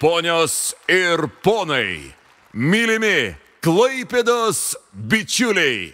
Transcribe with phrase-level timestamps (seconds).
[0.00, 2.16] Ponios ir ponai,
[2.56, 5.92] mylimi Klaipėdos bičiuliai,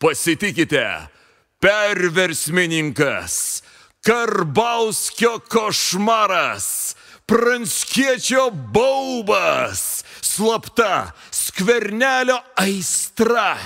[0.00, 1.12] pasitikite,
[1.60, 3.60] perversmininkas,
[4.00, 6.96] Karbauskio košmaras,
[7.28, 13.60] Pranskiečio baubas, slapta skvernelio aistra.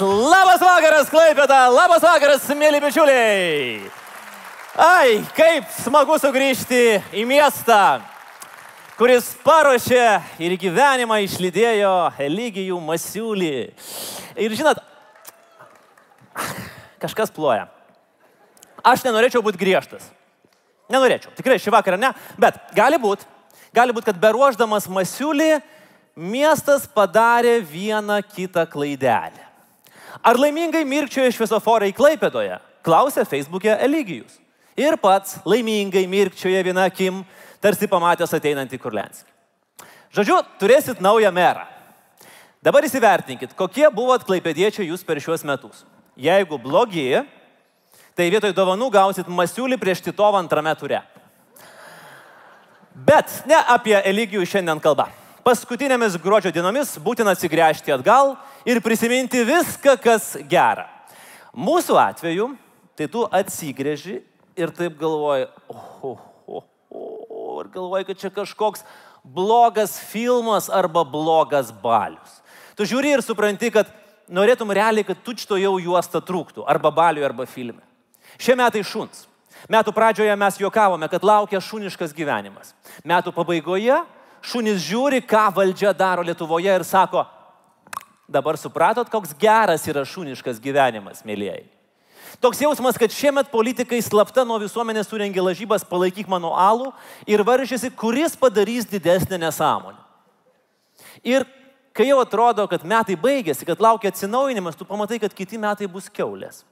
[0.00, 1.66] Labas vakaras, Klaipėda!
[1.68, 3.90] Labas vakaras, mėly bičiuliai!
[4.80, 8.00] Ai, kaip smagu sugrįžti į miestą,
[8.96, 10.04] kuris paruošė
[10.40, 11.90] ir gyvenimą išlydėjo
[12.24, 13.58] Eligijų Masiulį.
[14.40, 14.80] Ir žinot,
[17.02, 17.68] kažkas ploja.
[18.80, 20.08] Aš nenorėčiau būti griežtas.
[20.88, 23.28] Nenorėčiau, tikrai šį vakarą ne, bet gali būti,
[23.76, 25.58] gali būti, kad beruoždamas Masiulį
[26.16, 29.49] miestas padarė vieną kitą klaidelę.
[30.18, 32.58] Ar laimingai mirkčioja šviesoforai Klaipėdoje?
[32.84, 34.38] Klausė Facebook'e Eligijus.
[34.78, 37.22] Ir pats laimingai mirkčioja viena akim,
[37.60, 39.28] tarsi pamatęs ateinantį Kurlenskį.
[40.16, 41.66] Žodžiu, turėsit naują merą.
[42.64, 45.84] Dabar įsivertinkit, kokie buvot klaipėdiečiai jūs per šiuos metus.
[46.20, 47.22] Jeigu blogi,
[48.18, 51.00] tai vietoj dovanų gausit masiulį prieš Titovą antrame ture.
[52.92, 55.08] Bet ne apie Eligijų šiandien kalba.
[55.40, 58.34] Paskutinėmis gruodžio dienomis būtina atsigręžti atgal
[58.68, 60.84] ir prisiminti viską, kas gera.
[61.56, 62.50] Mūsų atveju,
[62.98, 64.18] tai tu atsigrėži
[64.60, 66.12] ir taip galvoji, oho,
[66.44, 66.60] oho,
[66.92, 68.84] oho, ir galvoji, kad čia kažkoks
[69.24, 72.38] blogas filmas arba blogas balius.
[72.76, 73.88] Tu žiūri ir supranti, kad
[74.28, 77.80] norėtum realiai, kad tučto jau juosta trūktų, arba baliui, arba filme.
[78.36, 79.26] Šie metai šuns.
[79.72, 82.72] Metų pradžioje mes juokavome, kad laukia šuniškas gyvenimas.
[83.04, 83.98] Metų pabaigoje
[84.42, 87.24] šunys žiūri, ką valdžia daro Lietuvoje ir sako,
[88.30, 91.66] dabar supratot, koks geras yra šuniškas gyvenimas, mėlyjei.
[92.40, 96.92] Toks jausmas, kad šiemet politikai slapta nuo visuomenės surengė lažybas palaikyk mano alų
[97.28, 99.98] ir varžėsi, kuris padarys didesnę nesąmonę.
[101.26, 101.44] Ir
[101.92, 106.08] kai jau atrodo, kad metai baigėsi, kad laukia atsinaujinimas, tu pamatai, kad kiti metai bus
[106.08, 106.62] keulės.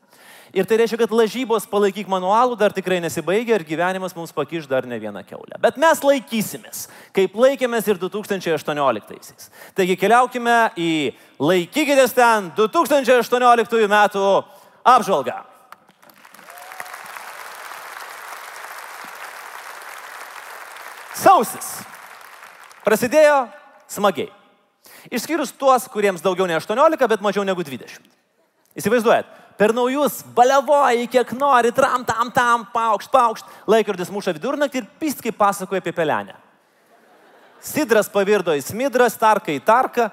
[0.56, 4.86] Ir tai reiškia, kad lažybos palaikyk manualų dar tikrai nesibaigia ir gyvenimas mums pakiš dar
[4.88, 5.58] ne vieną keulę.
[5.60, 6.86] Bet mes laikysimės,
[7.16, 9.50] kaip laikėmės ir 2018-aisiais.
[9.76, 10.92] Taigi keliaukime į
[11.36, 14.24] laikykitės ten 2018 metų
[14.88, 15.42] apžvalgą.
[21.18, 21.74] Sausis.
[22.86, 23.48] Prasidėjo
[23.90, 24.30] smagiai.
[25.12, 28.00] Išskyrus tuos, kuriems daugiau nei 18, bet mažiau negu 20.
[28.78, 29.28] Įsivaizduojat,
[29.58, 35.22] per naujus balevoji, kiek nori, tram, tam, tam, paukšt, paukšt, laikrodis muša vidurnaktį ir pist,
[35.25, 36.37] kaip pasakoja apie pelenę.
[37.60, 40.12] Sidras pavirdo į smidrą, starka į tarką,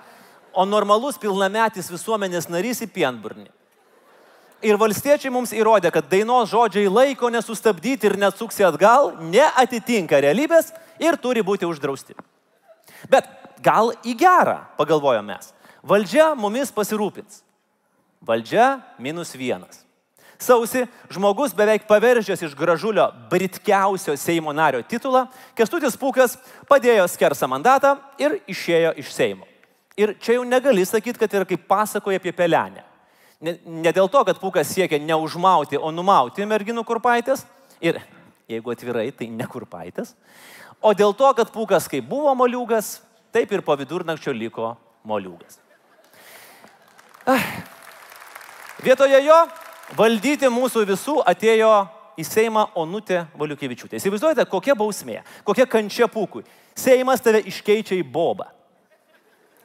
[0.56, 3.52] o normalus pilnametis visuomenės narys į pienburnį.
[4.66, 11.20] ir valstiečiai mums įrodė, kad dainos žodžiai laiko nesustabdyti ir nesuksi atgal neatitinka realybės ir
[11.22, 12.16] turi būti uždrausti.
[13.12, 13.30] Bet
[13.62, 15.54] gal į gerą, pagalvojom mes.
[15.86, 17.45] Valdžia mumis pasirūpins.
[18.26, 19.86] Valdžia minus vienas.
[20.42, 26.36] Sausi žmogus beveik paveržęs iš gražulio britkiausio Seimo nario titulą, Kestutis Pūkas
[26.68, 29.48] padėjo skersą mandatą ir išėjo iš Seimo.
[29.96, 32.84] Ir čia jau negali sakyti, kad yra kaip pasakoja apie pelenę.
[33.40, 37.46] Ne, ne dėl to, kad Pūkas siekia neužmauti, o numauti merginų kurpaitės.
[37.80, 38.02] Ir
[38.52, 40.16] jeigu atvirai, tai ne kurpaitės.
[40.84, 42.98] O dėl to, kad Pūkas kaip buvo moliūgas,
[43.32, 44.74] taip ir po vidurnakčio liko
[45.08, 45.62] moliūgas.
[48.86, 49.38] Vietoje jo
[49.98, 51.72] valdyti mūsų visų atėjo
[52.22, 53.98] į Seimą Onutė Valiukevičiūtė.
[53.98, 56.44] Įsivaizduojate, kokia bausmė, kokia kančia pūkui.
[56.78, 58.46] Seimas tave iškeičia į bobą.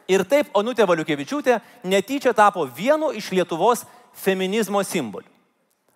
[0.09, 1.59] Ir taip Onutė Valiukevičiūtė
[1.93, 3.85] netyčia tapo vienu iš Lietuvos
[4.25, 5.29] feminizmo simbolių.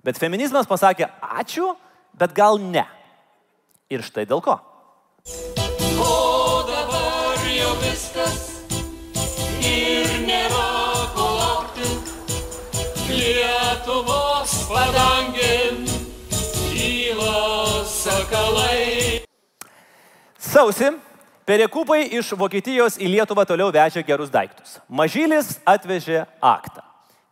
[0.05, 1.09] Bet feminizmas pasakė
[1.41, 1.73] ačiū,
[2.12, 2.85] bet gal ne.
[3.88, 4.59] Ir štai dėl ko.
[5.97, 6.12] O
[6.69, 8.41] dabar jau viskas
[9.65, 10.74] ir nėra
[14.69, 15.85] padangin
[16.73, 19.21] kyla sakalai.
[20.39, 20.91] Sausi,
[21.47, 24.79] perekupai iš Vokietijos į Lietuvą toliau vežė gerus daiktus.
[24.89, 26.85] Mažylis atvežė aktą.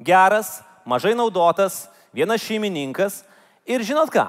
[0.02, 3.22] Geras, mažai naudotas, vienas šeimininkas.
[3.68, 4.28] Ir žinot ką,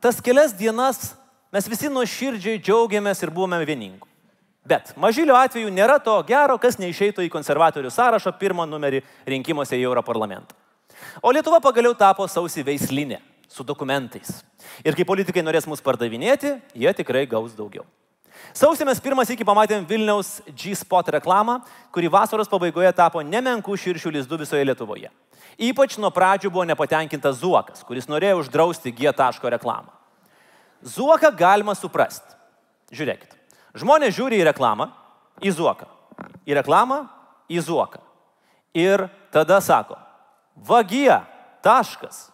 [0.00, 1.14] tas kelias dienas
[1.54, 4.10] mes visi nuoširdžiai džiaugiamės ir buvome vieningų.
[4.64, 9.84] Bet mažylio atveju nėra to gero, kas neišeitų į konservatorių sąrašo pirmą numerį rinkimuose į
[9.84, 10.56] Europarlamentą.
[11.22, 14.42] O Lietuva pagaliau tapo sausi veislinė su dokumentais.
[14.84, 17.84] Ir kai politikai norės mus pardavinėti, jie tikrai gaus daugiau.
[18.54, 21.60] Sausį mes pirmas iki pamatėm Vilniaus G-Spot reklamą,
[21.94, 25.10] kuri vasaros pabaigoje tapo nemenkų širšių lizdų visoje Lietuvoje.
[25.54, 29.92] Ypač nuo pradžių buvo nepatenkintas Zuokas, kuris norėjo uždrausti G taško reklamą.
[30.82, 32.34] Zuoką galima suprasti.
[32.94, 33.30] Žiūrėkit.
[33.78, 34.90] Žmonės žiūri į reklamą,
[35.42, 35.86] į Zuoką.
[36.46, 37.04] Į reklamą,
[37.50, 38.02] į Zuoką.
[38.74, 39.96] Ir tada sako,
[40.56, 41.18] vagie,
[41.62, 42.28] taškas.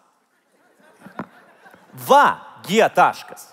[2.07, 2.27] Va,
[2.67, 3.49] G taškas.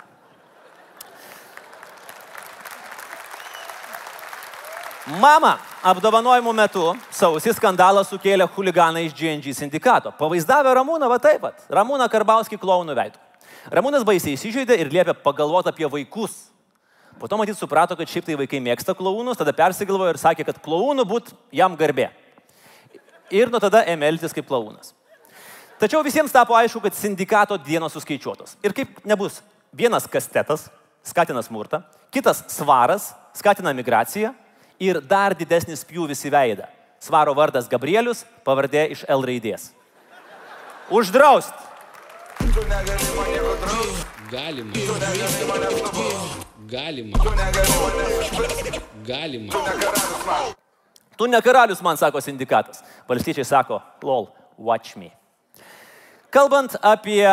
[5.08, 5.54] Mama
[5.88, 10.12] apdovanojimų metu sausį skandalą sukėlė huliganai iš GNG sindikato.
[10.20, 11.64] Pavaizdavę Ramūną, va taip pat.
[11.72, 13.22] Ramūną Karbauskį klaunų veidų.
[13.72, 16.36] Ramūnas baisiai įsižeidė ir liepė pagalvoti apie vaikus.
[17.18, 20.60] Po to matyt suprato, kad šiaip tai vaikai mėgsta klaunus, tada persigalvojo ir sakė, kad
[20.64, 22.12] klaunų būt jam garbė.
[23.34, 24.94] Ir nuo tada ėmė elgtis kaip klaunas.
[25.78, 28.56] Tačiau visiems tapo aišku, kad sindikato dienos suskaičiuotos.
[28.66, 29.42] Ir kaip nebus,
[29.76, 30.68] vienas kastetas
[31.06, 34.34] skatina smurtą, kitas svaras skatina migraciją
[34.80, 36.68] ir dar didesnis pjūvis į veidą.
[37.04, 39.70] Svaro vardas Gabrielius, pavardė iš L raidės.
[40.90, 41.54] Uždraust.
[44.32, 44.74] Galima.
[46.68, 47.18] Galima.
[49.06, 50.58] Galima.
[51.18, 52.84] Tu ne karalius, man sako sindikatas.
[53.10, 55.10] Valstiečiai sako, lol, watch me.
[56.30, 57.26] Kalbant apie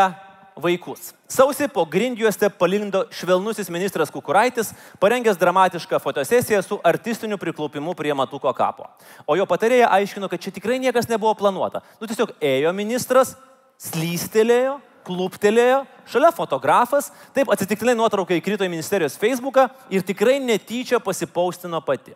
[0.56, 1.12] vaikus.
[1.28, 4.70] Sausį po grindjuostę palindo švelnusis ministras Kukuraitis,
[5.02, 8.86] parengęs dramatišką fotosesiją su artistiniu priklaupimu prie Matuko kapo.
[9.26, 11.82] O jo patarėja aiškino, kad čia tikrai niekas nebuvo planuota.
[12.00, 13.34] Nu tiesiog ėjo ministras,
[13.82, 21.82] slystelėjo, kluptelėjo, šalia fotografas, taip atsitiktinai nuotrauka įkrito į ministerijos Facebooką ir tikrai netyčia pasipaustino
[21.84, 22.14] pati.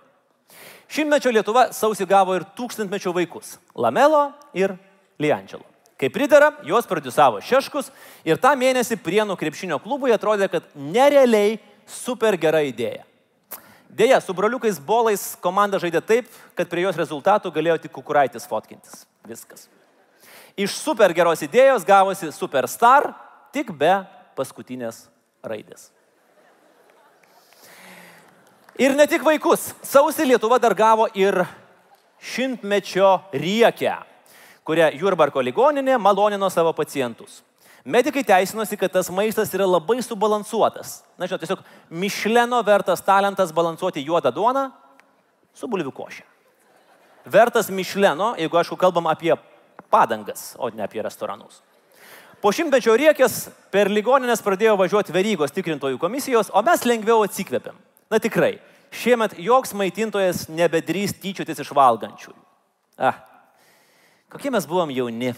[0.89, 4.77] Šimtmečio Lietuva sausį gavo ir tūkstantmečio vaikus- Lamelo ir
[5.21, 5.65] Liandželo.
[5.99, 7.91] Kaip pridara, juos produsavo Šeškus
[8.25, 13.03] ir tą mėnesį Prienų krepšinio klubui atrodė, kad nerealiai super gera idėja.
[13.89, 19.07] Deja, su broliukais bolais komanda žaidė taip, kad prie jos rezultatų galėjo tik kukuraitis fotkintis.
[19.27, 19.69] Viskas.
[20.57, 23.15] Iš super geros idėjos gavosi superstar,
[23.53, 24.07] tik be
[24.39, 25.09] paskutinės
[25.43, 25.91] raidės.
[28.79, 29.73] Ir ne tik vaikus.
[29.83, 31.41] Sausį Lietuva dar gavo ir
[32.23, 33.97] šimtmečio riekę,
[34.63, 37.41] kurią Jurbarko ligoninė malonino savo pacientus.
[37.83, 41.01] Medikai teisinosi, kad tas maistas yra labai subalansuotas.
[41.19, 44.69] Na, žinot, tiesiog Mišleno vertas talentas balansuoti juodą duoną
[45.57, 46.23] su bulvių košė.
[47.27, 49.35] Vertas Mišleno, jeigu aišku kalbam apie
[49.91, 51.65] padangas, o ne apie restoranus.
[52.39, 57.88] Po šimtmečio riekės per ligoninės pradėjo važiuoti verygos tikrintojų komisijos, o mes lengviau atsikvėpėm.
[58.09, 58.57] Na tikrai,
[58.95, 62.39] šiemet joks maitintojas nebedrys tyčiotis iš valgančiųjų.
[62.99, 63.21] Ah,
[64.33, 65.35] kokie mes buvom jauni,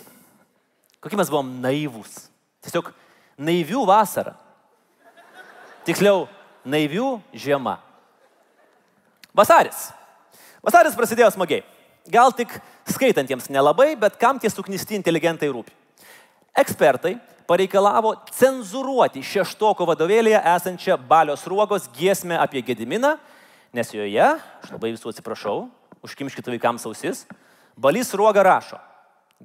[1.02, 2.28] kokie mes buvom naivūs.
[2.64, 2.92] Tiesiog
[3.40, 4.36] naivių vasara.
[5.88, 6.28] Tiksliau,
[6.68, 7.78] naivių žiema.
[9.34, 9.88] Vasaris.
[10.62, 11.64] Vasaris prasidėjo smagiai.
[12.10, 12.52] Gal tik
[12.88, 15.72] skaitantiems nelabai, bet kam tie suknisti inteligentai rūpi.
[16.60, 17.16] Ekspertai
[17.50, 23.16] pareikalavo cenzuruoti šeštoko vadovėlėje esančią Balios ruogos giesmę apie Gediminą,
[23.74, 24.28] nes joje,
[24.62, 25.64] aš labai visų atsiprašau,
[26.06, 27.24] užkimškite vaikams ausis,
[27.74, 28.78] Balys ruoga rašo,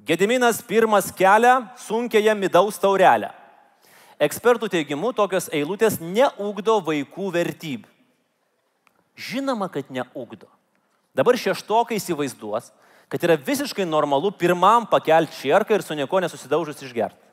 [0.06, 3.32] Gediminas pirmas kelia sunkiąją midaus taurelę.
[4.22, 7.90] Ekspertų teigimu, tokios eilutės neugdo vaikų vertybių.
[9.16, 10.48] Žinoma, kad neugdo.
[11.16, 12.70] Dabar šeštokai įsivaizduos,
[13.08, 17.25] kad yra visiškai normalu pirmam pakelti šierką ir su nieko nesusidaužus išgerti.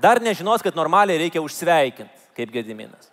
[0.00, 3.10] Dar nežinos, kad normaliai reikia užsveikinti, kaip Gediminas.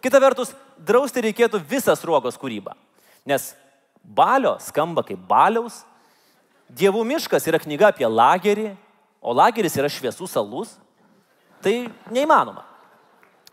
[0.00, 2.74] Kita vertus, drausti reikėtų visas ruogos kūrybą.
[3.26, 3.50] Nes
[4.02, 5.82] balio skamba kaip baliaus,
[6.70, 8.70] dievų miškas yra knyga apie lagerį,
[9.20, 10.76] o lageris yra šviesų salus.
[11.64, 11.74] Tai
[12.12, 12.62] neįmanoma.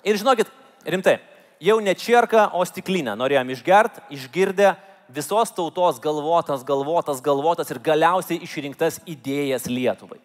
[0.03, 0.49] Ir žinokit,
[0.85, 1.17] rimtai,
[1.63, 4.73] jau ne čierką, o stiklinę norėjom išgert, išgirdę
[5.13, 10.19] visos tautos galvotas, galvotas, galvotas ir galiausiai išrinktas idėjas Lietuvai.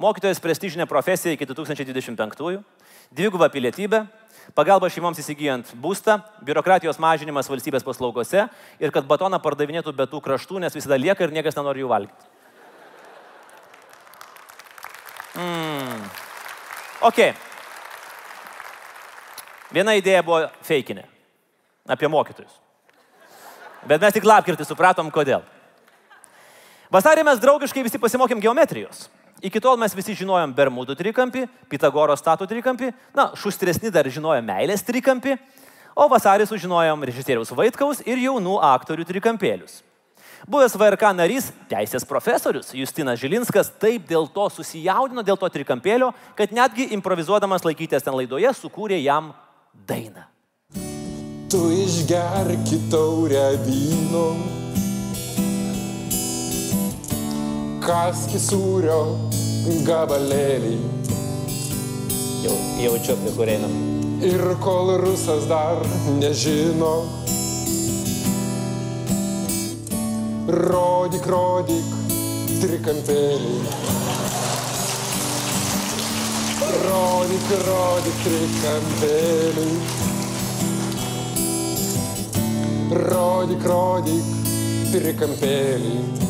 [0.00, 2.62] Mokytojas prestižinė profesija iki 2025,
[3.12, 4.06] dviguba pilietybė,
[4.56, 6.14] pagalba šeimoms įsigijant būstą,
[6.46, 8.46] biurokratijos mažinimas valstybės paslaugose
[8.80, 12.30] ir kad batoną pardavinėtų be tų kraštų, nes visada lieka ir niekas nenori jų valgyti.
[15.36, 16.08] Mm.
[17.04, 17.22] Ok.
[19.70, 21.04] Viena idėja buvo feikinė.
[21.92, 22.56] Apie mokytojus.
[23.84, 25.44] Bet mes tik lapkirtį supratom, kodėl.
[26.88, 29.10] Vasarį mes draugiškai visi pasimokėm geometrijos.
[29.40, 34.84] Iki tol mes visi žinojom Bermudų trikampį, Pitagoro statų trikampį, na, šustresni dar žinojom meilės
[34.84, 35.38] trikampį,
[35.96, 39.80] o vasarį sužinojom režisieriaus Vaitkaus ir jaunų aktorių trikampėlius.
[40.48, 46.52] Buvęs VRK narys, teisės profesorius Justinas Žilinskas taip dėl to susijaudino, dėl to trikampėlio, kad
[46.56, 49.34] netgi improvizuodamas laikytės ten laidoje sukūrė jam
[49.88, 50.24] dainą.
[51.50, 54.24] Tu išgerk taurę vyno,
[57.84, 58.98] kaski sūrio
[59.86, 60.76] gabalėlį.
[62.44, 63.72] Jau, jaučiu, prie kur einam.
[64.24, 65.80] Ir kol rusas dar
[66.18, 66.92] nežino,
[70.50, 71.96] rodyk, rodyk
[72.60, 73.56] trikampėlį.
[76.84, 79.68] Rodyk, rodyk trikampėlį.
[83.00, 84.34] Rodyk, rodyk
[84.90, 86.29] trikampėlį.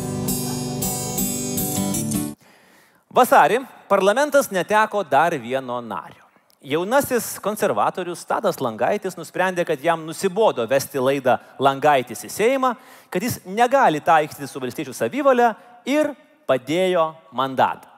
[3.11, 3.57] Vasarį
[3.91, 6.23] parlamentas neteko dar vieno nario.
[6.63, 12.75] Jaunasis konservatorius Tadas Langaitis nusprendė, kad jam nusibodo vesti laidą Langaitis į Seimą,
[13.11, 15.49] kad jis negali taikstyti su valstiečių savivalė
[15.89, 16.13] ir
[16.47, 17.89] padėjo mandatą.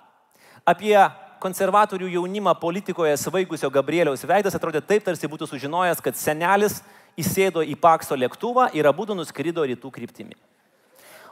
[0.65, 0.95] Apie
[1.43, 6.79] konservatorių jaunimą politikoje svaigusio Gabrieliaus veidas atrodė taip, tarsi būtų sužinojęs, kad senelis
[7.19, 10.39] įsėdo į Pakso lėktuvą ir abu nuskrido rytų kryptimi.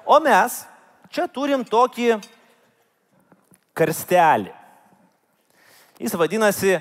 [0.05, 0.65] O mes
[1.09, 2.19] čia turim tokį
[3.77, 4.51] karstelį.
[6.01, 6.79] Jis vadinasi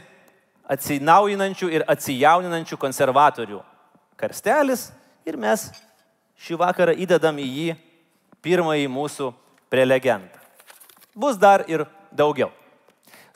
[0.71, 3.61] atsinaujinančių ir atsijauninančių konservatorių
[4.21, 4.89] karstelis
[5.27, 5.67] ir mes
[6.41, 7.75] šį vakarą įdedam į jį
[8.45, 9.33] pirmąjį mūsų
[9.73, 10.41] prelegentą.
[11.15, 12.51] Bus dar ir daugiau.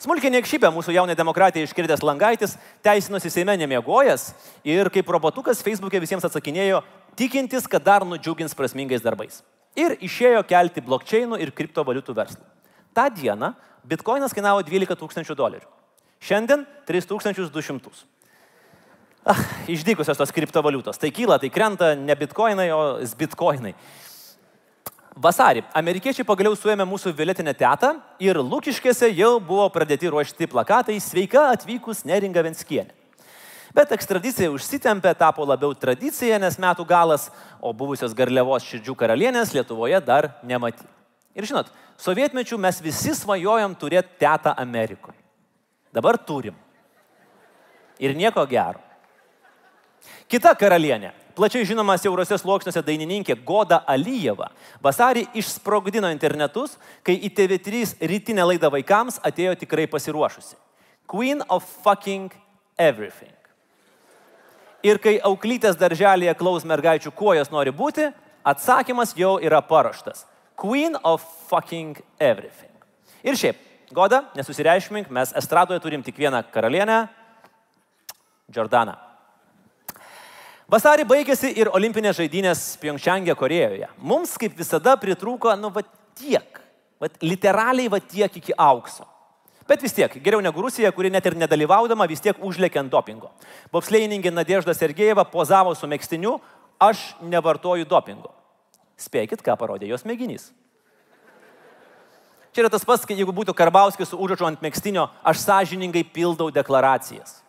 [0.01, 4.25] Smulkiai niekšybė mūsų jaunė demokratija iškirdęs langaitis teisinosi Seime nemiegojęs
[4.67, 6.81] ir kaip robotukas Facebook'e visiems atsakinėjo,
[7.17, 9.39] tikintis, kad dar nudžiugins prasmingais darbais.
[9.75, 12.43] Ir išėjo kelti blokčiainų ir kriptovaliutų verslą.
[12.95, 15.67] Ta diena bitkoinas kainavo 12 tūkstančių dolerių.
[16.23, 18.05] Šiandien 3200.
[19.25, 20.99] Ah, išdykusios tos kriptovaliutos.
[21.01, 22.81] Tai kyla, tai krenta ne bitkoinai, o
[23.19, 23.73] bitkoinai.
[25.15, 31.47] Vasarį amerikiečiai pagaliau suėmė mūsų violetinę tetą ir Lukiškėse jau buvo pradėti ruošti plakatai Sveika
[31.53, 32.91] atvykus Neringa Venskienė.
[33.75, 39.99] Bet ekstradicija užsitempė, tapo labiau tradicija, nes metų galas, o buvusios garliavos širdžių karalienės Lietuvoje
[40.03, 40.94] dar nematyti.
[41.35, 41.67] Ir žinot,
[41.99, 45.19] sovietmečių mes visi svajojom turėti tetą Amerikoje.
[45.95, 46.55] Dabar turim.
[47.99, 48.81] Ir nieko gero.
[50.31, 54.49] Kita karalienė, plačiai žinoma siaurose sluoksniuose dainininkė Goda Alyjeva,
[54.83, 60.55] vasarį išsprogdino internetus, kai į TV3 rytinę laidą vaikams atėjo tikrai pasiruošusi.
[61.07, 62.31] Queen of fucking
[62.77, 63.33] everything.
[64.85, 68.11] Ir kai auklytės darželėje klaus mergaičių, kuo jos nori būti,
[68.45, 70.25] atsakymas jau yra paruoštas.
[70.55, 72.71] Queen of fucking everything.
[73.23, 73.59] Ir šiaip,
[73.95, 77.07] Goda, nesusireišmink, mes estradoje turim tik vieną karalienę-
[78.55, 78.95] Jordaną.
[80.65, 83.87] Vasarį baigėsi ir olimpinės žaidynės Pjongčiangė Korejoje.
[83.97, 85.83] Mums, kaip visada, pritrūko, nu, va
[86.17, 86.61] tiek.
[86.99, 89.05] Va, literaliai va tiek iki aukso.
[89.67, 93.31] Bet vis tiek, geriau negu Rusija, kuri net ir nedalyvaudama vis tiek užlėkė ant dopingo.
[93.73, 96.39] Bobslėjininkė Nadežda Sergejeva pozavo su mėgstiniu,
[96.81, 98.29] aš nevartoju dopingo.
[98.99, 100.51] Spėkit, ką parodė jos mėginys.
[102.55, 107.41] Čia yra tas pats, jeigu būtų Karbauskis su užrašu ant mėgstinio, aš sąžiningai pildau deklaracijas.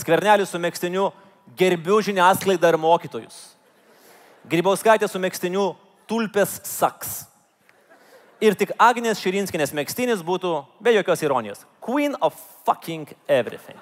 [0.00, 1.10] Skvernelis su mėgstiniu
[1.58, 3.36] gerbiu žiniasklaidą ir mokytojus.
[4.48, 5.74] Grybauskaitė su mėgstiniu
[6.08, 7.26] tulpės saks.
[8.40, 11.66] Ir tik Agnės Širinskinės mėgstinis būtų be jokios ironijos.
[11.84, 12.32] Queen of
[12.64, 13.76] fucking everything.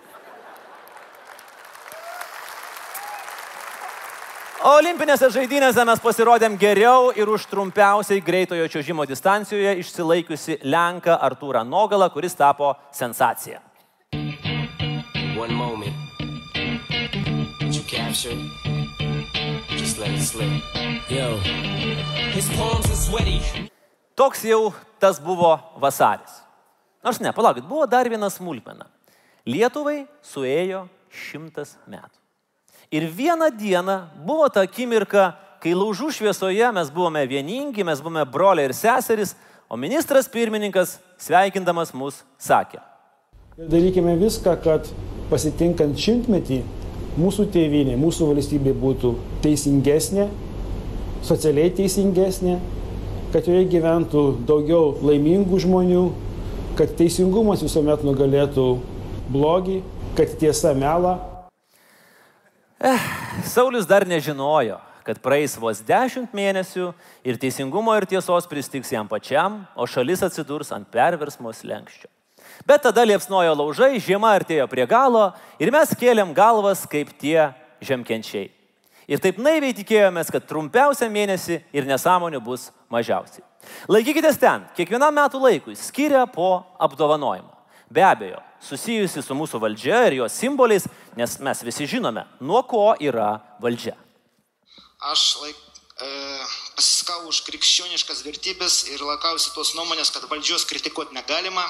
[4.62, 12.06] Olimpinėse žaidynėse mes pasirodėm geriau ir už trumpiausiai greitojo čiuožimo distancijoje išsilaikiusi Lenką Artūrą Nogalą,
[12.14, 13.58] kuris tapo sensacija.
[24.14, 24.62] Toks jau
[25.02, 26.38] tas buvo vasaris.
[27.02, 28.86] Nors ne, palaukit, buvo dar viena smulkmena.
[29.42, 32.21] Lietuvai suėjo šimtas metų.
[32.92, 35.32] Ir vieną dieną buvo ta akimirka,
[35.64, 39.32] kai laužų šviesoje mes buvome vieningi, mes buvome broliai ir seserys,
[39.64, 42.82] o ministras pirmininkas, sveikindamas mus, sakė.
[43.56, 44.92] Ir darykime viską, kad
[45.30, 46.60] pasitinkant šimtmetį
[47.16, 50.28] mūsų tėvynė, mūsų valstybė būtų teisingesnė,
[51.24, 52.58] socialiai teisingesnė,
[53.32, 56.06] kad joje gyventų daugiau laimingų žmonių,
[56.76, 58.70] kad teisingumas visuomet nugalėtų
[59.32, 59.80] blogį,
[60.18, 61.31] kad tiesa melą.
[63.44, 66.88] Saulis dar nežinojo, kad praeis vos dešimt mėnesių
[67.26, 72.10] ir teisingumo ir tiesos pristiks jam pačiam, o šalis atsidurs ant perversmo slengščio.
[72.66, 75.30] Bet tada liepsnojo laužai, žiema artėjo prie galo
[75.62, 78.50] ir mes kėlėm galvas kaip tie žemkenčiai.
[79.10, 83.44] Ir taip naiviai tikėjomės, kad trumpiausią mėnesį ir nesąmonių bus mažiausiai.
[83.90, 87.50] Laikykitės ten, kiekvienam metų laikui skiria po apdovanojimą.
[87.92, 90.86] Be abejo, susijusi su mūsų valdžia ir jos simboliais,
[91.18, 93.94] nes mes visi žinome, nuo ko yra valdžia.
[95.12, 95.58] Aš laik,
[95.98, 96.10] e,
[96.76, 101.64] pasiskau už krikščioniškas vertybės ir laikausi tos nuomonės, kad valdžios kritikuoti negalima.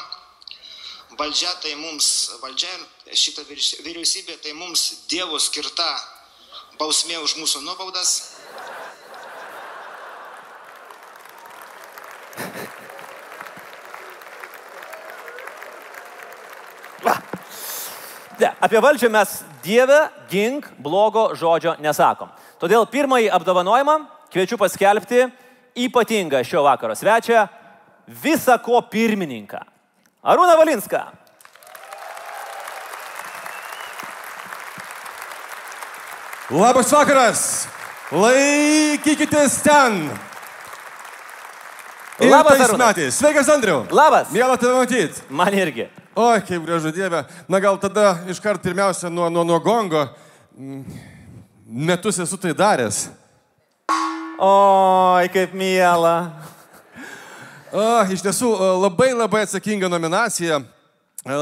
[1.18, 2.72] Valdžia tai mums, valdžia,
[3.12, 5.88] šita vyriaus- vyriausybė tai mums Dievo skirta
[6.78, 8.31] bausmė už mūsų nuobaudas.
[18.42, 22.32] Ne, apie valdžią mes Dieve gink blogo žodžio nesakom.
[22.58, 23.94] Todėl pirmąjį apdovanojimą
[24.32, 25.28] kviečiu paskelbti
[25.78, 27.46] ypatingą šio vakaro svečią-
[28.24, 29.60] visako pirmininką.
[30.24, 31.02] Arūną Valinską.
[36.50, 37.66] Labas vakaras.
[38.10, 40.10] Laikykitės ten.
[42.20, 43.14] Ir Labas, metais.
[43.14, 43.86] Sveikas, Andriu.
[43.90, 44.28] Labas.
[44.30, 45.22] Mielą tave matyti.
[45.30, 46.01] Man irgi.
[46.14, 47.24] Oi, kaip gražu Dieve.
[47.48, 50.04] Na gal tada iškart pirmiausia nuo, nuo, nuo gongo.
[50.58, 50.84] Mm,
[51.66, 53.06] Metus esu tai daręs.
[54.36, 56.36] Oi, kaip miela.
[57.72, 60.60] O, iš tiesų, o, labai labai atsakinga nominacija.
[61.24, 61.40] E,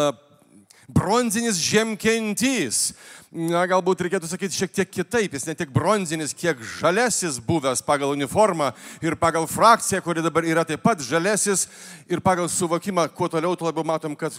[0.87, 2.93] Bronzinis žemkentys.
[3.31, 5.35] Na, galbūt reikėtų sakyti šiek tiek kitaip.
[5.35, 10.65] Jis ne tik bronzinis, kiek žalesis buvęs pagal uniformą ir pagal frakciją, kuri dabar yra
[10.67, 11.69] taip pat žalesis.
[12.11, 14.35] Ir pagal suvokimą, kuo toliau, tuo labiau matom, kad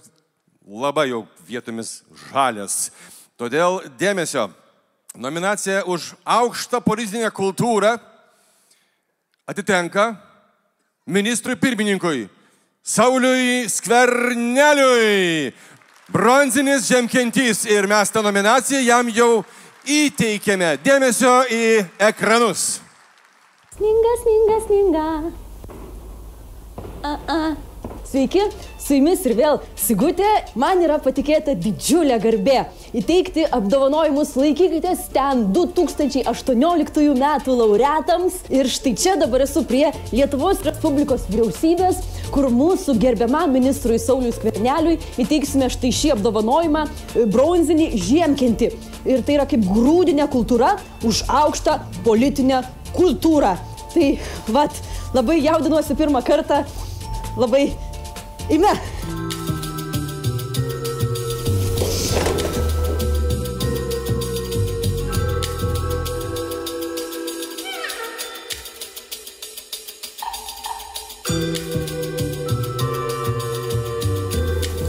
[0.68, 2.92] labai jau vietomis žalias.
[3.40, 4.50] Todėl dėmesio.
[5.18, 7.98] Nominacija už aukštą politinę kultūrą
[9.50, 10.14] atitenka
[11.06, 12.30] ministrui pirmininkui
[12.84, 15.52] Sauliui Skverneliui.
[16.12, 19.44] Bronzinis žemkentys ir mes tą nominaciją jam jau
[19.86, 20.78] įteikėme.
[20.84, 21.66] Dėmesio į
[22.10, 22.82] ekranus.
[23.76, 25.06] Sninga, sninga, sninga.
[27.02, 27.40] A, a.
[28.12, 28.44] Sveiki,
[28.92, 30.28] su jumis ir vėl Sigutė.
[30.60, 32.58] Man yra patikėta didžiulė garbė
[32.98, 38.42] įteikti apdovanojimus laikykitės ten 2018 metų laureatams.
[38.52, 42.02] Ir štai čia dabar esu prie Lietuvos Respublikos vyriausybės,
[42.36, 48.72] kur mūsų gerbiamam ministrui Sauliui Skverneliui įteiksime štai šį apdovanojimą e, bronzinį žiemkentį.
[49.08, 50.74] Ir tai yra kaip grūdinė kultūra
[51.08, 52.60] už aukštą politinę
[52.98, 53.56] kultūrą.
[53.92, 54.12] Tai,
[54.52, 54.84] vat,
[55.16, 56.62] labai jaudinuosi pirmą kartą,
[57.40, 57.70] labai
[58.52, 58.74] ime.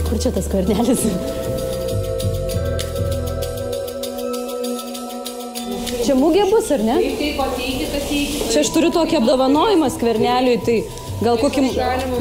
[0.09, 1.05] Kur čia tas karnelis?
[6.03, 6.97] Čia mūgė bus, ar ne?
[8.51, 10.81] Čia aš turiu tokį apdovanojimą skverneliui, tai
[11.23, 11.61] Gal kokį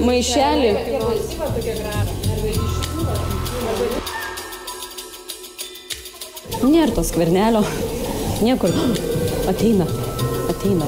[0.07, 0.69] maišelį?
[6.63, 7.65] Nėra to skvernelio.
[8.47, 8.71] Niekur.
[9.51, 9.89] Ateina.
[10.53, 10.87] Ateina.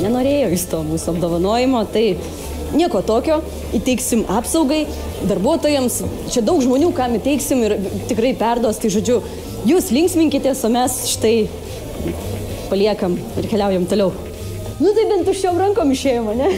[0.00, 2.06] Nenorėjo jis to mūsų apdovanojimo, tai
[2.76, 3.40] nieko tokio,
[3.76, 4.84] įteiksim apsaugai
[5.28, 6.00] darbuotojams.
[6.34, 7.76] Čia daug žmonių, kam įteiksim ir
[8.10, 8.80] tikrai perduos.
[8.82, 9.20] Tai žodžiu,
[9.68, 11.34] jūs linksminkitės, o mes štai
[12.70, 14.12] paliekam ir keliaujam toliau.
[14.80, 16.50] Nu tai bent tuščiom rankom išėjome, ne?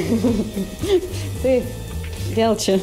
[1.43, 1.61] tai
[2.37, 2.81] vėl čia.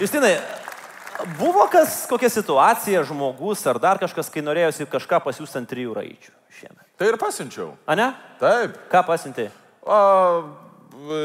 [0.00, 0.38] Justinai,
[1.38, 6.32] buvo kas, kokia situacija, žmogus ar dar kažkas, kai norėjosi kažką pasiūsti ant trijų raičių
[6.56, 6.86] šiemet?
[6.96, 7.74] Tai ir pasiunčiau.
[7.84, 8.06] A ne?
[8.40, 8.78] Taip.
[8.92, 9.44] Ką pasiunti?
[9.84, 9.98] O,
[11.04, 11.20] e,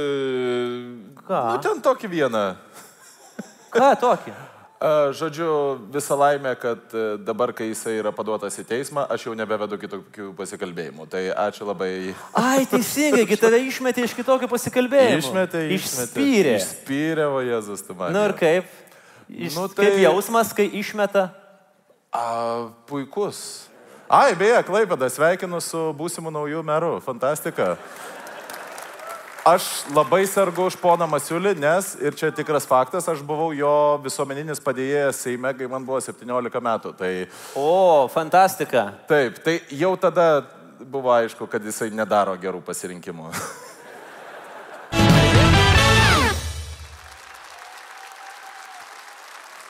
[1.24, 1.40] Ką?
[1.54, 2.44] nu, ten tokį vieną.
[3.72, 4.36] Ką tokį?
[4.86, 5.50] A, Žodžiu,
[5.90, 10.28] visą laimę, kad e, dabar, kai jisai yra paduotas į teismą, aš jau nebevedu kitokių
[10.38, 11.08] pasikalbėjimų.
[11.10, 12.14] Tai ačiū labai.
[12.38, 15.24] Ai, teisingai, kai tave išmetė iš kitokių pasikalbėjimų.
[15.24, 16.06] Išmetė, išmetė.
[16.06, 16.58] Išspyrė.
[16.60, 18.14] Išspyrė, o Jėzus, tu man.
[18.14, 18.70] Na ir kaip?
[19.26, 19.88] Iš, Nu, tai...
[19.88, 21.32] Kaip jausmas, kai išmeta?
[22.14, 23.66] A, puikus.
[24.06, 26.92] Ai, beje, Klaipėda, sveikinu su būsimu naujų meru.
[27.02, 27.74] Fantastika.
[29.46, 34.58] Aš labai sergu už poną Masiulį, nes, ir čia tikras faktas, aš buvau jo visuomeninis
[34.58, 36.94] padėjėjas Seime, kai man buvo 17 metų.
[36.98, 37.12] Tai
[37.54, 38.88] O, fantastika.
[39.06, 40.48] taip, tai jau tada
[40.82, 43.30] buvo aišku, kad jisai nedaro gerų pasirinkimų.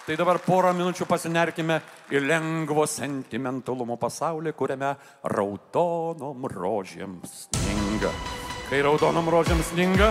[0.05, 1.81] Tai dabar porą minučių pasinerkime
[2.15, 4.95] į lengvo sentimentalumo pasaulį, kuriame
[5.35, 8.15] raudonom rožėm sninga.
[8.65, 10.09] Kai raudonom rožėm sninga,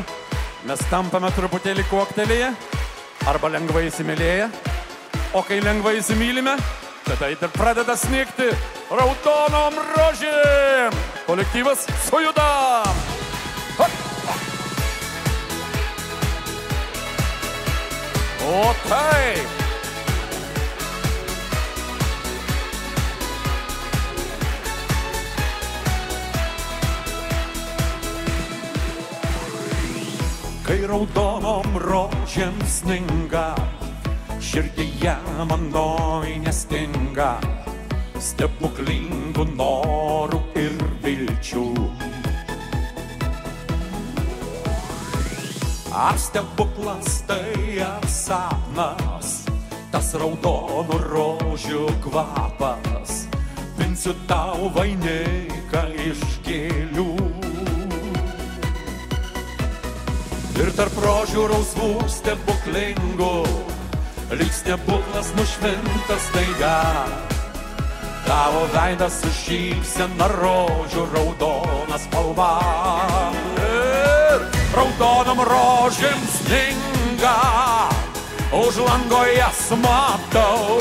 [0.69, 2.53] mes tampame truputėlį kuoktelėje
[3.27, 4.47] arba lengvai įsimylėję,
[5.35, 6.55] o kai lengvai įsimylime,
[7.09, 8.53] tada ir pradeda snigti
[8.93, 10.95] raudonom rožėm.
[11.27, 13.03] Kolektyvas sujudam.
[18.45, 19.64] O taip.
[30.65, 33.51] Kai raudonom rožėm sninga,
[34.41, 35.13] širdyje
[35.45, 37.35] mano nestinga
[38.17, 41.67] stebuklingų norų ir vilčių.
[45.93, 49.37] Ar stebuklas tai ar sapnas,
[49.93, 53.27] tas raudonų rožių kvapas,
[53.77, 57.44] pinsiu tau vainiką iš gėlių.
[60.55, 63.31] Ir tarp rožių rausvų stebuklingų,
[64.39, 66.77] lyg stebuklas nušvintas taiga.
[68.25, 72.53] Tavo veidas su šypsena rožių raudona spalva.
[73.65, 74.47] Ir
[74.79, 77.35] raudonom rožėm sninga,
[78.55, 80.79] už lango jas matau.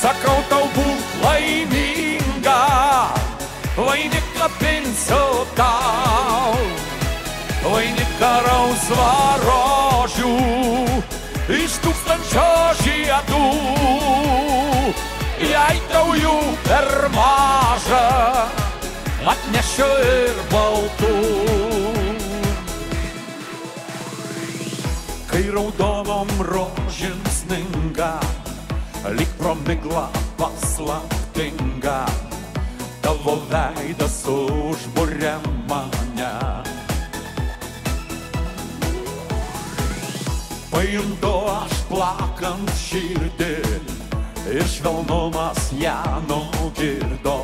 [0.00, 2.60] Sakau tau būk laiminga,
[3.76, 5.24] vainiką pinsiu
[5.60, 6.77] tau.
[7.58, 9.06] Vainiką rausvą
[9.42, 10.34] rožių
[11.58, 12.46] iš tūkstančio
[12.84, 13.40] žiedų.
[15.42, 16.36] Jei tau jų
[16.68, 18.04] per maža,
[19.34, 21.12] atnešiu ir baltų.
[25.28, 28.14] Kai raudonom rožėm sninga,
[29.18, 30.06] lyg pro miglą
[30.38, 32.00] paslaptinga,
[33.02, 36.77] tavo veidas užbūrė mane.
[40.78, 43.54] Pajuntu aš plakant širdį
[44.54, 45.96] ir švelnumas ją
[46.28, 47.40] nugirdo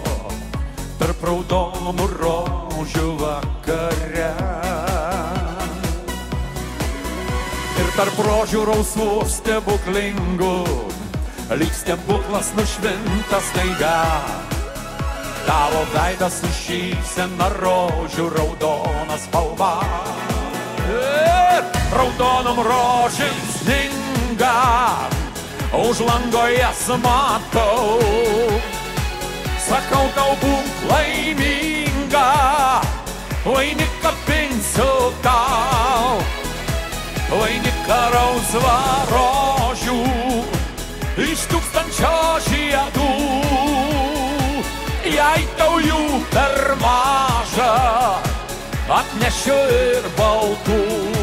[1.00, 4.28] tarp raudonų rožių vakare.
[7.82, 10.54] Ir tarp rožių rausvų stebuklingų,
[11.58, 13.98] lyg stebuklas nušvintas taiga.
[15.42, 19.74] Tavo veidas su šypsena rožių raudona spalva.
[21.92, 24.54] Raudonom rožėm sninga,
[25.76, 28.00] už lango jas matau.
[29.60, 32.30] Sakau tau būk laiminga,
[33.44, 36.20] vainiką pinsiu tau.
[37.34, 38.76] Vainiką rausvą
[39.10, 39.98] rožių
[41.24, 42.12] iš tūkstančio
[42.48, 43.08] žiedų.
[45.14, 47.72] Jei tau jų per maža,
[49.00, 51.13] atnešiu ir baltų.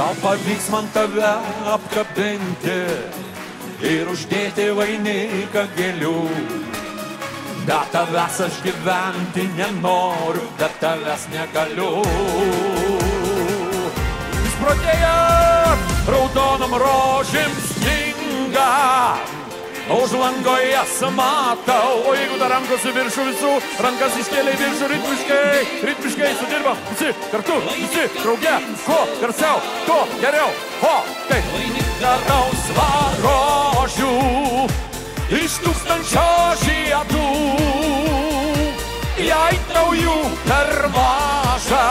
[0.00, 1.30] Gal pavyks man tave
[1.68, 2.76] apkabinti
[3.84, 6.12] ir uždėti vainiką gėlių.
[7.66, 11.90] Be tavęs aš gyventi nenoriu, be tavęs negaliu.
[14.38, 15.12] Jis pradėjo
[16.14, 18.70] raudonom rožėm sninga.
[19.90, 24.90] Už lango jas matau, o jeigu dar rankos į viršų visų, rankas iškėlė į viršų
[24.92, 30.46] ritmiškai, ritmiškai sudirba, visi kartu, visi drauge, kuo garsiau, tuo geriau,
[30.86, 30.94] o
[31.26, 31.50] kaip
[31.98, 34.12] daraus varožių
[35.40, 36.26] iš tūkstančio
[36.62, 37.26] žiedų,
[39.26, 41.86] jei tau jų per maža,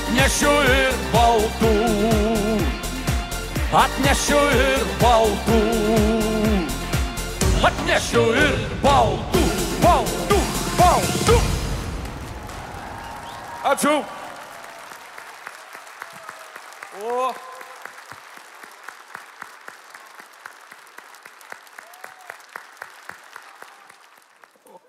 [0.00, 1.76] atnešiu ir baltų,
[3.72, 5.58] atnešiu ir baltų.
[7.64, 9.44] Atnešiu ir baltų,
[9.80, 10.40] baltų,
[10.76, 11.36] baltų.
[13.72, 13.94] Ačiū.
[17.02, 17.30] O.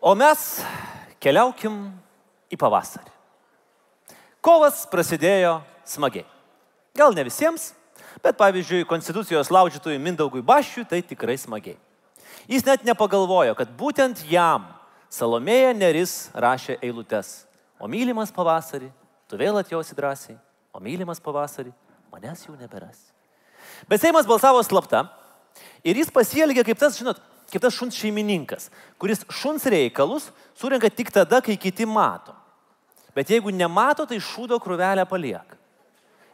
[0.04, 0.42] O mes
[1.24, 1.78] keliaukim
[2.52, 3.08] į pavasarį.
[4.44, 6.28] Kovas prasidėjo smagiai.
[6.98, 7.72] Gal ne visiems,
[8.24, 11.78] bet pavyzdžiui, konstitucijos laužytojui Mindaugui Bašiui tai tikrai smagiai.
[12.48, 14.66] Jis net nepagalvojo, kad būtent jam
[15.14, 17.44] Salomėja Neris rašė eilutes.
[17.80, 18.90] O mylimas pavasarį,
[19.30, 20.38] tu vėl atjosi drąsiai,
[20.74, 21.74] o mylimas pavasarį,
[22.14, 23.12] manęs jau neberasi.
[23.90, 25.06] Bet Seimas balsavo slapta
[25.84, 27.20] ir jis pasielgė kaip tas, žinot,
[27.52, 32.36] kaip tas šuns šeimininkas, kuris šuns reikalus surenka tik tada, kai kiti mato.
[33.14, 35.60] Bet jeigu nemato, tai šūdo krūvelę palieka.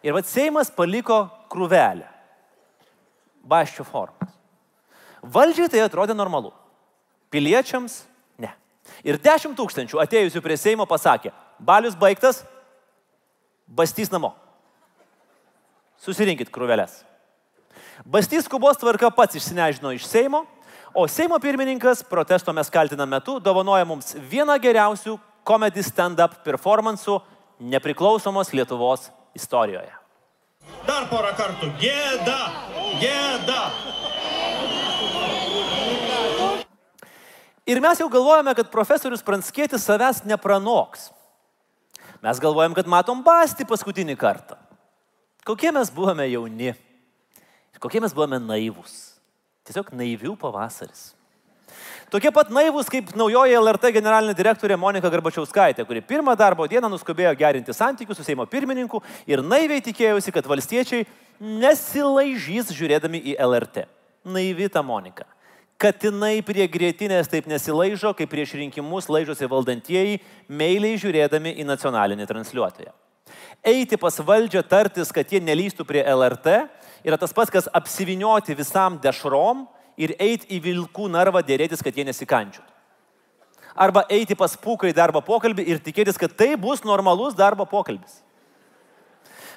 [0.03, 2.07] Ir vad Seimas paliko krūvelę.
[3.49, 4.31] Baščio formas.
[5.23, 6.53] Valdžiai tai atrodė normalu.
[7.33, 8.03] Piliečiams
[8.39, 8.51] ne.
[9.03, 12.43] Ir dešimt tūkstančių atėjusių prie Seimo pasakė, balius baigtas,
[13.67, 14.31] bastys namo.
[15.99, 17.03] Susirinkit krūvelės.
[18.07, 20.45] Bastys skubos tvarka pats išsinežino iš Seimo,
[20.95, 27.19] o Seimo pirmininkas protesto mes kaltinam metu dovanoja mums vieną geriausių komedy stand-up performansų
[27.59, 29.91] nepriklausomos Lietuvos istorijoje.
[30.87, 31.71] Dar porą kartų.
[31.81, 32.39] Gėda.
[33.01, 33.61] Gėda.
[37.69, 41.11] Ir mes jau galvojame, kad profesorius Pranskėtis savęs nepranoks.
[42.23, 44.57] Mes galvojam, kad matom basti paskutinį kartą.
[45.45, 46.73] Kokie mes buvome jauni.
[47.79, 49.15] Kokie mes buvome naivus.
[49.63, 51.13] Tiesiog naivių pavasaris.
[52.09, 57.35] Tokie pat naivus kaip naujoji LRT generalinė direktorė Monika Garbačiauskaitė, kuri pirmą darbo dieną nuskubėjo
[57.37, 61.05] gerinti santykius su Seimo pirmininku ir naiviai tikėjusi, kad valstiečiai
[61.37, 63.85] nesilaižys žiūrėdami į LRT.
[64.25, 65.29] Naivi ta Monika.
[65.79, 70.17] Katinai prie grėtinės taip nesilaižo, kaip prieš rinkimus laižosi valdantieji,
[70.49, 72.89] meiliai žiūrėdami į nacionalinį transliuotoją.
[73.61, 76.63] Eiti pas valdžią tartis, kad jie nelystų prie LRT,
[77.05, 79.67] yra tas pats, kas apsivinioti visam dešrom
[79.99, 82.63] ir eiti į vilkų narvą dėrėtis, kad jie nesikančių.
[83.79, 88.21] Arba eiti pas pūką į darbo pokalbį ir tikėtis, kad tai bus normalus darbo pokalbis.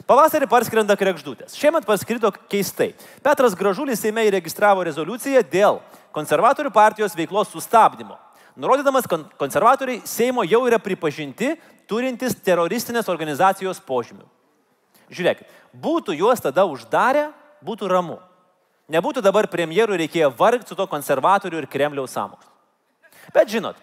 [0.06, 1.54] Pavasarį parskrenda krekždutės.
[1.58, 2.90] Šiemet parskrido keistai.
[3.22, 5.78] Petras Gražulis Seime įregistravo rezoliuciją dėl
[6.14, 8.18] konservatorių partijos veiklos sustabdymo.
[8.58, 11.54] Nurodydamas, kad konservatoriai Seimo jau yra pripažinti
[11.88, 14.26] turintis teroristinės organizacijos požymių.
[15.12, 17.30] Žiūrėkit, būtų juos tada uždarę,
[17.64, 18.18] būtų ramu.
[18.90, 22.50] Nebūtų dabar premjerų reikėję vargti su to konservatorių ir Kremliaus sąmokslu.
[23.34, 23.76] Bet žinot,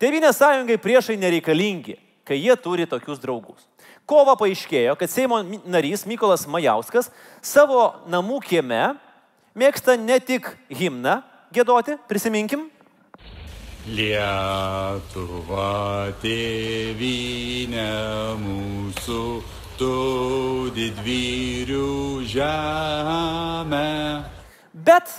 [0.00, 1.94] Tevinės sąjungai priešai nereikalingi,
[2.26, 3.64] kai jie turi tokius draugus.
[4.04, 7.08] Kova paaiškėjo, kad Seimo narys Mykolas Majauskas
[7.40, 8.94] savo namų kieme
[9.56, 11.22] mėgsta ne tik himną
[11.56, 12.68] gėdoti, prisiminkim,
[13.86, 15.70] Lietuva
[16.18, 17.84] tėvynė
[18.42, 19.20] mūsų,
[19.78, 19.92] tu
[20.74, 21.86] didvyrių
[22.26, 23.86] žemė.
[24.86, 25.10] Bet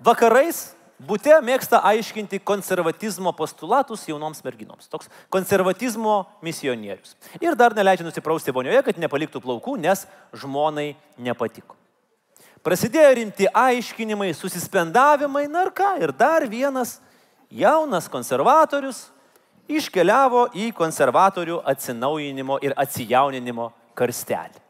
[0.00, 0.70] vakarais
[1.02, 4.88] būte mėgsta aiškinti konservatizmo postulatus jaunoms merginoms.
[4.90, 7.16] Toks konservatizmo misionierius.
[7.42, 11.76] Ir dar neleidžia nusiprausti vonioje, kad nepaliktų plaukų, nes žmonai nepatiko.
[12.62, 17.00] Prasidėjo rimti aiškinimai, susispendavimai, na ir ką, ir dar vienas
[17.50, 19.08] jaunas konservatorius
[19.66, 24.61] iškeliavo į konservatorių atsinaujinimo ir atsijauninimo karstelį.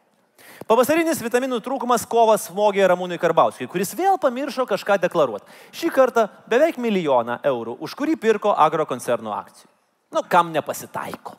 [0.68, 5.48] Pavasarinis vitaminų trūkumas kovas smogė Ramūnui Karbauskui, kuris vėl pamiršo kažką deklaruoti.
[5.74, 9.68] Šį kartą beveik milijoną eurų, už kurį pirko agrokoncerno akcijų.
[10.12, 11.34] Nu, kam nepasitaiko.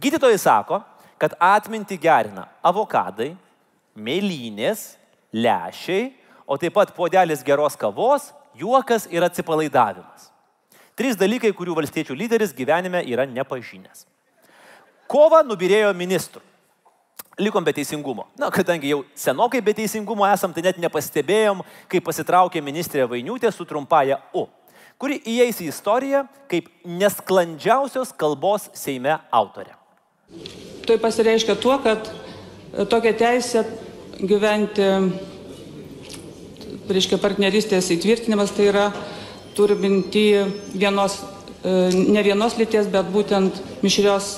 [0.00, 0.80] Gydytojai sako,
[1.20, 3.32] kad atminti gerina avokadai,
[3.96, 4.96] mėlynės,
[5.32, 6.10] lešiai,
[6.46, 10.28] o taip pat podelis geros kavos, juokas ir atsipalaidavimas.
[10.98, 14.04] Trys dalykai, kurių valstiečių lyderis gyvenime yra nepažinęs.
[15.10, 16.42] Kova nubirėjo ministrų.
[17.40, 18.26] Likom be teisingumo.
[18.38, 23.64] Na, kadangi jau senokai be teisingumo esam, tai net nepastebėjom, kai pasitraukė ministrė Vainiutė su
[23.64, 24.44] trumpaja U,
[25.00, 29.72] kuri įeis į istoriją kaip nesklandžiausios kalbos Seime autorė.
[30.86, 33.64] Tai pasireiškia tuo, kad e, tokią teisę
[34.20, 34.86] gyventi,
[36.90, 38.90] reiškia, partnerystės įtvirtinimas, tai yra
[39.56, 40.26] turi minti
[40.74, 41.20] vienos,
[41.64, 44.36] e, ne vienos lyties, bet būtent mišrios,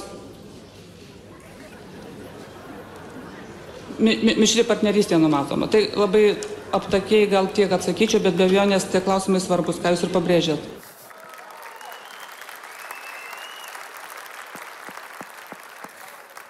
[4.03, 5.69] mišri partnerystė numatoma.
[5.71, 6.37] Tai labai
[6.75, 10.71] aptakiai gal tiek atsakyčiau, bet be abejonės tie klausimai svarbus, ką jūs ir pabrėžėt.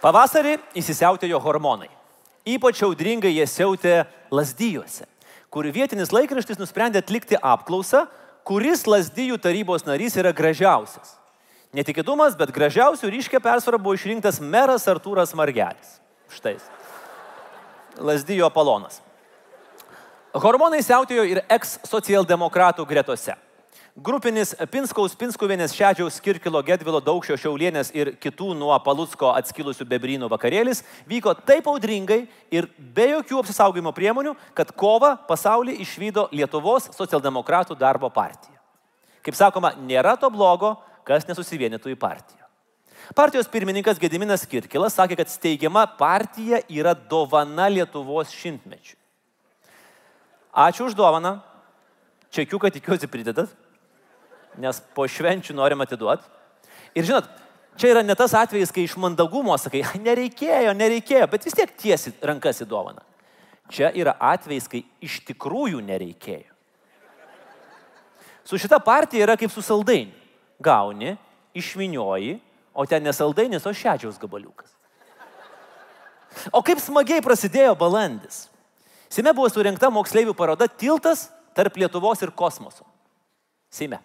[0.02, 1.90] Pavasarį įsisiautėjo hormonai.
[2.42, 4.00] Ypač audringai jie siautė
[4.34, 5.06] lasdyjuose,
[5.46, 8.08] kur vietinis laikraštis nusprendė atlikti apklausą,
[8.42, 11.14] kuris lasdyjų tarybos narys yra gražiausias.
[11.72, 16.00] Netikėtumas, bet gražiausių ryškia persvara buvo išrinktas meras Artūras Margelis.
[16.34, 16.58] Štai.
[17.92, 18.00] Jis.
[18.00, 19.00] Lasdyjo palonas.
[20.32, 23.34] Hormonai siautėjo ir eks-socialdemokratų gretose.
[23.92, 30.80] Grupinis Pinskaus, Pinskuvienės, Šedžiaus, Kirkilo, Gedvilo, Daukščio, Šiaulienės ir kitų nuo Palutsko atskilusių bebrynų vakarėlis
[31.04, 38.08] vyko taip audringai ir be jokių apsisaugojimo priemonių, kad kovą pasaulį išvydo Lietuvos socialdemokratų darbo
[38.08, 38.56] partija.
[39.20, 42.41] Kaip sakoma, nėra to blogo, kas nesusivienytų į partiją.
[43.14, 48.96] Partijos pirmininkas Gediminas Kirkilas sakė, kad steigiama partija yra dovana Lietuvos šimtmečiui.
[50.52, 51.40] Ačiū už dovaną.
[52.32, 53.50] Čekiuką tikiuosi pridedat,
[54.56, 56.24] nes po švenčių norim atiduoti.
[56.96, 57.26] Ir žinot,
[57.76, 61.76] čia yra ne tas atvejis, kai iš mandagumo sakai, "Ai, nereikėjo, nereikėjo, bet vis tiek
[61.76, 63.04] tiesi rankas į dovaną.
[63.68, 66.52] Čia yra atvejis, kai iš tikrųjų nereikėjo.
[68.44, 70.12] Su šita partija yra kaip su saldainiu.
[70.60, 71.16] Gauni,
[71.54, 72.40] išvinioji,
[72.74, 74.70] o ten nesaldainis, o šedžiaus gabaliukas.
[76.52, 78.46] O kaip smagiai prasidėjo balandis.
[79.12, 82.86] Seime buvo surinkta moksleivių paroda Tiltas tarp Lietuvos ir kosmoso.
[83.72, 84.00] Seime.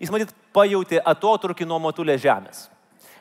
[0.00, 2.66] Jis matyt pajutė atotrukį nuo motulės žemės.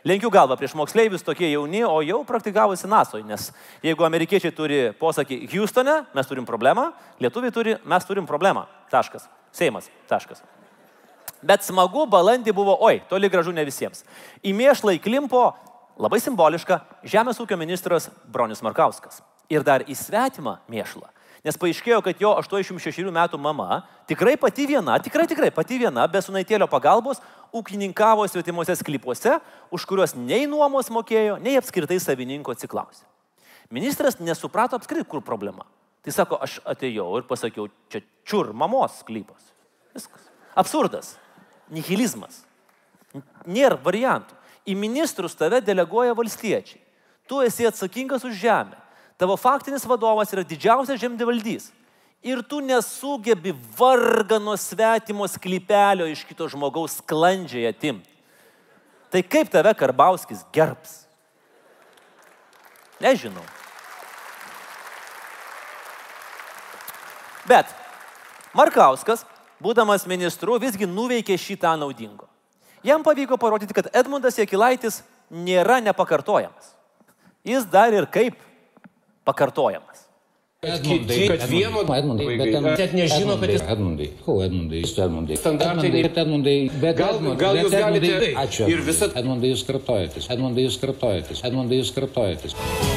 [0.08, 3.50] Lenkiu galvą prieš moksleivius tokie jauni, o jau praktikavosi NASOje, nes
[3.84, 8.64] jeigu amerikiečiai turi posakį Houstone, mes turim problemą, lietuviai turi, mes turim problemą.
[8.94, 9.28] Taškas.
[9.52, 9.92] Seimas.
[10.08, 10.42] Taškas.
[11.46, 14.04] Bet smagu balandį buvo, oi, toli gražu ne visiems.
[14.44, 15.44] Į mėšlą įklimpo
[16.00, 19.22] labai simboliška Žemės ūkio ministras Bronius Markauskas.
[19.50, 21.08] Ir dar į svetimą mėšlą.
[21.48, 26.20] Nes paaiškėjo, kad jo 86 metų mama tikrai pati viena, tikrai tikrai pati viena, be
[26.20, 27.22] sunaitėlio pagalbos,
[27.56, 29.38] ūkininkavo svetimuose sklypuose,
[29.72, 33.06] už kuriuos nei nuomos mokėjo, nei apskritai savininko atsiklausė.
[33.72, 35.64] Ministras nesuprato apskritai, kur problema.
[36.04, 39.54] Tai sako, aš atėjau ir pasakiau, čia čiur mamos sklypas.
[39.96, 40.28] Viskas.
[40.60, 41.16] Absurdas.
[41.74, 42.44] Nihilizmas.
[43.48, 44.36] Nėra variantų.
[44.70, 46.82] Į ministrus tave deleguoja valstiečiai.
[47.30, 48.78] Tu esi atsakingas už žemę.
[49.20, 51.70] Tavo faktinis vadovas yra didžiausias žemdivaldys.
[52.24, 58.10] Ir tu nesugebi vargano svetimo sklypelio iš kito žmogaus sklandžiai atimti.
[59.10, 61.06] Tai kaip tave Karbauskis gerbs?
[63.00, 63.46] Nežinau.
[67.48, 67.72] Bet
[68.54, 69.24] Markauskas,
[69.64, 72.28] būdamas ministru, visgi nuveikė šitą naudingo.
[72.84, 76.76] Jam pavyko parodyti, kad Edmundas Jekilaitis nėra nepakartojamas.
[77.46, 78.36] Jis dar ir kaip
[79.28, 80.06] pakartojamas.
[80.60, 84.10] Edmundai, kad vieno Edmundai, bet ten net nežino, kad jis Edmundai.
[84.26, 84.82] Ko Edmundai?
[84.84, 85.38] Jūs Edmundai.
[85.40, 86.56] Edmundai, bet Edmundai.
[86.82, 88.68] Bet Gal- Edmundai, gal jūs galite- Edmundai- Ačiū.
[88.68, 90.28] ir visa- Edmundai, jūs kartojatės.
[90.36, 91.44] Edmundai, jūs kartojatės.
[91.48, 92.89] Edmundai, jūs kartojatės.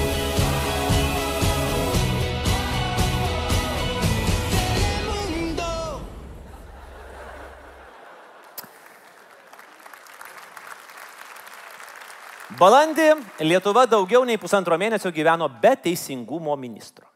[12.63, 13.09] Balandį
[13.43, 17.09] Lietuva daugiau nei pusantro mėnesio gyveno be teisingumo ministro.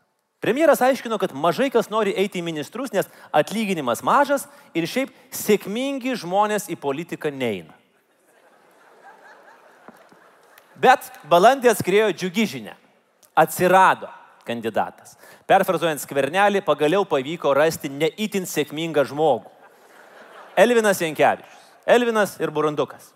[0.42, 6.16] Premjeras aiškino, kad mažai kas nori eiti į ministrus, nes atlyginimas mažas ir šiaip sėkmingi
[6.18, 7.74] žmonės į politiką neina.
[10.76, 12.76] Bet balandį atskrėjo džiugi žinia.
[13.36, 14.10] Atsirado
[14.46, 15.16] kandidatas.
[15.48, 19.52] Perfrazuojant skvernelį, pagaliau pavyko rasti neįtin sėkmingą žmogų.
[20.56, 21.62] Elvinas Jankievičius.
[21.86, 23.15] Elvinas ir Burundukas.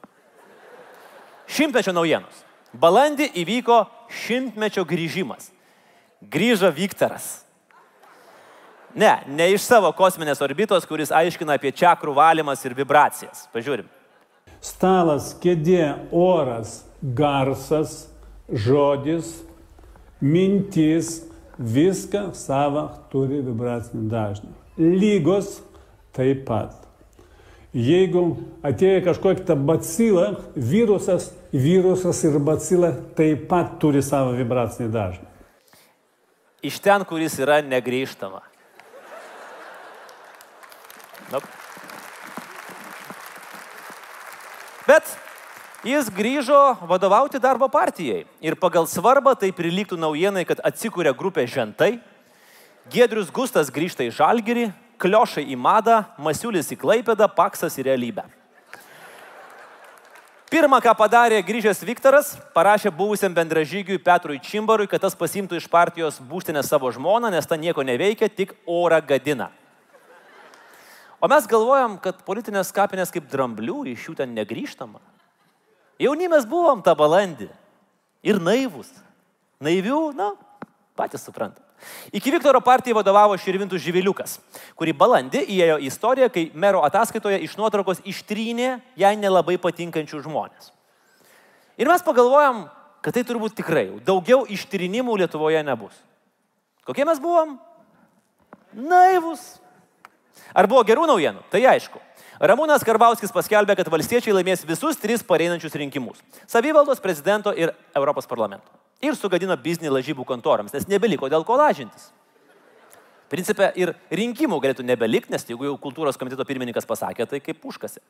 [1.51, 2.45] Šimtmečio naujienos.
[2.81, 3.83] Balandį įvyko
[4.23, 5.51] šimtmečio grįžimas.
[6.21, 7.41] Grįžo Viktoras.
[8.95, 13.47] Ne, ne iš savo kosminės orbitos, kuris aiškina apie čakrų valymas ir vibracijas.
[13.55, 13.87] Pažiūrim.
[14.61, 18.11] Stalas, kėdė, oras, garsas,
[18.51, 19.39] žodis,
[20.21, 21.21] mintis,
[21.57, 24.53] viską savo turi vibracinį dažnį.
[24.81, 25.59] Lygos
[26.17, 26.90] taip pat.
[27.71, 28.25] Jeigu
[28.67, 35.27] atėjo kažkokia bacila, virusas, virusas ir bacila taip pat turi savo vibracinį dažnį.
[36.67, 38.43] Iš ten, kuris yra negrįžtama.
[41.31, 41.47] Nope.
[44.91, 45.07] Bet
[45.81, 51.95] Jis grįžo vadovauti darbo partijai ir pagal svarbą tai prilygtų naujienai, kad atsikūrė grupė Žentai,
[52.93, 54.67] Giedrius Gustas grįžta į Žalgirį,
[55.01, 58.27] Kliošai į Madą, Masiulis į Klaipėdą, Paksas į Realybę.
[60.51, 66.19] Pirmą, ką padarė grįžęs Viktoras, parašė buvusiam bendražygiui Petrui Čimbarui, kad tas pasimtų iš partijos
[66.27, 69.53] būstinę savo žmoną, nes ta nieko neveikia, tik orą gadina.
[71.23, 74.99] O mes galvojam, kad politinės kapinės kaip dramblių, iš jų ten negryžtama.
[76.03, 77.47] Jaunimės buvom tą balandį.
[78.27, 78.91] Ir naivus.
[79.63, 80.33] Naivių, na,
[80.99, 81.70] patys suprantate.
[82.13, 84.39] Iki Viktoro partijai vadovavo Širvintų Živiliukas,
[84.79, 90.73] kuri balandį įėjo į istoriją, kai mero ataskaitoje iš nuotraukos ištrynė jai nelabai patinkančių žmonės.
[91.81, 92.67] Ir mes pagalvojom,
[93.01, 95.97] kad tai turbūt tikrai jau daugiau ištrinimų Lietuvoje nebus.
[96.85, 97.57] Kokie mes buvom?
[98.77, 99.59] Naivus.
[100.55, 101.45] Ar buvo gerų naujienų?
[101.51, 102.01] Tai aišku.
[102.41, 106.23] Ramūnas Karbauskis paskelbė, kad valstiečiai laimės visus tris pareinančius rinkimus-
[106.55, 108.69] savivaldos, prezidento ir Europos parlamento.
[109.01, 112.11] Ir sugadino biznį lažybų kontorams, nes nebeliko dėl ko lažintis.
[113.31, 118.03] Principė ir rinkimų galėtų nebelikti, nes jeigu jau kultūros komiteto pirmininkas pasakė, tai kaip puškasi.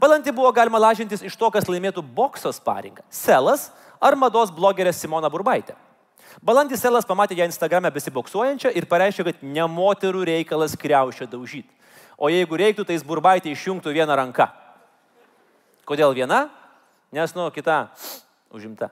[0.00, 3.70] Balandį buvo galima lažintis iš to, kas laimėtų bokso sparingą- Selas
[4.02, 5.76] ar mados blogerė Simona Burbaitė.
[6.42, 11.70] Balandį Selas pamatė ją Instagram'e besiboksuojančią ir pareiškė, kad ne moterų reikalas kreušio daužyti.
[12.18, 14.48] O jeigu reiktų, tai jis Burbaitė išjungtų vieną ranką.
[15.86, 16.50] Kodėl viena?
[17.12, 17.90] Nes, nu, kita
[18.50, 18.90] užimta.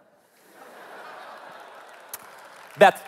[2.79, 2.99] Bet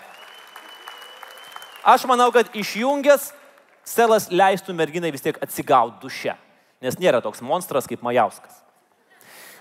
[1.84, 3.32] aš manau, kad išjungęs
[3.84, 6.32] Selas leistų merginai vis tiek atsigauti duše,
[6.80, 8.62] nes nėra toks monstras kaip Majauskas.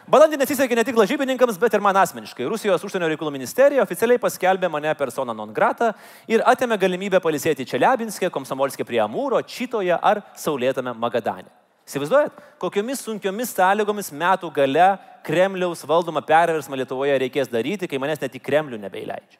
[0.07, 2.47] Balandį nesisekė ne tik lažybininkams, bet ir man asmeniškai.
[2.51, 5.93] Rusijos užsienio reikalų ministerija oficialiai paskelbė mane persona non grata
[6.27, 11.47] ir atėmė galimybę palisėti Čeliabinskė, Komsomolskė prie Amūro, Čitoje ar Saulėtame Magadane.
[11.87, 14.89] Įsivaizduojat, kokiomis sunkiomis sąlygomis metų gale
[15.23, 19.39] Kremliaus valdomą perversmą Lietuvoje reikės daryti, kai manęs net į Kremlių nebeįleidžia.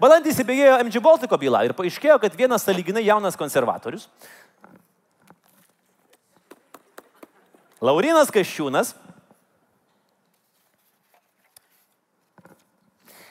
[0.00, 4.08] Balandį įsibėgėjo MG Baltiko byla ir paaiškėjo, kad vienas saliginai jaunas konservatorius,
[7.84, 8.94] Laurinas Kaščiūnas,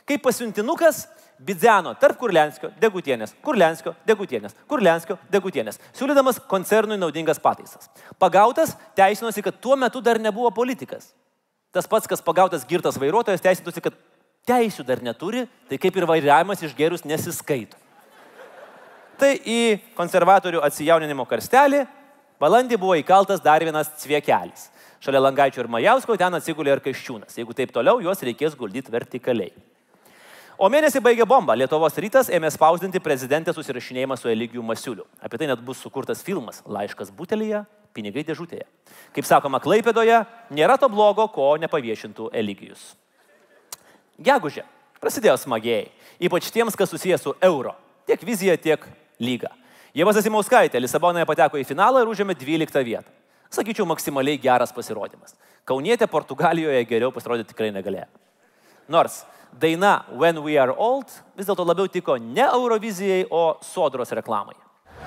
[0.05, 1.07] kaip pasiuntinukas
[1.43, 7.89] bidzeno tarp Kurlenskio, Degutienės, Kurlenskio, Degutienės, Kurlenskio, Degutienės, siūlydamas koncernui naudingas pataisas.
[8.21, 11.11] Pagautas teisinosi, kad tuo metu dar nebuvo politikas.
[11.73, 13.97] Tas pats, kas pagautas girtas vairuotojas, teisinosi, kad
[14.47, 17.79] teisių dar neturi, tai kaip ir vairavimas išgerus nesiskaito.
[19.19, 21.83] Tai į konservatorių atsijauninimo karstelį
[22.41, 24.69] balandį buvo įkaltas dar vienas cviekelis.
[25.03, 27.35] Šalia Langaičio ir Majausko ten atsigulė ir Kaščiūnas.
[27.37, 29.51] Jeigu taip toliau, juos reikės guldyti vertikaliai.
[30.57, 31.57] O mėnesį baigė bomba.
[31.59, 35.05] Lietuvos rytas ėmė spausdinti prezidentės susirašinėjimą su Eligijų Masiuliu.
[35.19, 38.67] Apie tai net bus sukurtas filmas Laiškas butelyje, pinigai dėžutėje.
[39.15, 40.23] Kaip sakoma, Klaipėdoje
[40.55, 42.93] nėra to blogo, ko nepaviešintų Eligijus.
[44.21, 44.63] Gegužė.
[45.01, 45.89] Prasidėjo smagiai.
[46.23, 47.73] Ypač tiems, kas susijęs su euro.
[48.07, 48.83] Tiek vizija, tiek
[49.19, 49.49] lyga.
[49.95, 53.09] Jėvas Asimauskaitė Lisabonoje pateko į finalą ir užėmė 12 vietą.
[53.53, 55.35] Sakyčiau, maksimaliai geras pasirodymas.
[55.69, 58.07] Kaunietė Portugalijoje geriau pasirodyti tikrai negalėjo.
[58.89, 59.21] Nors
[59.59, 64.55] daina When We Are Old vis dėlto labiau tiko ne Eurovizijai, o sodros reklamai.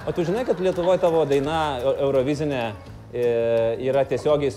[0.07, 2.63] O tu žinai, kad Lietuvoje tavo daina Eu- Eurovizinė
[3.13, 3.27] e,
[3.89, 4.53] yra tiesiogiai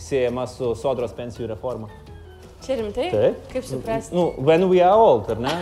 [0.00, 1.88] siejama su sodros pensijų reforma?
[2.68, 3.08] Čia rimtai?
[3.08, 3.36] Taip.
[3.48, 4.12] Kaip suprasti?
[4.12, 5.54] Nu, when we are old, ar ne?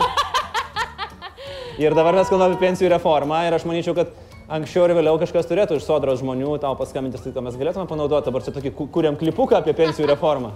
[1.83, 4.09] Ir dabar mes kalbame apie pensijų reformą ir aš manyčiau, kad
[4.51, 8.27] anksčiau ir vėliau kažkas turėtų iš sodros žmonių tau paskambinti, tai mes galėtume panaudoti.
[8.27, 10.51] Dabar čia tokį ku- kuriam klipuką apie pensijų reformą.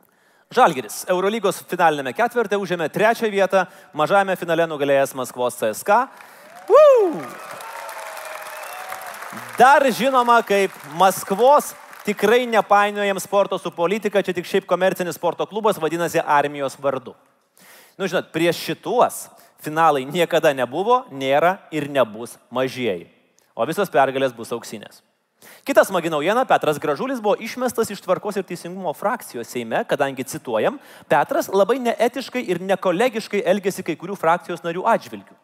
[0.56, 6.00] Žalgiris Eurolygos finalinėme ketvirtė užėmė trečią vietą, mažame finale nugalėjęs Maskvos CSK.
[6.70, 7.20] Woo!
[9.60, 11.74] Dar žinoma kaip Maskvos
[12.04, 17.14] tikrai nepainiojam sporto su politika, čia tik šiaip komercinis sporto klubas vadinasi armijos vardu.
[17.98, 19.26] Nu, žinot, prieš šituos
[19.60, 23.10] finalai niekada nebuvo, nėra ir nebus mažieji.
[23.54, 25.02] O visos pergalės bus auksinės.
[25.64, 30.78] Kita smagi naujiena, Petras Gražulis buvo išmestas iš tvarkos ir teisingumo frakcijos Seime, kadangi, cituojam,
[31.08, 35.36] Petras labai neetiškai ir nekolegiškai elgėsi kai kurių frakcijos narių atžvilgių.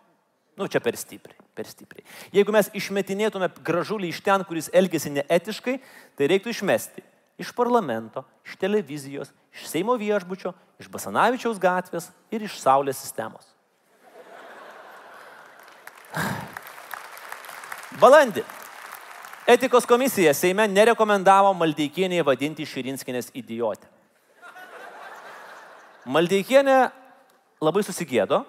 [0.56, 2.06] Nu, čia per stipriai, per stipriai.
[2.32, 5.76] Jeigu mes išmetinėtume gražulį iš ten, kuris elgėsi neetiškai,
[6.16, 7.04] tai reiktų išmesti
[7.38, 13.44] iš parlamento, iš televizijos, iš Seimo viešbučio, iš Basanavičiaus gatvės ir iš Saulės sistemos.
[18.00, 18.44] Balandį.
[19.46, 23.86] Etikos komisija Seime nerekomendavo Maldeikieniai vadinti Širinskinės idiotę.
[26.06, 26.90] Maldeikienė
[27.62, 28.44] labai susigėdo,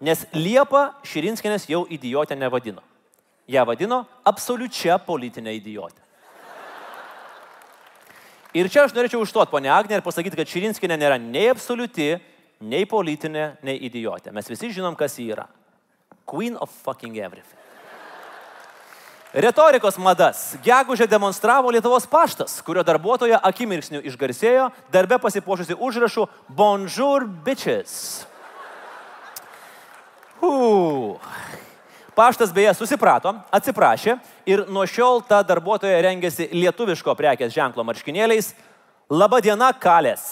[0.00, 2.82] nes Liepa Širinskinės jau idiotę nevadino.
[3.48, 6.04] Ja vadino absoliučia politinė idiotė.
[8.56, 12.14] Ir čia aš norėčiau užtuot, ponia Agnė, ir pasakyti, kad Širinskinė nėra nei absoliuti,
[12.64, 14.32] nei politinė, nei idiotė.
[14.34, 15.46] Mes visi žinom, kas ji yra.
[16.28, 17.58] Queen of fucking everything.
[19.28, 20.56] Retorikos madas.
[20.64, 26.24] Gegužė demonstravo Lietuvos paštas, kurio darbuotoja akimirksniu išgarsėjo, darbe pasipošusi užrašų
[26.56, 28.24] Bonjour bitches.
[32.18, 34.16] Paštas beje susiprato, atsiprašė
[34.50, 38.48] ir nuo šiol ta darbuotoja rengėsi lietuviško prekės ženklo marškinėliais.
[39.06, 40.24] Labą dieną, kalės.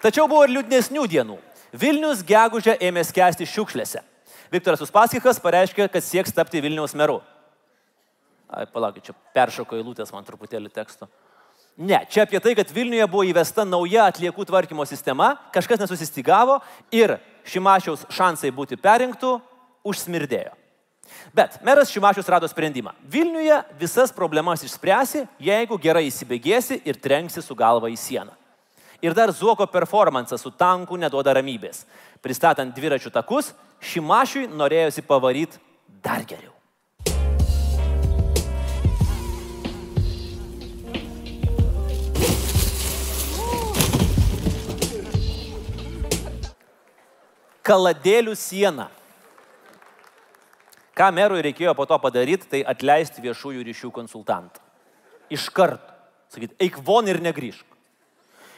[0.00, 1.36] Tačiau buvo ir liūdnesnių dienų.
[1.76, 4.00] Vilnius gegužę ėmė skęsti šiukšlėse.
[4.54, 7.18] Viktoras Uspaskikas pareiškė, kad sieks tapti Vilniaus meru.
[8.48, 11.10] Ai, palaukit, čia peršoko eilutės man truputėlį teksto.
[11.76, 16.62] Ne, čia apie tai, kad Vilniuje buvo įvesta nauja atliekų tvarkymo sistema, kažkas nesusistigavo
[16.94, 19.34] ir Šimašiaus šansai būti perinktų
[19.84, 20.54] užsmirdėjo.
[21.36, 22.94] Bet meras Šimašius rado sprendimą.
[23.04, 28.32] Vilniuje visas problemas išspręsi, jeigu gerai įsibėgėsi ir trenksi su galva į sieną.
[29.04, 31.84] Ir dar Zuoko performances su tanku neduoda ramybės.
[32.24, 33.52] Pristatant dviračių takus,
[33.84, 35.60] Šimašiui norėjosi pavaryti
[36.00, 36.55] dar geriau.
[47.66, 48.90] Kaladėlių siena.
[50.96, 54.62] Ką merui reikėjo po to padaryti, tai atleisti viešųjų ryšių konsultantą.
[55.28, 55.92] Iš karto.
[56.32, 57.64] Sakyt, eik von ir negryžk.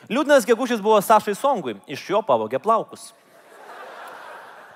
[0.08, 3.10] Liūdnas gegužis buvo Sašai Songui, iš jo pavogė plaukus.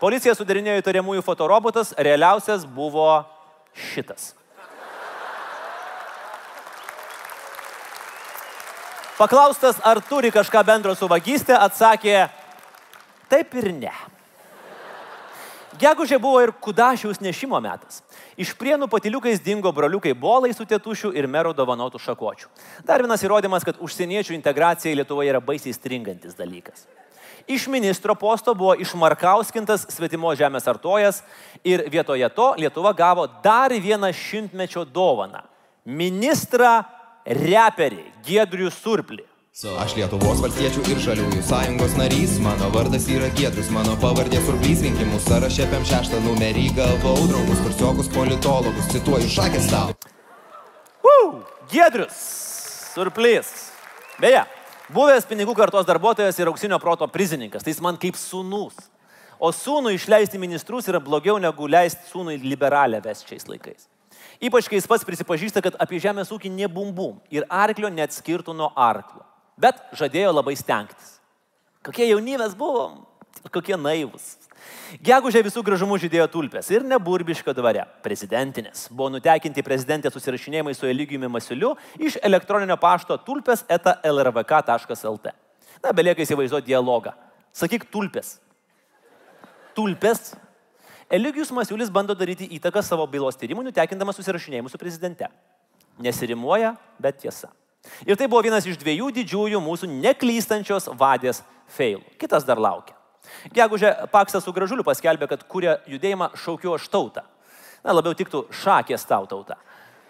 [0.03, 3.23] Policija sudarinėjo įtariamųjų fotorobotas, realiausias buvo
[3.73, 4.33] šitas.
[9.17, 12.27] Paklaustas, ar turi kažką bendro su vagystė, atsakė,
[13.31, 13.93] taip ir ne.
[15.83, 18.03] Gegužė buvo ir kudašiaus nešimo metas.
[18.39, 22.51] Iš prienų patiliukais dingo broliukai bolai su tėtušiu ir mero dovanotų šakočių.
[22.87, 26.87] Dar vienas įrodymas, kad užsieniečių integracija į Lietuvą yra baisiai stringantis dalykas.
[27.51, 31.25] Iš ministro posto buvo išmarkauskintas svetimo žemės artojas
[31.67, 35.43] ir vietoje to Lietuva gavo dar vieną šimtmečio dovaną-
[36.03, 36.85] ministrą
[37.27, 39.32] reperį Giedrių Surplį.
[39.53, 45.19] Aš Lietuvos valstiečių ir žaliųjų sąjungos narys, mano vardas yra Giedrus, mano pavardė surplys rinkimų
[45.21, 49.91] sąraše PM šeštą numerį gavau draugus, kursiokus politologus, cituoju šakės tau.
[51.05, 52.17] Uh, Giedrius
[52.95, 53.51] Surplys.
[54.23, 54.41] Beje,
[54.89, 58.79] buvęs pinigų kartos darbuotojas ir auksinio proto prizininkas, tai jis man kaip sūnus.
[59.37, 63.85] O sūnų išleisti ministrus yra blogiau negu leisti sūnui liberalę ves šiais laikais.
[64.41, 69.29] Ypač kai jis pats prisipažįsta, kad apie žemės ūkį nebumbum ir arklio neatskirtų nuo arklo.
[69.63, 71.19] Bet žadėjo labai stengtis.
[71.87, 73.03] Kokie jaunybės buvom,
[73.51, 74.37] kokie naivus.
[75.03, 77.85] Gegužė visų gražumų žydėjo tulpės ir neburbiško dvare.
[78.05, 78.87] Prezidentinės.
[78.93, 85.33] Buvo nutekinti prezidentės susirašinėjimai su Eligijumi Masiuliu iš elektroninio pašto tulpės eta lrvk.lt.
[85.83, 87.15] Na, belieka įsivaizduoti dialogą.
[87.57, 88.37] Sakyk tulpės.
[89.75, 90.35] Tulpės.
[91.13, 95.29] Eligijus Masiulis bando daryti įtaką savo bylos tyrimui, nutekindamas susirašinėjimus su prezidente.
[96.01, 97.51] Nesirimuoja, bet tiesa.
[98.07, 101.43] Ir tai buvo vienas iš dviejų didžiųjų mūsų neklystančios vadės
[101.75, 102.05] failų.
[102.21, 102.95] Kitas dar laukia.
[103.55, 107.25] Gegužė Paksas su Gražuliu paskelbė, kad kūrė judėjimą šaukiu aš tautą.
[107.83, 109.59] Na, labiau tiktų šakės tau tauta.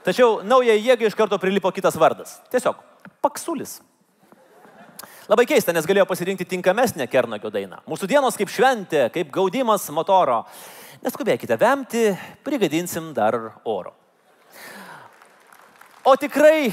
[0.05, 2.41] Tačiau naujai jėgai iš karto prilipo kitas vardas.
[2.53, 2.81] Tiesiog
[3.23, 3.79] Paksulis.
[5.31, 7.79] Labai keista, nes galėjo pasirinkti tinkamesnę Kernagio dainą.
[7.89, 10.43] Mūsų dienos kaip šventė, kaip gaudimas motoro.
[11.03, 12.09] Neskubėkite vemti,
[12.45, 13.95] prigadinsim dar oro.
[16.03, 16.73] O tikrai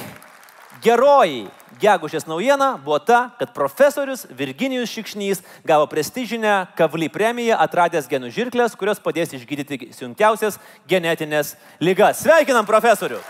[0.84, 1.48] geroji
[1.80, 8.76] gegužės naujiena buvo ta, kad profesorius Virginijus Šikšnys gavo prestižinę Kavly premiją atradęs genų žirklės,
[8.80, 10.60] kurios padės išgydyti sunkiausias
[10.90, 12.24] genetinės lygas.
[12.24, 13.22] Sveikinam profesorių!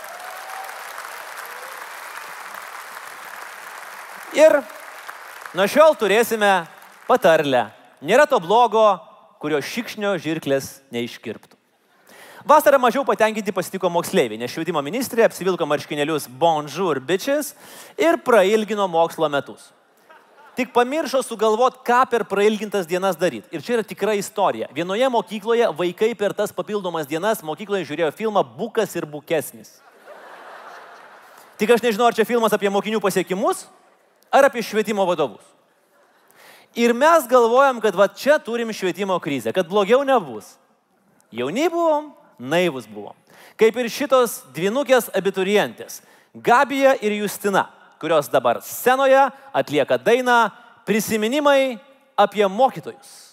[4.38, 4.60] Ir
[5.58, 6.64] nuo šiol turėsime
[7.08, 7.68] patarlę.
[8.00, 8.84] Nėra to blogo,
[9.42, 11.59] kurio šikšnio žirklės neiškirptų.
[12.44, 17.52] Vasarą mažiau patenkinti pasitiko moksleiviai, nes švietimo ministrė apsivilko marškinėlius Bonjour bitches
[18.00, 19.66] ir prailgino mokslo metus.
[20.56, 23.48] Tik pamiršo sugalvot, ką per prailgintas dienas daryti.
[23.52, 24.70] Ir čia yra tikra istorija.
[24.74, 29.76] Vienoje mokykloje vaikai per tas papildomas dienas mokykloje žiūrėjo filmą Bukas ir Bukesnis.
[31.60, 33.66] Tik aš nežinau, ar čia filmas apie mokinių pasiekimus,
[34.32, 35.44] ar apie švietimo vadovus.
[36.72, 40.56] Ir mes galvojam, kad va čia turim švietimo krizę, kad blogiau nebus.
[41.30, 42.10] Jauni buvom,
[42.40, 43.14] naivus buvom.
[43.60, 46.00] Kaip ir šitos dvinukės abiturientės-
[46.48, 47.68] Gabija ir Justina,
[48.00, 50.50] kurios dabar scenoje atlieka dainą
[50.86, 51.78] Prisiminimai
[52.16, 53.29] apie mokytojus.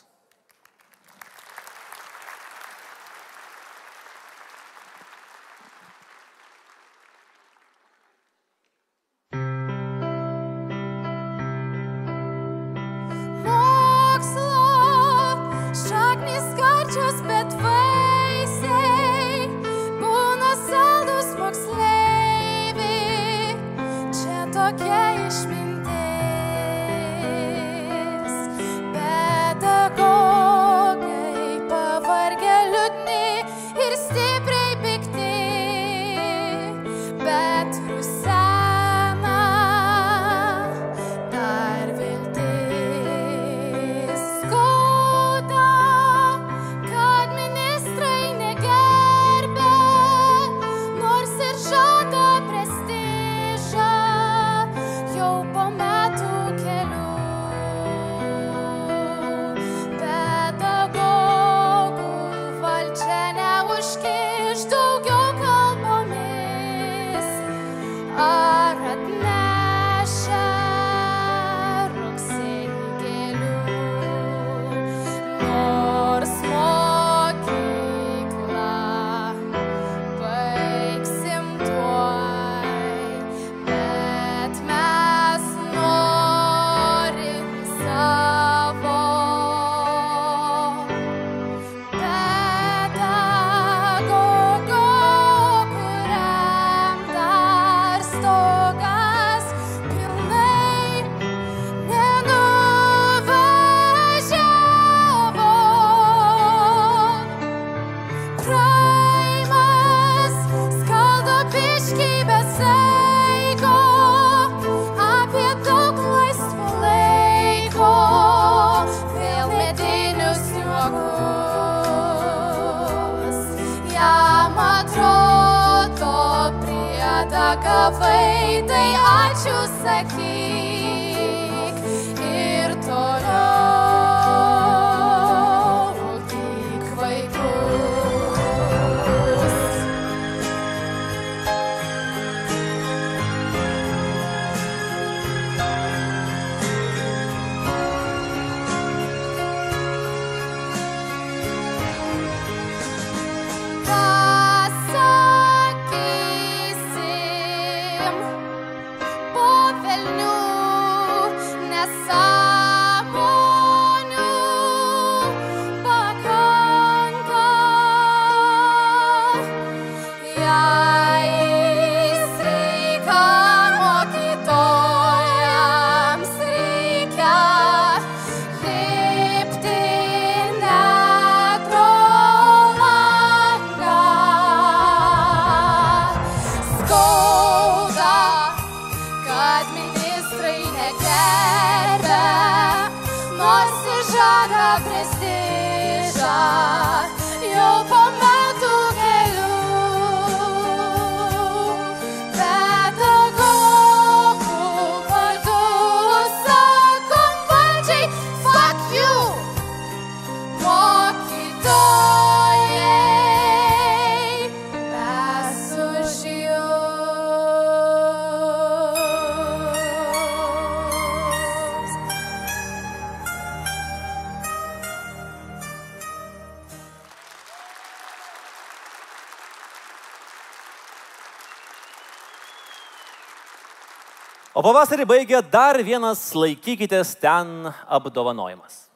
[234.68, 238.88] Pavasarį baigė dar vienas laikykitės ten apdovanojimas.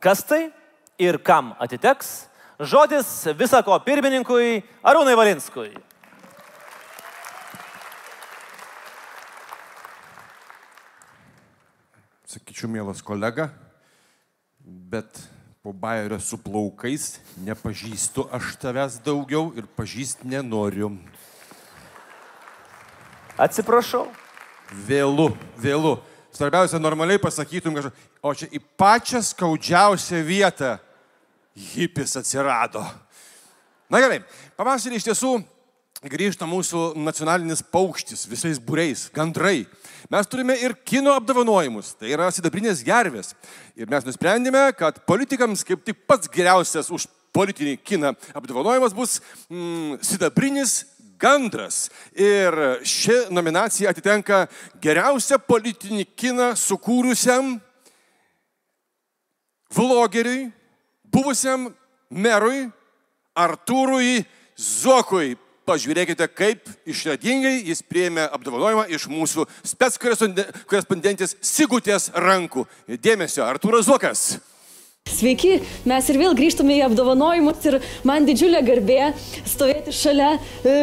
[0.00, 0.46] Kas tai
[0.96, 2.30] ir kam atiteks?
[2.56, 5.74] Žodis visako pirmininkui Arūnai Valinskui.
[12.30, 13.50] Sakyčiau, mielas kolega,
[14.64, 15.20] bet
[15.60, 20.94] po bairio su plaukais nepažįstu aš tavęs daugiau ir pažįst nenoriu.
[23.36, 24.06] Atsiprašau.
[24.70, 25.96] Vėlu, vėlu.
[26.30, 27.90] Svarbiausia, normaliai pasakytum kažką,
[28.22, 30.76] o čia į pačią skaudžiausią vietą
[31.72, 32.84] hipis atsirado.
[33.90, 34.20] Na gerai,
[34.54, 35.32] pavasarį iš tiesų
[36.06, 39.66] grįžta mūsų nacionalinis paukštis visais būreis, gandrai.
[40.10, 43.34] Mes turime ir kino apdovanojimus, tai yra sidabrinės gervės.
[43.76, 49.18] Ir mes nusprendėme, kad politikams kaip tik pats geriausias už politinį kiną apdovanojimas bus
[49.50, 50.80] mm, sidabrinis
[51.20, 51.88] gandras.
[52.16, 52.56] Ir
[52.86, 54.46] ši nominacija atitenka
[54.82, 57.58] geriausią politinį kiną sukūrusiam
[59.74, 60.50] vlogeriui,
[61.12, 61.70] buvusiam
[62.10, 62.66] merui
[63.38, 64.24] Artūrui
[64.58, 65.36] Zokui.
[65.70, 72.64] Pažiūrėkite, kaip išradingai jis prieėmė apdovanojimą iš mūsų spetskorespondentės Sigutės rankų.
[72.98, 74.40] Dėmesio, Artūras Zokas.
[75.10, 75.58] Sveiki,
[75.88, 79.12] mes ir vėl grįžtame į apdovanojimus ir man didžiulė garbė
[79.48, 80.76] stovėti šalia e,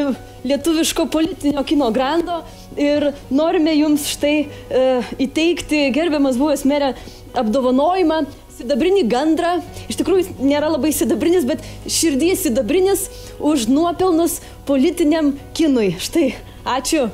[0.48, 2.42] lietuviško politinio kino grando
[2.78, 4.84] ir norime jums štai e,
[5.28, 6.94] įteikti gerbiamas buvęs merė
[7.38, 8.26] apdovanojimą.
[8.58, 9.52] Sidabrinį gandrą,
[9.86, 13.06] iš tikrųjų nėra labai sidabrinis, bet širdį sidabrinis
[13.38, 15.92] už nuopelnus politiniam kinui.
[16.02, 16.32] Štai,
[16.66, 17.06] ačiū.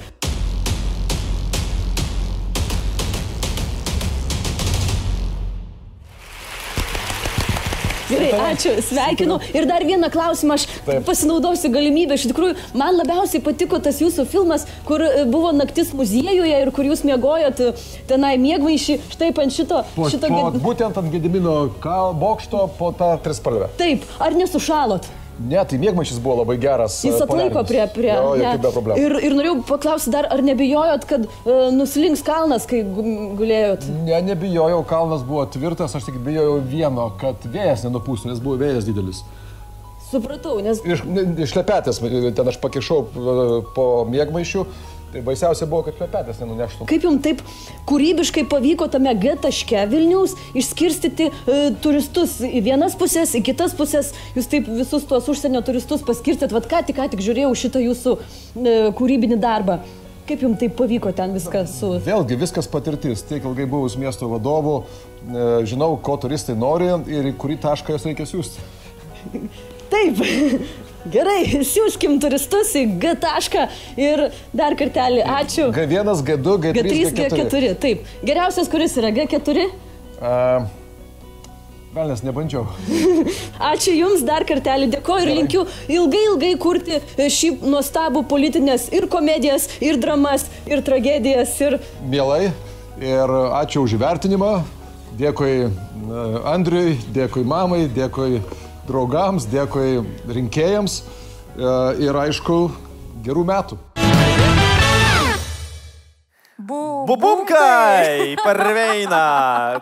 [8.14, 9.39] Gerai, ačiū, sveikinu.
[9.55, 11.05] Ir dar vieną klausimą, aš Taip.
[11.07, 12.18] pasinaudosiu galimybę.
[12.20, 16.88] Iš tikrųjų, man labiausiai patiko tas jūsų filmas, kur e, buvo naktis muziejuje ir kur
[16.89, 17.72] jūs miegojot e,
[18.09, 19.82] tenai mėgvaišį, štai ant šito.
[19.95, 21.57] Po, šito po, būtent ant Gedimino
[22.20, 23.74] bokšto po tą trispalvę.
[23.82, 25.09] Taip, ar nesušalot?
[25.41, 26.99] Ne, tai mėgmaišis buvo labai geras.
[27.01, 27.69] Jis e, atlaiko poliarinis.
[27.69, 27.86] prie...
[27.95, 28.51] prie Jo, ne.
[28.61, 28.99] be problemų.
[29.01, 33.88] ir, ir norėjau paklausti dar, ar nebijojot, kad uh, nuslinks kalnas, kai gu- gulėjot?
[34.05, 38.86] Ne, nebijojau, kalnas buvo tvirtas, aš tik bijojau vieno, kad vėjas nenupūstų, nes buvo vėjas
[38.86, 39.23] didelis.
[40.11, 40.77] Supratau, nes...
[40.86, 41.97] Iš, ne- iš lepetės,
[42.38, 43.38] ten aš pakišau e,
[43.73, 44.67] po mėgmaišių,
[45.14, 46.88] tai baisiausia buvo, kad lepetės nenuneštų.
[46.89, 47.41] Kaip jums taip
[47.89, 54.14] kūrybiškai pavyko tame G taške Vilniaus išskirstyti e, turistus į vienas pusės, į kitas pusės,
[54.38, 58.16] jūs taip visus tuos užsienio turistus paskirstėt, vad ką tik, ką tik žiūrėjau šitą jūsų
[58.18, 59.82] e, kūrybinį darbą.
[60.24, 61.89] Kaip jums taip pavyko ten viską su...
[62.05, 67.36] Vėlgi viskas patirtis, tiek ilgai buvus miesto vadovu, e, žinau, ko turistai nori ir į
[67.38, 68.64] kurį tašką jas reikia siūsti.
[69.93, 70.18] Taip,
[71.11, 71.39] gerai,
[71.73, 73.65] siūskim turistus į G tašką
[73.99, 75.71] ir dar kartelį ačiū.
[75.75, 77.73] G1, G2, G3, G3, G4.
[77.83, 79.67] Taip, geriausias kuris yra G4?
[80.23, 80.37] A,
[81.93, 82.65] Velnes nebandžiau.
[83.71, 86.97] Ačiū Jums dar kartelį, dėkoju ir linkiu ilgai, ilgai kurti
[87.29, 91.77] šį nuostabų politinės ir komedijas, ir dramas, ir tragedijas, ir...
[92.09, 92.47] Mielai.
[92.97, 94.51] Ir ačiū už įvertinimą.
[95.17, 95.69] Dėkui e,
[96.49, 98.41] Andriui, dėkui mamai, dėkui
[98.88, 101.01] draugams, dėkui rinkėjams.
[101.53, 101.73] E,
[102.03, 102.59] Ir aišku,
[103.25, 103.79] gerų metų.
[106.63, 109.23] Bubumkai, parveina.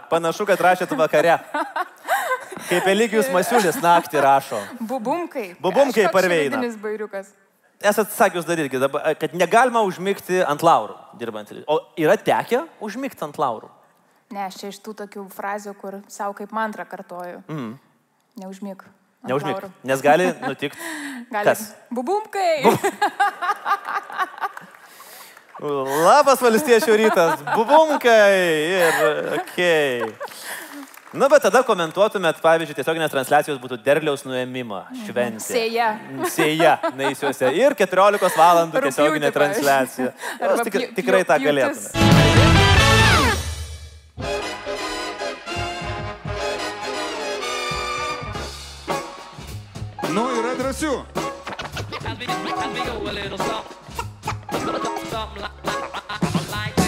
[0.09, 1.37] Panašu, kad rašėt vakare.
[2.69, 4.59] Kaip Eligijus Masiulis naktį rašo.
[4.79, 5.51] Bubumkai.
[5.61, 6.61] Bubumkai parveina.
[7.81, 8.77] Esat sakius dar irgi,
[9.17, 11.49] kad negalima užmigti ant laurų, dirbant.
[11.65, 13.71] O yra tekę užmigti ant laurų?
[14.31, 17.41] Ne, aš čia iš tų tokių frazių, kur savo kaip mantrą kartoju.
[17.51, 17.71] Mm.
[18.39, 18.83] Neužmig.
[19.27, 19.71] laurų.
[19.83, 20.79] Nes gali nutikti.
[21.31, 21.45] Gali.
[21.45, 21.65] Kas?
[21.93, 22.63] Bubumkai.
[25.61, 28.31] Labas valstiečių rytas, bubumkai
[28.79, 29.01] ir
[29.37, 30.07] okei.
[31.11, 35.43] Nu, bet tada komentuotumėt, pavyzdžiui, tiesioginės transliacijos būtų derliaus nuėmimo šventė.
[35.43, 35.89] Sėja.
[36.31, 37.51] Sėja, naisiuose.
[37.59, 40.15] Ir 14 valandų tiesioginė transliacija.
[40.39, 42.60] Jūs tik, tikrai tą pjūtis.
[53.07, 53.57] Galėtumėte.
[54.51, 55.90] Nu, yra drąsių.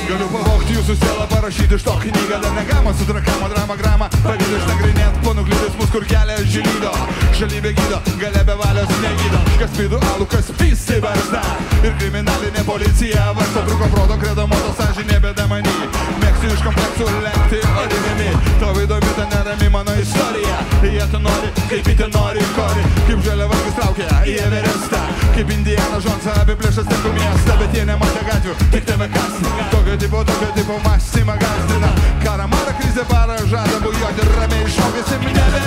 [0.03, 4.09] Galiu pavokti jūsų sielą, parašyti iš to knygą, dar negalima su drakamo drama gramą.
[4.25, 6.91] Pavyzdžiui, išnagrinėt panuklydis mus, kur kelia žylydo.
[7.39, 9.39] Šalybė gydo, gale be valios negydo.
[9.61, 11.41] Kas pidu alų, kas pisi barzda.
[11.87, 15.75] Ir kriminalinė policija varsto truko proto, kredo moto sąžinė bėda manį.
[16.19, 18.29] Mėgsiu iš kompleksų lenkti orinimi.
[18.59, 20.59] Tavo įdomi ta nerami mano istorija.
[20.83, 22.83] Jie tu nori, kaip įti nori, kori.
[23.07, 24.99] Kaip žaliavas traukia į Everestą.
[25.33, 29.39] Kaip Indiana Jonesą apiplėšęs tekų miestą, bet jie nematė gatvių, tik tave kas.
[29.71, 31.33] Tokio ti bodo ljudi é po masima
[31.67, 31.89] Cima
[32.23, 34.71] Karamara krize para crise, bu joj drame i
[35.09, 35.62] se mi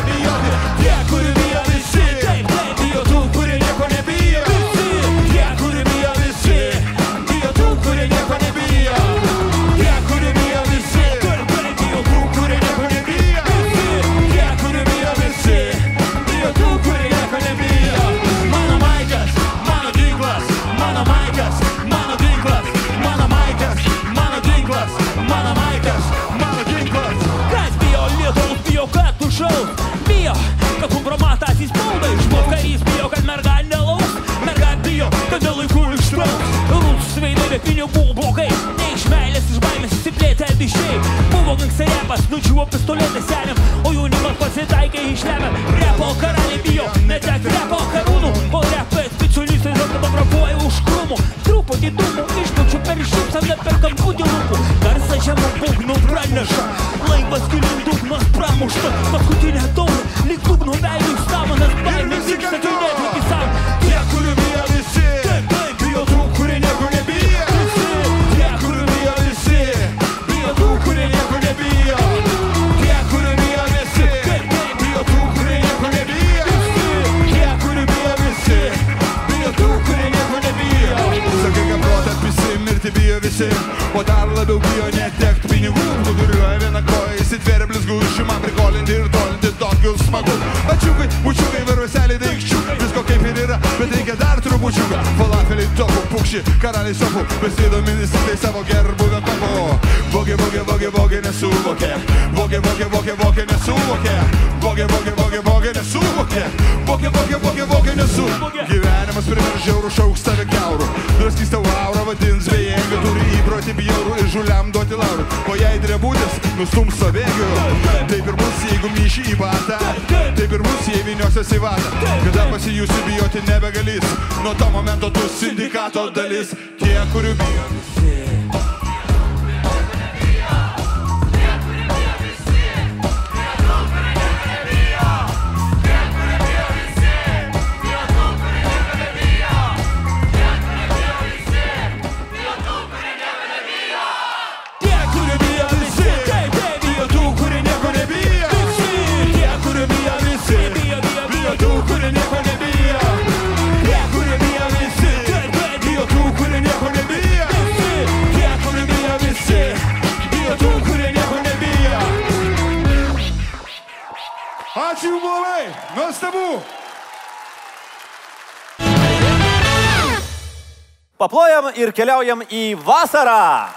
[171.96, 173.72] keliaujam į vasarą.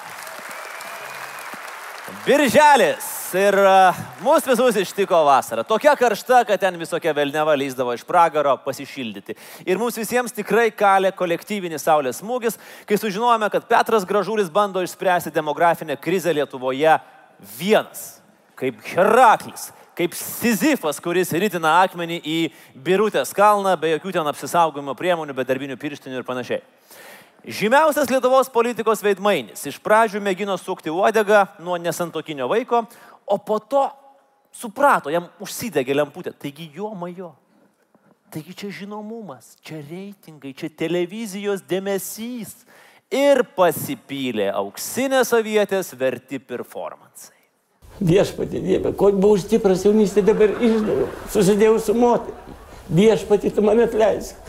[2.26, 3.16] Birželis.
[3.38, 5.62] ir uh, mūsų visus ištiko vasara.
[5.64, 9.36] Tokia karšta, kad ten visokia velneva lyzdavo iš pragaro pasišildyti.
[9.70, 12.58] Ir mums visiems tikrai kalė kolektyvinis saulės smūgis,
[12.90, 16.98] kai sužinojome, kad Petras Gražulis bando išspręsti demografinę krizę Lietuvoje
[17.60, 18.18] vienas,
[18.58, 19.70] kaip Heraklis.
[20.00, 22.38] Kaip Sizifas, kuris rytina akmenį į
[22.74, 26.64] Birutės kalną, be jokių ten apsisaugojimo priemonių, be darbinių pirštinių ir panašiai.
[27.48, 32.84] Žymiausias Lietuvos politikos veidmainis iš pradžių mėgino sukti uodegą nuo nesantokinio vaiko,
[33.26, 33.86] o po to
[34.52, 36.34] suprato, jam užsidegė lemputė.
[36.36, 37.32] Taigi jo majo.
[38.30, 42.54] Taigi čia žinomumas, čia reitingai, čia televizijos dėmesys.
[43.10, 47.40] Ir pasipylė auksinės avietės verti performansai.
[48.00, 52.60] Viešpatį Dievę, ko buvau stipras jaunystė, dabar išdaviau, susidėjau su moteriu.
[52.94, 54.49] Viešpatį tu man atleisk.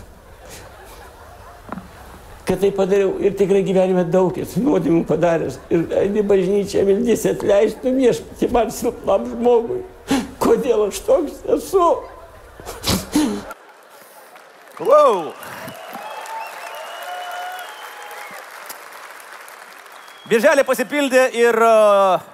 [2.51, 5.61] Kad tai padariau ir tikrai gyvenime daug esu nuodėmų padaręs.
[5.71, 9.85] Ir eini bažnyčia, viltis atleistų viešpatį man silpnam žmogui.
[10.43, 11.85] Kodėl aš toks esu?
[14.81, 15.31] Wow.
[20.27, 21.69] Birželį pasipildė ir e,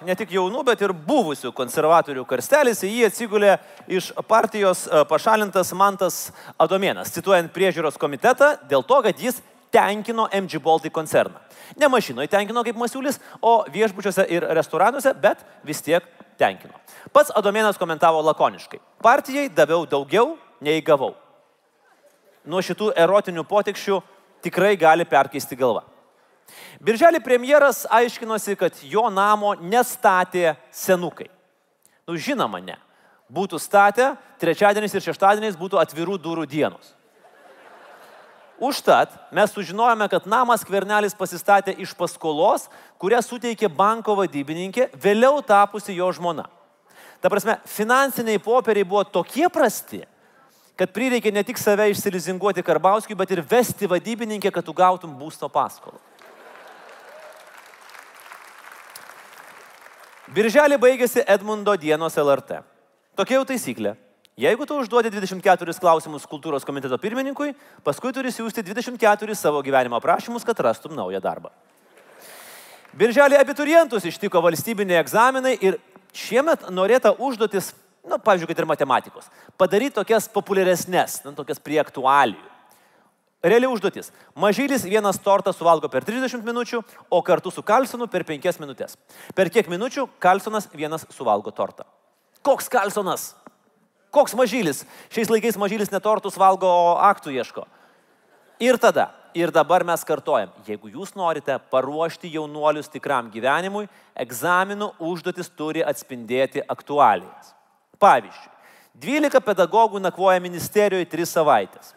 [0.09, 2.81] ne tik jaunų, bet ir buvusių konservatorių karstelis.
[2.85, 3.59] Į jį atsigulė
[3.99, 6.19] iš partijos e, pašalintas Mantas
[6.57, 9.45] Adomėnas, cituojant priežiūros komitetą, dėl to, kad jis
[9.77, 11.37] tenkino MG Baltic koncerną.
[11.77, 16.07] Ne mašinoje tenkino kaip masiulis, o viešbučiuose ir restoranuose, bet vis tiek
[16.41, 16.72] tenkino.
[17.12, 18.81] Pats Adomėnas komentavo lakoniškai.
[19.05, 21.12] Partijai daviau daugiau, nei gavau.
[22.47, 24.01] Nuo šitų erotinių potekščių
[24.47, 25.83] tikrai gali perkeisti galvą.
[26.81, 31.29] Birželį premjeras aiškinosi, kad jo namo nestatė senukai.
[32.07, 32.79] Nu, žinoma, ne.
[33.27, 36.95] Būtų statę, trečiadieniais ir šeštadieniais būtų atvirų durų dienos.
[38.59, 45.96] Užtat mes sužinojome, kad namas Kvernelis pasistatė iš paskolos, kurią suteikė banko vadybininkė, vėliau tapusi
[45.98, 46.46] jo žmona.
[47.20, 50.00] Ta prasme, finansiniai popieriai buvo tokie prasti,
[50.76, 55.48] kad prireikė ne tik save išsilizinguoti Karbauskiui, bet ir vesti vadybininkę, kad tu gautum būsto
[55.52, 56.00] paskolą.
[60.32, 62.61] Birželį baigėsi Edmundo dienos LRT.
[63.16, 63.94] Tokia jau taisyklė.
[64.37, 70.45] Jeigu tu užduodi 24 klausimus kultūros komiteto pirmininkui, paskui turi siūsti 24 savo gyvenimo aprašymus,
[70.45, 71.49] kad rastum naują darbą.
[72.97, 75.78] Birželį abiturientus ištiko valstybiniai egzaminai ir
[76.12, 77.70] šiemet norėta užduotis,
[78.05, 82.45] na, pavyzdžiui, kad ir matematikos, padaryti tokias populiaresnės, na, tokias prie aktualijų.
[83.47, 84.12] Reali užduotis.
[84.37, 89.01] Mažylis vienas tortą suvalgo per 30 minučių, o kartu su Kalsonu per 5 minutės.
[89.32, 91.89] Per kiek minučių Kalsonas vienas suvalgo tortą.
[92.45, 93.30] Koks Kalsonas?
[94.17, 94.85] Koks mažylis?
[95.12, 97.67] Šiais laikais mažylis netortus valgo, o aktų ieško.
[98.64, 103.85] Ir tada, ir dabar mes kartojam, jeigu jūs norite paruošti jaunuolius tikram gyvenimui,
[104.17, 107.53] egzaminų užduotis turi atspindėti aktualijas.
[108.01, 108.53] Pavyzdžiui,
[109.05, 111.93] 12 pedagogų nakvoja ministerijoje 3 savaitės.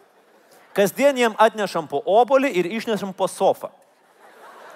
[0.76, 3.72] Kasdien jiem atnešam po obolį ir išnešam po sofą.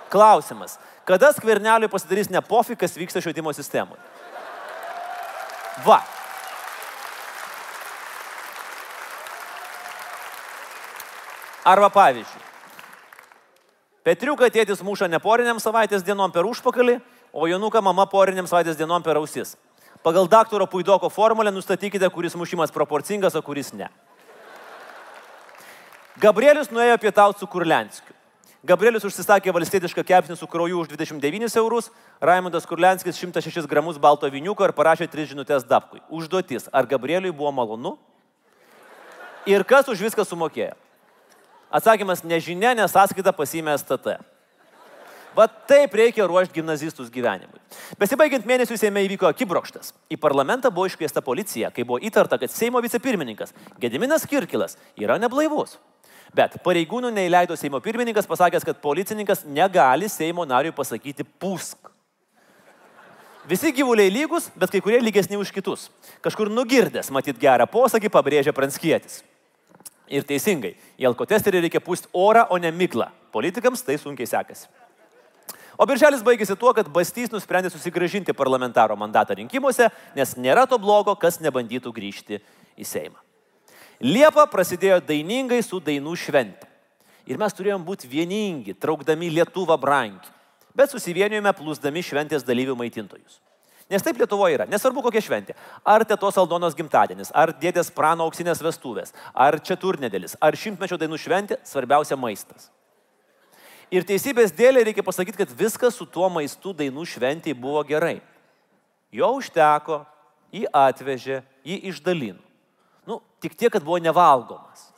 [0.08, 4.00] Klausimas, kada skverneliui pasidarys ne pofi, kas vyksta švietimo sistemoje?
[5.84, 6.00] Va.
[11.64, 12.42] Arba pavyzdžiui,
[14.04, 16.98] Petriuką tėtis muša ne poriniam savaitės dienom per užpakalį,
[17.32, 19.54] o Jonuką mama poriniam savaitės dienom per ausis.
[20.04, 23.88] Pagal daktaro Puidoko formulę nustatykite, kuris mušimas proporcingas, o kuris ne.
[26.20, 28.12] Gabrielius nuėjo pietauti su Kurlenskiu.
[28.64, 31.88] Gabrielius užsisakė valstietišką kepsnį su krauju už 29 eurus,
[32.20, 36.04] Raimondas Kurlenskis 106 gramus balto viniuko ir parašė 3 žinutės Dabkui.
[36.12, 37.96] Užduotis, ar Gabrieliui buvo malonu?
[39.48, 40.76] Ir kas už viską sumokėjo?
[41.74, 44.18] Atsakymas nežinia, nes sąskaitą pasimė STT.
[45.34, 47.58] Va taip reikia ruošti gimnazistus gyvenimui.
[47.98, 49.90] Besibaigiant mėnesiui Seime įvyko akibrokštas.
[50.06, 53.50] Į parlamentą buvo iškviesta policija, kai buvo įtarta, kad Seimo vicepirmininkas
[53.82, 55.74] Gediminas Kirkilas yra neblaivus.
[56.34, 61.90] Bet pareigūnų neįleido Seimo pirmininkas, pasakęs, kad policininkas negali Seimo nariui pasakyti pūsk.
[63.50, 65.90] Visi gyvuliai lygus, bet kai kurie lygesni už kitus.
[66.24, 69.24] Kažkur nugirdęs, matyt gerą posakį, pabrėžė Pranskietis.
[70.12, 73.08] Ir teisingai, į alkotesterį reikia pūsti orą, o ne miglą.
[73.32, 74.68] Politikams tai sunkiai sekasi.
[75.74, 81.16] O birželis baigėsi tuo, kad Bastys nusprendė susigražinti parlamentaro mandatą rinkimuose, nes nėra to blogo,
[81.18, 82.38] kas nebandytų grįžti
[82.78, 83.18] į Seimą.
[84.04, 86.68] Liepa prasidėjo dainingai su dainų švente.
[87.26, 90.28] Ir mes turėjom būti vieningi, traukdami Lietuvą brangi.
[90.76, 93.40] Bet susivienijome plūsdami šventės dalyvių maitintojus.
[93.92, 94.66] Nes taip Lietuvoje yra.
[94.70, 95.56] Nesvarbu kokia šventė.
[95.84, 101.18] Ar tėtos Aldonos gimtadienis, ar dėdės prano auksinės vestuvės, ar čia turnedėlis, ar šimtmečio dainų
[101.20, 102.70] šventė, svarbiausia maistas.
[103.92, 108.16] Ir teisybės dėlė reikia pasakyti, kad viskas su tuo maistu dainų šventėje buvo gerai.
[109.12, 110.00] Jo užteko,
[110.54, 112.40] jį atvežė, jį išdalino.
[113.06, 114.88] Nu, tik tiek, kad buvo nevalgomas.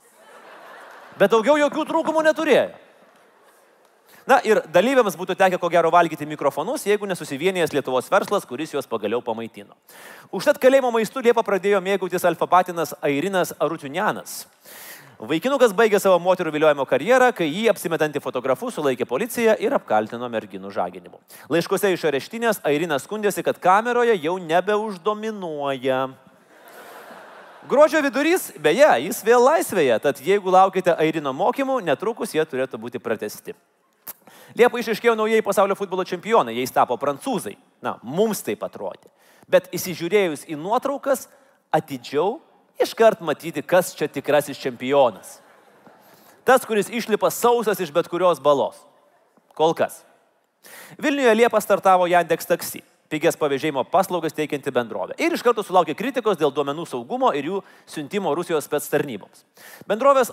[1.18, 2.70] Bet daugiau jokių trūkumų neturėjo.
[4.26, 8.88] Na ir dalyviams būtų tekę ko gero valgyti mikrofonus, jeigu nesusivienijęs Lietuvos verslas, kuris juos
[8.90, 9.76] pagaliau pamaitino.
[10.34, 14.40] Užtat kalėjimo maistu Liepą pradėjo mėgautis alfapatinas Airinas Arutinianas.
[15.16, 20.74] Vaikinukas baigė savo moterų viliojimo karjerą, kai jį apsimetantį fotografu sulaikė policija ir apkaltino merginų
[20.74, 21.22] žaginimu.
[21.48, 26.02] Laiškuose iš areštinės Airinas skundėsi, kad kameroje jau nebeuždominuoja.
[27.70, 33.00] Gruodžio vidurys, beje, jis vėl laisvėje, tad jeigu laukite Airino mokymų, netrukus jie turėtų būti
[33.02, 33.54] pratesti.
[34.56, 37.56] Liepą išaiškėjo naujai pasaulio futbolo čempionai, jais tapo prancūzai.
[37.84, 39.10] Na, mums taip atrodė.
[39.50, 41.26] Bet įsižiūrėjus į nuotraukas,
[41.74, 42.38] atidžiau
[42.80, 45.38] iškart matyti, kas čia tikrasis čempionas.
[46.46, 48.78] Tas, kuris išlipa sausas iš bet kurios balos.
[49.58, 50.04] Kol kas.
[50.98, 55.16] Vilniuje Liepą startavo Yandex taksi, pigias pavėžėjimo paslaugas teikianti bendrovė.
[55.20, 59.44] Ir iš karto sulaukė kritikos dėl duomenų saugumo ir jų siuntimo Rusijos spets tarnyboms.
[59.90, 60.32] Bendrovės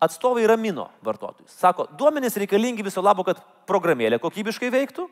[0.00, 1.50] atstovai ramino vartotojus.
[1.56, 5.08] Sako, duomenys reikalingi viso labo, kad programėlė kokybiškai veiktų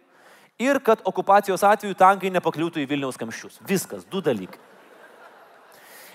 [0.61, 3.61] ir kad okupacijos atveju tankai nepakliūtų į Vilniaus kamščius.
[3.66, 4.61] Viskas, du dalykai.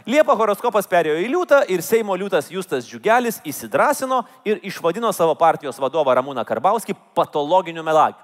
[0.07, 5.77] Liepa horoskopas perėjo į liūtą ir Seimo liūtas Justas Džiugelis įsidrasino ir išvadino savo partijos
[5.81, 8.23] vadovą Ramūną Karbauskį patologiniu melagiu.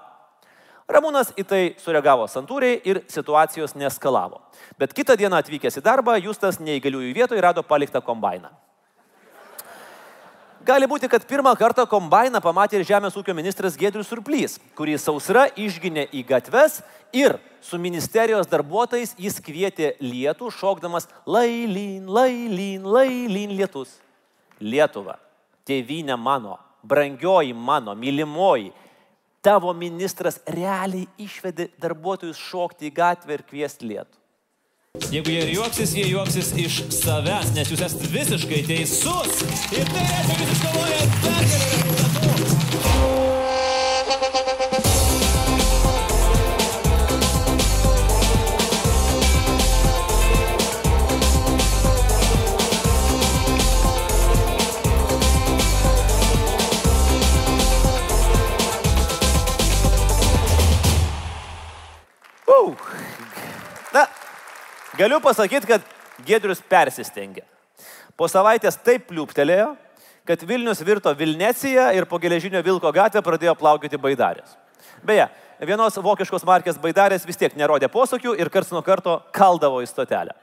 [0.88, 4.38] Ramūnas į tai sureagavo santūriai ir situacijos neskalavo.
[4.78, 8.52] Bet kitą dieną atvykęs į darbą, Justas neįgaliųjų vietoje rado paliktą kombainą.
[10.66, 15.44] Gali būti, kad pirmą kartą kombainą pamatė ir Žemės ūkio ministras Gedrius Surplys, kurį sausra
[15.54, 16.80] išginė į gatves
[17.14, 23.92] ir su ministerijos darbuotojais jis kvietė lietų, šokdamas lailyn, lailyn, lailyn lietus.
[24.58, 25.20] Lietuva,
[25.68, 28.72] tėvynė mano, brangioji mano, mylimoji,
[29.46, 34.18] tavo ministras realiai išvedė darbuotojus šokti į gatvę ir kviesti lietų.
[35.12, 39.44] Jeigu jie ir juoksis, jie juoksis iš savęs, nes jūs esate visiškai teisus.
[39.76, 42.05] Ir tai reiškia, kad jūs iškovojate pergalę
[64.98, 65.84] galiu pasakyti, kad
[66.26, 67.44] Gedrius persistengė.
[68.16, 69.74] Po savaitės taip pliūptelėjo,
[70.26, 74.56] kad Vilnius virto Vilnecija ir po geležinio Vilko gatvę pradėjo plaukioti baidarės.
[75.04, 75.28] Beje,
[75.60, 80.34] vienos vokiškos markės baidarės vis tiek nerodė posūkių ir karts nuo karto kaldavo į stotelę.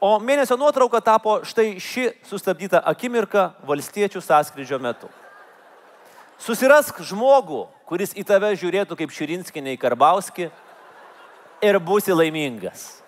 [0.00, 5.10] O mėnesio nuotrauka tapo štai ši sustabdyta akimirka valstiečių sąskrydžio metu.
[6.40, 10.48] Susirask žmogų, kuris į tave žiūrėtų kaip Širinskinė į Karbauskį
[11.68, 13.02] ir būsi laimingas.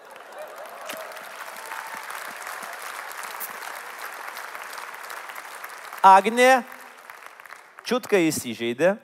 [6.02, 6.64] Agnė
[7.86, 8.96] čiutką įsižeidė,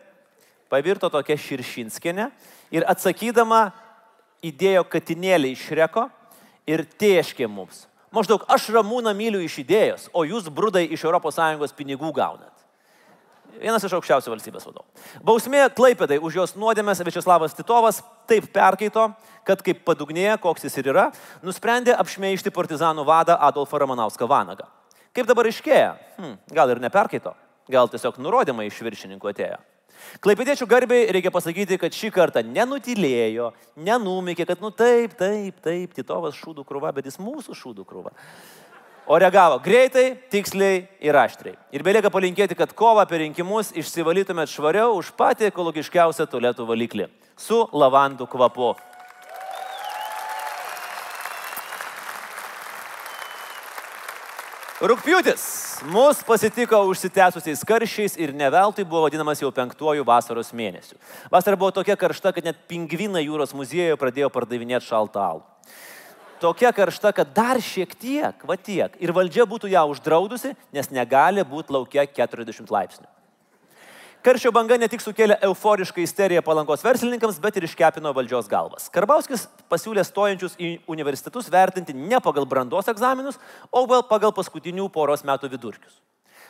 [0.67, 2.29] pavirto tokia Širšinskinė
[2.75, 3.69] ir atsakydama
[4.43, 6.09] įdėjo katinėlį iš reko
[6.67, 7.87] ir tėškė mums.
[8.15, 12.55] Maždaug aš ramūną myliu iš idėjos, o jūs brudai iš ES pinigų gaunat.
[13.59, 14.87] Vienas iš aukščiausių valstybės vadovų.
[15.25, 19.09] Bausmė Klaipėdai už jos nuodėmės Večeslavas Titovas taip perkaito,
[19.47, 21.07] kad kaip padugnėje, koks jis ir yra,
[21.43, 24.69] nusprendė apšmeišti partizanų vadą Adolfą Ramanauską Vanagą.
[25.19, 25.97] Kaip dabar iškėja?
[26.15, 27.33] Hmm, gal ir neperkaito,
[27.67, 29.57] gal tiesiog nurodymai iš viršininkų atėjo.
[30.23, 33.49] Klaipėdiečių garbiai reikia pasakyti, kad šį kartą nenutylėjo,
[33.83, 38.15] nenumikė, kad nu taip, taip, taip, Titovas šūdų krūva, bet jis mūsų šūdų krūva.
[39.11, 41.59] O reagavo greitai, tiksliai ir aštriai.
[41.75, 47.11] Ir belieka palinkėti, kad kovą per rinkimus išsivalytumėt švariau už patį ekologiškiausią tualetų valiklį-
[47.49, 48.77] su lavandų kvapu.
[54.79, 55.43] Rūpjūtis
[55.91, 60.95] mus pasitiko užsitęsusiais karščiais ir neveltui buvo vadinamas jau penktuoju vasaros mėnesiu.
[61.33, 65.43] Vasara buvo tokia karšta, kad net pingvinai jūros muziejuje pradėjo pardavinėti šaltą alų.
[66.39, 71.43] Tokia karšta, kad dar šiek tiek, va tiek, ir valdžia būtų ją uždraudusi, nes negali
[71.43, 73.09] būti laukia 40 laipsnių.
[74.19, 78.89] Karščio banga ne tik sukėlė euforišką isteriją palankos verslininkams, bet ir iškepino valdžios galvas.
[78.91, 83.39] Karbauskis pasiūlė stojančius į universitetus vertinti ne pagal brandos egzaminus,
[83.71, 86.01] o gal pagal paskutinių poros metų vidurkius.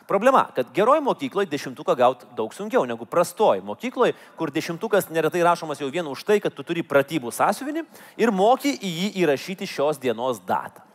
[0.09, 5.85] Problema, kad geroj mokykloje dešimtuką gauti daug sunkiau negu prastoj mokykloje, kur dešimtukas neretai rašomas
[5.85, 7.85] jau vien už tai, kad tu turi pratybų sąsiuvinį
[8.17, 10.88] ir moki į jį įrašyti šios dienos datą.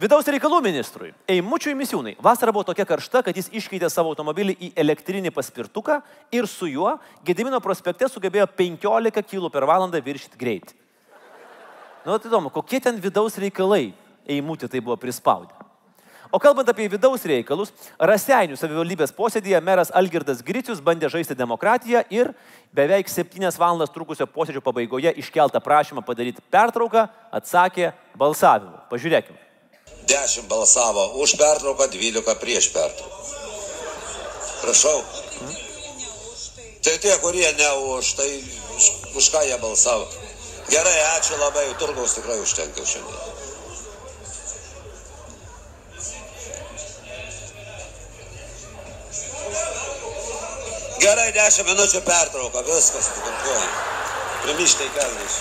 [0.00, 4.70] Vidaus reikalų ministrui Eimučiui Misiūnai vasara buvo tokia karšta, kad jis iškeitė savo automobilį į
[4.78, 5.98] elektrinį paspirtuką
[6.32, 6.94] ir su juo
[7.26, 10.78] Gedimino prospekte sugebėjo 15 km per valandą viršyti greitį.
[12.06, 13.92] Nu, tai įdomu, kokie ten vidaus reikalai
[14.26, 15.52] eimutį tai buvo prispaudę.
[16.32, 22.32] O kalbant apie vidaus reikalus, Raseinių savivaldybės posėdėje meras Algirdas Gricius bandė žaisti demokratiją ir
[22.72, 27.04] beveik 7 valandas trukusio posėdžio pabaigoje iškeltą prašymą padaryti pertrauką
[27.36, 28.80] atsakė balsavimu.
[28.88, 29.41] Pažiūrėkime.
[30.12, 33.16] 10 balsavo už pertrauką, 12 prieš pertrauką.
[34.60, 35.00] Prašau.
[36.82, 38.30] Tai tie, kurie ne už, tai
[38.76, 38.84] už,
[39.16, 40.04] už ką jie balsavo.
[40.68, 43.32] Gerai, ačiū labai, turgaus tikrai užtenka šiandien.
[51.02, 53.70] Gerai, 10 minučių pertrauka, viskas, tvarkoju.
[54.42, 55.34] Primištai kalnys.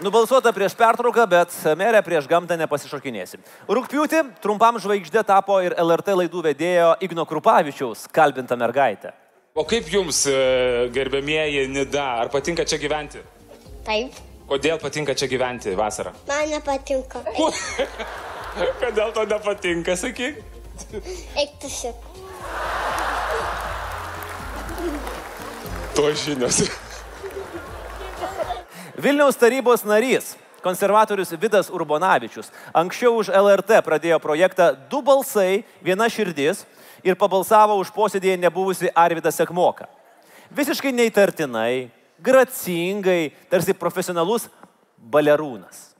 [0.00, 3.36] Nubalsuota prieš pertrauką, bet merė prieš gamtą nepasišokinėsi.
[3.68, 9.12] Rūpiutį trumpam žvaigždė tapo ir LRT laidų vedėjo Igno Krupavičiaus kalbinta mergaitė.
[9.52, 13.20] O kaip jums, e, gerbėmieji Nida, ar patinka čia gyventi?
[13.84, 14.16] Taip,
[14.50, 16.14] Kodėl patinka čia gyventi vasarą?
[16.26, 17.20] man nepatinka.
[18.80, 20.40] Kodėl to nepatinka, sakyk?
[21.36, 22.08] Eik tu šik.
[25.94, 26.64] To žinios.
[29.00, 36.66] Vilniaus tarybos narys, konservatorius Vidas Urbonavičius, anksčiau už LRT pradėjo projektą Du balsai, viena širdis
[37.00, 39.88] ir pabalsavo už posėdėje nebuvusi Arvidą Sekmoką.
[40.52, 41.88] Visiškai neįtartinai,
[42.20, 44.50] gracingai, tarsi profesionalus
[45.00, 45.94] balerūnas.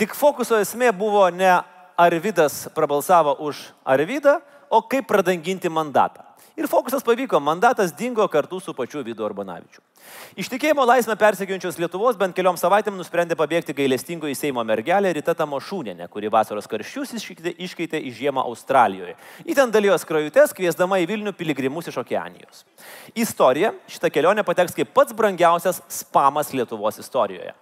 [0.00, 1.50] Tik fokuso esmė buvo ne
[2.00, 4.38] Arvidas prabalsavo už Arvidą,
[4.72, 6.24] o kaip pradanginti mandatą.
[6.56, 9.82] Ir fokusas pavyko, mandatas dingo kartu su pačiu Vidu Urbanavičiu.
[10.40, 15.34] Iš tikėjimo laisvę persekiojančios Lietuvos bent keliom savaitėm nusprendė pabėgti gailestingo į Seimo mergelę Rita
[15.36, 19.18] Tamošūnenė, kuri vasaros karščius iškeitė į žiemą Australijoje.
[19.44, 22.64] Į ten dalijo skrajutes, kviesdama į Vilnių piligrimus iš Okeanijos.
[23.12, 27.52] Istorija šitą kelionę pateks kaip pats brangiausias spamas Lietuvos istorijoje.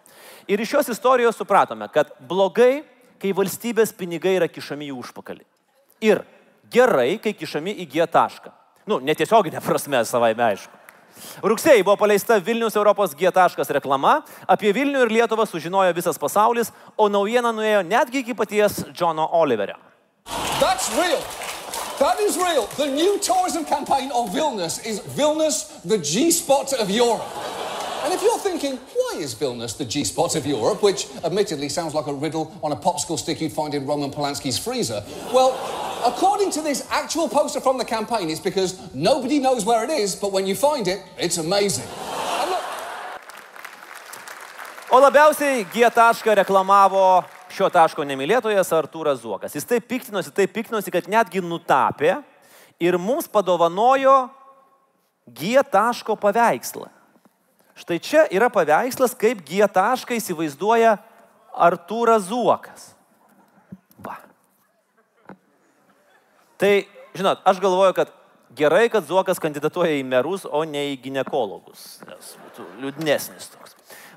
[0.49, 2.83] Ir iš šios istorijos supratome, kad blogai,
[3.21, 5.45] kai valstybės pinigai yra kišami į užpakalį.
[6.01, 6.23] Ir
[6.73, 8.55] gerai, kai kišami į G tašką.
[8.89, 10.79] Nu, netiesioginė prasme, savaime aišku.
[11.43, 16.73] Rugsėjai buvo paleista Vilnius Europos G taškas reklama, apie Vilnių ir Lietuvą sužinojo visas pasaulis,
[16.97, 19.77] o naujiena nuėjo netgi iki paties Džono Oliverio.
[20.61, 21.21] That's real.
[21.99, 22.69] That is real.
[22.79, 27.27] The new tourism campaign of Vilnius is Vilnius, the G spot of Europe.
[28.05, 31.95] And if you're thinking, why is Vilnius the G spot of Europe, which admittedly sounds
[31.95, 35.03] like a riddle on a popsicle stick you'd find in Roman Polanski's freezer,
[35.33, 35.53] well,
[36.07, 40.15] according to this actual poster from the campaign, it's because nobody knows where it is,
[40.15, 41.89] but when you find it, it's amazing.
[44.91, 47.23] O labiausiai G tašką reklamavo
[47.53, 49.53] šio taško nemylėtojas Artūras Zuokas.
[49.53, 52.23] Jis taip piktinosi, taip piktinosi, kad netgi nutapė
[52.81, 54.31] ir mums padovanojo
[55.29, 56.89] G taško paveikslą.
[57.79, 60.97] Štai čia yra paveikslas, kaip G tašką įsivaizduoja
[61.55, 62.93] Artūras Zuokas.
[64.03, 64.17] Va.
[66.59, 66.73] Tai,
[67.15, 68.11] žinot, aš galvoju, kad
[68.59, 72.01] gerai, kad Zuokas kandidatuoja į merus, o ne į gynekologus.
[72.09, 73.77] Nes būtų liūdnesnis toks.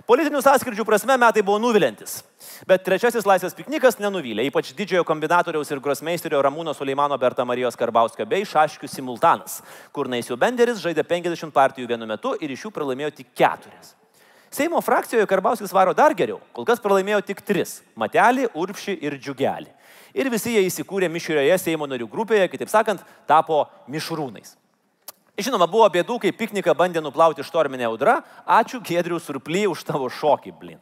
[0.09, 2.21] Politinių sąskridžių prasme metai buvo nuvilintis.
[2.69, 8.27] Bet trečiasis laisvės piknikas nenuvylė, ypač didžiojo kombinatoriaus ir grosmeisterio Ramūno Suleimano Berta Marijos Karbauskio
[8.29, 9.61] bei Šaškių simultanas,
[9.95, 13.95] kur Naisių Benderis žaidė 50 partijų vienu metu ir iš jų pralaimėjo tik keturias.
[14.53, 19.71] Seimo frakcijoje Karbauskis varo dar geriau, kol kas pralaimėjo tik tris- Matelį, Urpšį ir Džiugelį.
[20.13, 24.57] Ir visi jie įsikūrė mišrioje Seimo narių grupėje, kitaip sakant, tapo mišrūnais.
[25.39, 28.21] Žinoma, buvo bėdų, kai pikniką bandė nuplauti štorminė audra.
[28.45, 30.79] Ačiū Gedriu Surply už tavo šokį, blin.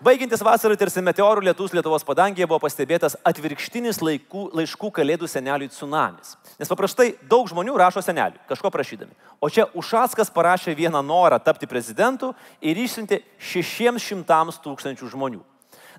[0.00, 6.38] Baigiantis vasarai tarsi meteorų lietus Lietuvos padangėje buvo pastebėtas atvirkštinis laikų, laiškų kalėdų seneliui tsunamis.
[6.56, 9.12] Nes paprastai daug žmonių rašo seneliui, kažko prašydami.
[9.44, 12.32] O čia Ušackas parašė vieną norą tapti prezidentu
[12.64, 13.20] ir išsiuntė
[13.50, 15.44] 600 tūkstančių žmonių.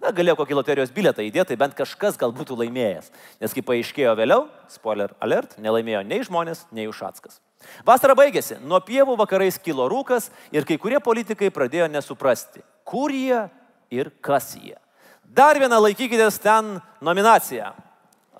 [0.01, 3.13] Na, galėjo kokį loterijos biletą įdėti, bent kažkas gal būtų laimėjęs.
[3.37, 7.37] Nes kaip paaiškėjo vėliau, spoiler alert, nelaimėjo nei žmonės, nei Ušackas.
[7.85, 13.45] Vasara baigėsi, nuo pievų vakarais kilo rūkas ir kai kurie politikai pradėjo nesuprasti, kur jie
[13.91, 14.77] ir kas jie.
[15.23, 17.71] Dar vieną laikykitės ten nominaciją.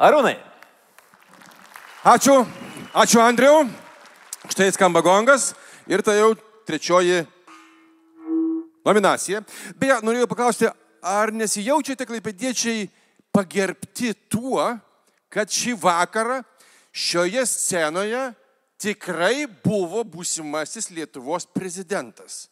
[0.01, 0.37] Arūnai.
[2.03, 2.41] Ačiū,
[2.97, 3.67] ačiū Andriu.
[4.51, 5.51] Štai skamba gongas
[5.87, 6.33] ir tai jau
[6.65, 7.21] trečioji
[8.85, 9.43] nominacija.
[9.77, 10.71] Beje, norėjau paklausti,
[11.01, 12.87] ar nesijaučiate klaipėdiečiai
[13.31, 14.65] pagerbti tuo,
[15.31, 16.41] kad šį vakarą
[16.91, 18.31] šioje scenoje
[18.81, 22.50] tikrai buvo būsimasis Lietuvos prezidentas.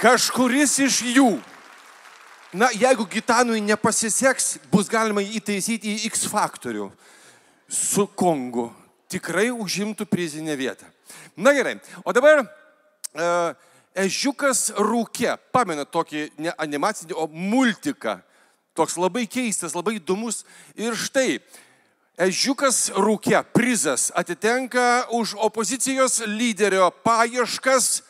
[0.00, 1.30] Kažkuris iš jų,
[2.56, 6.88] na, jeigu Gitanui nepasiseks, bus galima jį įtaisyti į X faktorių
[7.70, 8.70] su Kongu.
[9.10, 10.86] Tikrai užimtų prizinę vietą.
[11.36, 13.52] Na gerai, o dabar uh,
[13.98, 18.20] Ežiukas rūkė, pamena tokį ne animacinį, o multiką.
[18.78, 20.44] Toks labai keistas, labai įdomus.
[20.78, 21.40] Ir štai,
[22.20, 28.04] Ežiukas rūkė prizas atitenka už opozicijos lyderio paieškas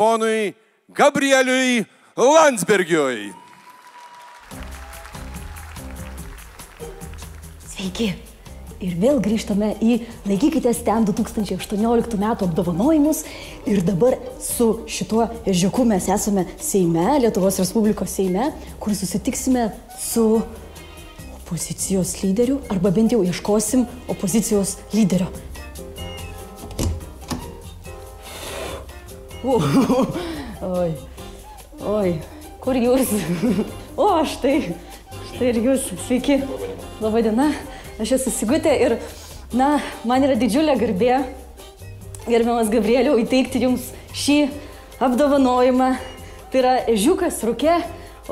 [0.00, 0.56] ponui
[0.94, 1.86] Gabrieliui
[2.16, 3.30] Landsbergiui.
[7.64, 8.10] Sveiki.
[8.82, 13.22] Ir vėl grįžtame į Laikykite ten 2018 metų apdovanojimus.
[13.70, 18.50] Ir dabar su šituo ežiuku mes esame Seime, Lietuvos Respublikos Seime,
[18.82, 19.70] kur susitiksime
[20.02, 20.26] su
[21.38, 25.30] opozicijos lyderiu, arba bent jau ieškosim opozicijos lyderio.
[29.42, 29.56] U,
[30.62, 30.92] oi,
[31.82, 32.16] oi,
[32.62, 33.10] kur jūs?
[33.92, 34.72] O, štai,
[35.28, 36.38] štai ir jūs, sveiki.
[37.02, 37.50] Labą dieną,
[38.00, 38.94] aš esu Sigutė ir,
[39.52, 39.74] na,
[40.08, 41.18] man yra didžiulė garbė,
[42.24, 44.38] gerbiamas Gabrieliau, įteikti jums šį
[45.04, 45.90] apdovanojimą.
[46.48, 47.82] Tai yra Ežiukas Rūkė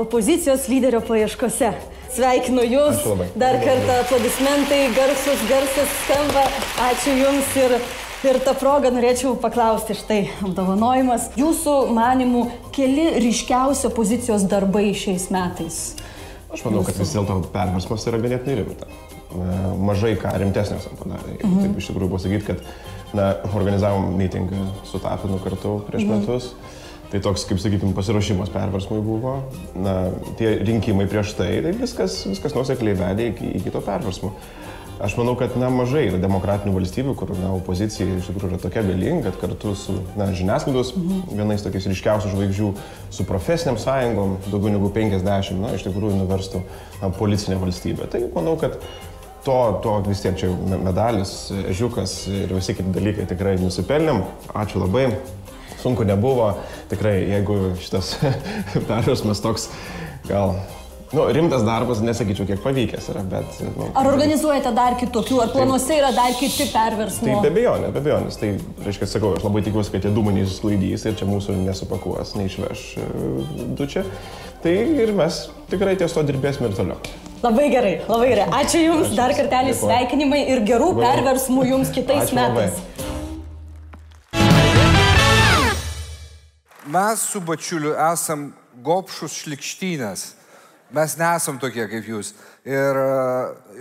[0.01, 1.75] opozicijos lyderio paieškose.
[2.11, 3.05] Sveikinu Jūs.
[3.39, 6.49] Dar kartą aplodismentai, garsus, garsas skamba.
[6.89, 7.77] Ačiū Jums ir,
[8.25, 11.31] ir tą progą norėčiau paklausti štai apdovanojimas.
[11.41, 12.45] Jūsų manimų
[12.75, 15.81] keli ryškiausi opozicijos darbai šiais metais?
[16.51, 18.91] Aš manau, kad vis dėlto perversmas yra ganėtinai rimta.
[19.79, 21.37] Mažai ką rimtesnio esam padarę.
[21.39, 21.61] Mhm.
[21.63, 22.65] Taip iš tikrųjų pasakyti, kad
[23.15, 26.21] na, organizavom mitingą su Tapinu kartu prieš Mhm.
[26.21, 26.53] metus.
[27.11, 29.43] Tai toks, kaip sakytum, pasiruošimas perversmui buvo.
[29.75, 34.31] Na, tie rinkimai prieš tai, tai viskas, viskas nusekliai vedė iki, iki to perversmo.
[35.01, 38.83] Aš manau, kad na, mažai yra demokratinių valstybių, kur na, opozicija iš tikrųjų yra tokia
[38.85, 40.91] galinga, kad kartu su na, žiniasklaidos
[41.31, 42.73] vienais tokiais ryškiausių žvaigždžių,
[43.17, 46.61] su profesiniam sąjungom, daugiau negu 50, na, iš tikrųjų nuverstų
[47.01, 48.11] na, policinę valstybę.
[48.13, 48.77] Tai manau, kad
[49.47, 50.51] to, to vis tiek čia
[50.85, 51.33] medalis,
[51.73, 54.21] ežiukas ir visi kiti dalykai tikrai nusipelnėm.
[54.53, 55.07] Ačiū labai.
[55.81, 56.51] Sunku nebuvo.
[56.93, 58.19] Tikrai, jeigu šitas
[58.91, 59.71] perversmas toks
[60.29, 60.59] gal...
[61.11, 63.57] Nu, rimtas darbas, nesakyčiau, kiek pavykęs yra, bet...
[63.75, 67.33] Nu, Ar organizuojate dar kitokių, ar planuose yra dar kiti perversmai?
[67.33, 68.39] Tai be abejonės, be abejonės.
[68.39, 68.51] Tai,
[68.87, 73.09] reiškia, sakau, aš labai tikiuosi, kad tie dūmai neįsisklaidys ir čia mūsų nesupakuos, neišveš e,
[73.81, 74.05] dučia.
[74.63, 75.41] Tai ir mes
[75.73, 77.03] tikrai ties to dirbėsime ir toliau.
[77.43, 78.47] Labai gerai, labai gerai.
[78.63, 81.09] Ačiū Jums, dar kartelį sveikinimai ir gerų Labai.
[81.09, 82.71] perversmų Jums kitais Ačiū labai.
[82.71, 82.79] metais.
[86.91, 88.53] Mes su bačiuliu esam
[88.85, 90.37] gopšus šlikštynės.
[90.93, 92.33] Mes nesam tokie kaip jūs.
[92.67, 93.05] Ir e,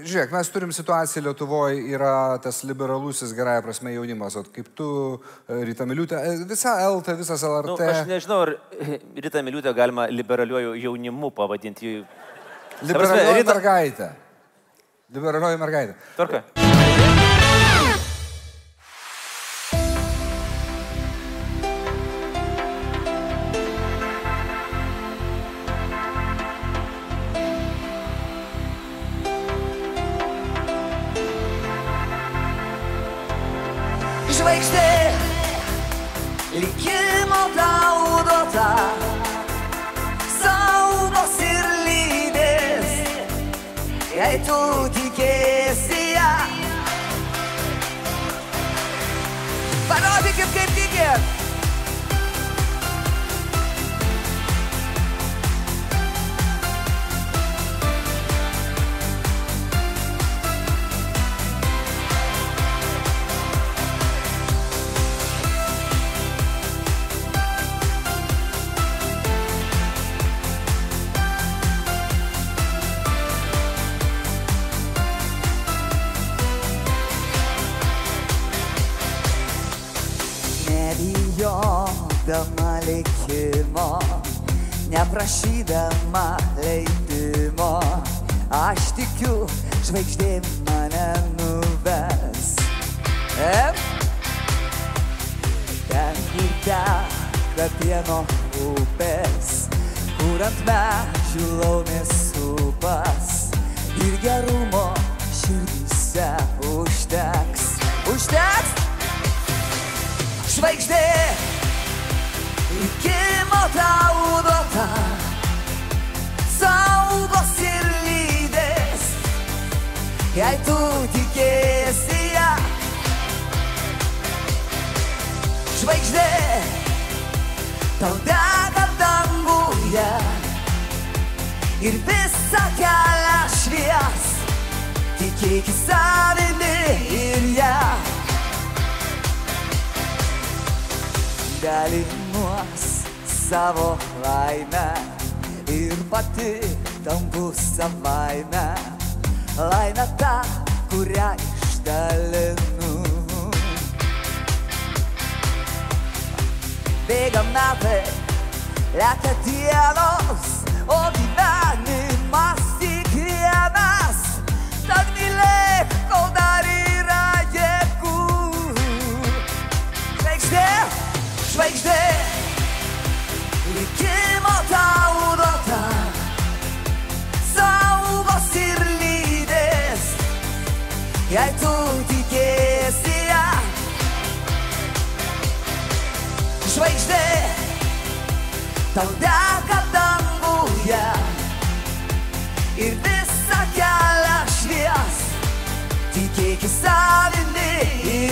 [0.05, 4.89] žiūrėk, mes turim situaciją Lietuvoje, yra tas liberalusis gerąją prasme jaunimas, o kaip tu,
[5.49, 7.75] e, Rita Miliutė, e, visa LT, visas LRT.
[7.81, 8.53] Nu, aš nežinau, ar
[9.25, 11.97] Rita Miliutė galima liberaliuoju jaunimu pavadinti.
[12.85, 14.11] Liberalioji Rita- mergaitė.
[15.17, 15.97] Liberalioji mergaitė.
[16.15, 16.68] Tvarka.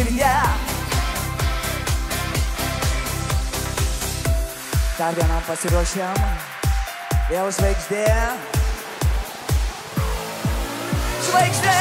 [0.08, 0.42] Ir ją.
[4.98, 6.16] Dar vienam pasiruošiam,
[7.30, 8.06] vėl žvaigždė.
[11.28, 11.76] Žvaigždė,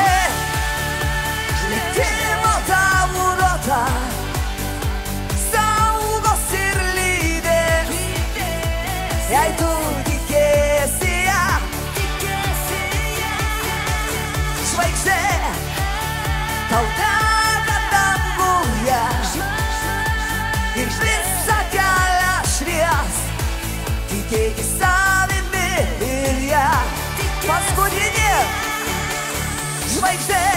[1.71, 3.81] likimo tau duota.
[5.47, 7.97] Saugos ir lydės,
[9.33, 9.86] jei tu
[30.07, 30.56] žvaigždė,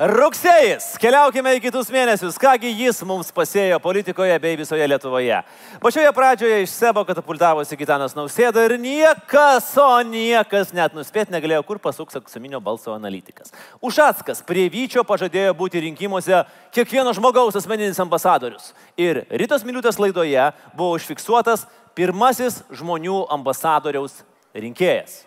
[0.00, 0.94] Rugsėjais.
[0.96, 2.38] Keliaukime į kitus mėnesius.
[2.40, 5.42] Kągi jis mums pasėjo politikoje bei visoje Lietuvoje.
[5.82, 11.82] Pačioje pradžioje iš Sebo katapultavosi Gitanas Nausėda ir niekas, o niekas net nuspėt negalėjo, kur
[11.84, 13.52] pasuks aksuminio balso analitikas.
[13.84, 18.72] Ušackas prie Vyčio pažadėjo būti rinkimuose kiekvieno žmogaus asmeninis ambasadorius.
[18.96, 24.22] Ir Rytos Miliutės laidoje buvo užfiksuotas pirmasis žmonių ambasadoriaus
[24.56, 25.26] rinkėjas.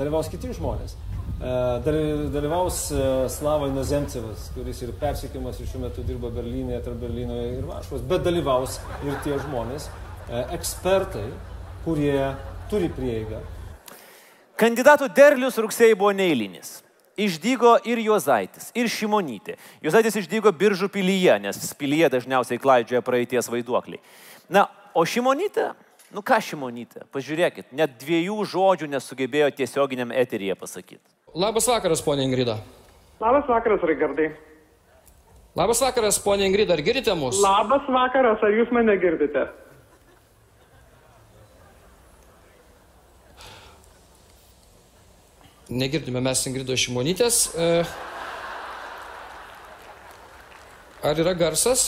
[0.00, 0.96] Dalyvaus kiti žmonės.
[1.40, 6.98] E, daly- Dalyvaus e, Slava Inozemcevas, kuris ir persiekiamas ir šiuo metu dirba Berlyne, tarp
[7.00, 8.76] Berlyno ir Varšuvos, bet dalyvaus
[9.06, 9.86] ir tie žmonės,
[10.28, 11.30] e, ekspertai,
[11.86, 12.34] kurie
[12.68, 13.40] turi prieigą.
[14.60, 16.82] Kandidatų derlius rugsėjai buvo neįlinis.
[17.20, 19.56] Išdygo ir Juozaitis, ir Šimonytė.
[19.80, 24.00] Juozaitis išdygo biržų pilyje, nes pilyje dažniausiai klaidžioja praeities vaiduokliai.
[24.52, 25.70] Na, o Šimonytė,
[26.12, 31.04] nu ką Šimonytė, pažiūrėkit, net dviejų žodžių nesugebėjo tiesioginiam eteryje pasakyti.
[31.34, 32.58] Labas vakaras, ponė Ingrida.
[33.20, 34.30] Labas vakaras, Raigardai.
[35.56, 37.38] Labas vakaras, ponė Ingrida, ar girdite mus?
[37.42, 39.46] Labas vakaras, ar jūs mane girdite?
[45.70, 47.44] Negirdime mes Ingridos Šimonytės.
[47.54, 47.68] E,
[51.00, 51.86] Ar yra garsas?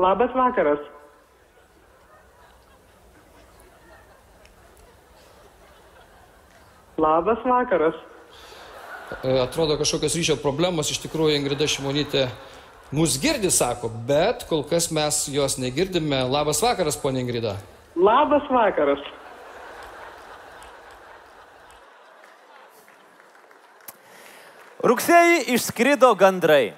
[0.00, 0.78] Labas vakaras.
[7.02, 7.94] Labas vakaras.
[9.24, 12.28] E, Atrodo kažkokios ryšio problemos, iš tikrųjų Ingrida Šimonytė
[12.94, 16.20] mus girdi, sako, bet kol kas mes jos negirdime.
[16.30, 17.56] Labas vakaras, ponė Ingrida.
[17.98, 19.02] Labas vakaras.
[24.82, 26.76] Rugsėjai išskrido gandrai,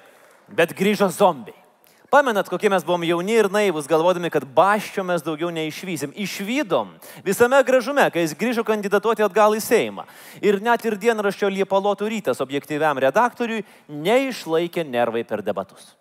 [0.49, 1.64] bet grįžo zombiai.
[2.09, 6.13] Pamenat, kokie mes buvom jauni ir naivus, galvodami, kad baščio mes daugiau neišvysim.
[6.21, 6.91] Išvydom
[7.25, 10.05] visame gražume, kai jis grįžo kandidatuoti atgal į Seimą.
[10.43, 15.95] Ir net ir dienraščio Liepalotų rytas objektyviam redaktoriui neišlaikė nervai per debatus.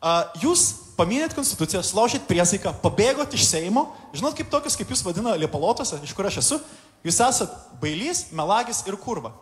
[0.00, 5.36] A, Jūs paminėt konstituciją, sulaužėt priesaiką, pabėgot iš Seimo, žinot kaip tokius, kaip jūs vadina
[5.36, 6.60] Liepalotose, iš kur aš esu,
[7.04, 9.34] jūs esat bailys, melagis ir kurva.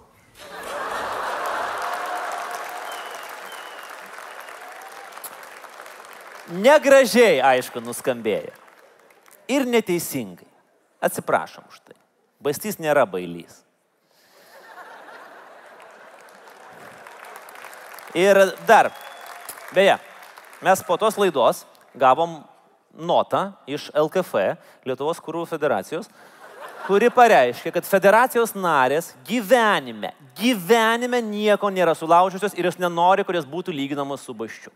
[6.48, 8.54] Negražiai, aišku, nuskambėjo.
[9.52, 10.48] Ir neteisingai.
[11.04, 11.96] Atsiprašom už tai.
[12.42, 13.62] Bastys nėra bailys.
[18.16, 18.88] Ir dar,
[19.76, 19.98] beje,
[20.64, 21.66] mes po tos laidos
[21.98, 22.40] gavom
[22.96, 24.56] notą iš LKF,
[24.88, 26.08] Lietuvos kūrų federacijos,
[26.86, 33.48] kuri pareiškia, kad federacijos narės gyvenime, gyvenime nieko nėra sulaužusios ir jos nenori, kad jos
[33.48, 34.72] būtų lyginamos su baščiu.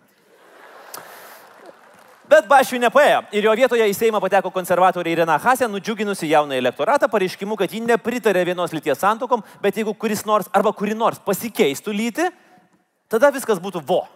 [2.32, 7.10] Bet Bašiui nepaėjo ir jo vietoje į Seimą pateko konservatorė Irena Hasė, nudžiuginusi jauną elektoratą
[7.12, 11.92] pareiškimu, kad ji nepritarė vienos lyties santokom, bet jeigu kuris nors arba kuri nors pasikeistų
[11.92, 12.30] lyti,
[13.12, 14.06] tada viskas būtų vo.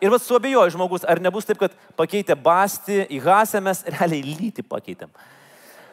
[0.00, 4.64] Ir vas suabejojo žmogus, ar nebus taip, kad pakeitė basti į Hasę, mes realiai lyti
[4.64, 5.12] pakeitėm.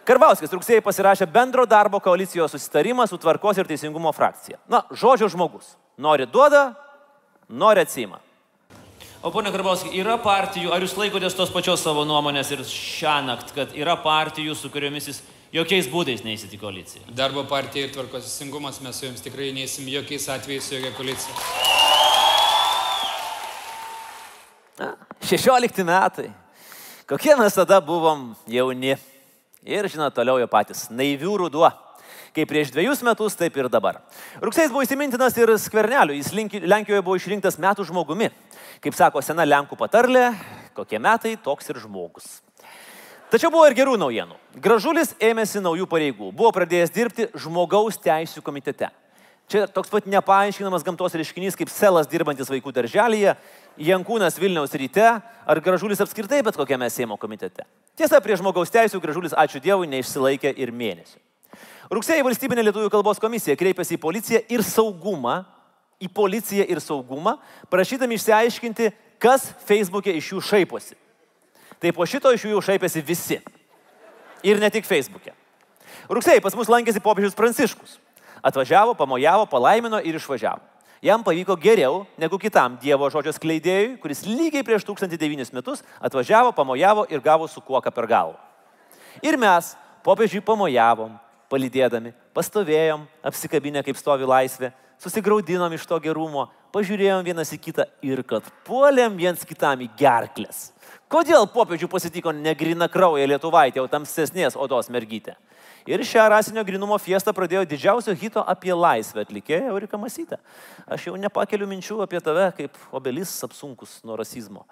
[0.07, 4.59] Karbauskis rugsėjai pasirašė bendro darbo koalicijos susitarimą su tvarkos ir teisingumo frakcija.
[4.71, 5.75] Na, žodžio žmogus.
[5.99, 6.69] Nori duoda,
[7.47, 8.23] nori atsima.
[9.23, 13.53] O ponia Karbauski, yra partijų, ar jūs laikotės tos pačios savo nuomonės ir šią naktį,
[13.55, 15.21] kad yra partijų, su kuriomis jūs
[15.55, 17.05] jokiais būdais neįsit į koaliciją?
[17.15, 21.33] Darbo partija ir tvarkos teisingumas mes su jums tikrai neįsim jokiais atvejais su jokia koalicija.
[25.23, 26.27] 16 metai.
[27.07, 28.97] Kokie mes tada buvom jauni.
[29.63, 30.89] Ir, žinot, toliau jo patys.
[30.91, 31.71] Naivių ruduo.
[32.33, 33.99] Kaip prieš dviejus metus, taip ir dabar.
[34.41, 36.15] Rugsėjas buvo įsimintinas ir skverneliu.
[36.17, 38.31] Jis Lenkijoje buvo išrinktas metų žmogumi.
[38.81, 40.31] Kaip sako sena Lenkų patarlė,
[40.73, 42.39] kokie metai, toks ir žmogus.
[43.29, 44.35] Tačiau buvo ir gerų naujienų.
[44.61, 46.31] Gražulis ėmėsi naujų pareigų.
[46.33, 48.89] Buvo pradėjęs dirbti žmogaus teisų komitete.
[49.49, 53.35] Čia toks pat nepaaiškinamas gamtos reiškinys kaip selas dirbantis vaikų darželėje,
[53.77, 57.65] Jankūnas Vilniaus ryte ar Gražulis apskritai bet kokiame Seimo komitete.
[57.97, 61.19] Tiesa, prie žmogaus teisų Gražulis, ačiū Dievui, neišsilaikė ir mėnesių.
[61.91, 65.41] Rugsėjai valstybinė Lietuvų kalbos komisija kreipėsi į policiją ir saugumą,
[65.99, 67.37] į policiją ir saugumą,
[67.71, 70.95] prašydami išsiaiškinti, kas Facebook'e iš jų šaiposi.
[71.83, 73.39] Tai po šito iš jų jau šaipėsi visi.
[74.43, 75.35] Ir ne tik Facebook'e.
[76.11, 77.97] Rugsėjai pas mus lankėsi popiežius Pranciškus.
[78.43, 80.63] Atvažiavo, pamojavo, palaimino ir išvažiavo.
[81.03, 87.03] Jam pavyko geriau negu kitam Dievo žodžio skleidėjui, kuris lygiai prieš 1009 metus atvažiavo, pamojavo
[87.11, 88.39] ir gavo su kuoka per galvą.
[89.19, 89.73] Ir mes
[90.03, 91.17] popiežiui pamojavom,
[91.53, 94.73] palydėdami, pastovėjom, apsikabinę kaip stovi laisvė,
[95.03, 100.71] susigraudinom iš to gerumo, pažiūrėjom vienas į kitą ir kad puolėm viens kitam į gerklės.
[101.11, 105.35] Kodėl popiežių pasitiko negrina krauja lietuvaitė, o tamsesnės odos mergytė?
[105.85, 110.39] Ir šią rasinio grinumo fiestą pradėjo didžiausio hito apie laisvę atlikėja Eurika Masytė.
[110.87, 114.63] Aš jau nepakeliu minčių apie tave kaip obelis apsunkus nuo rasizmo.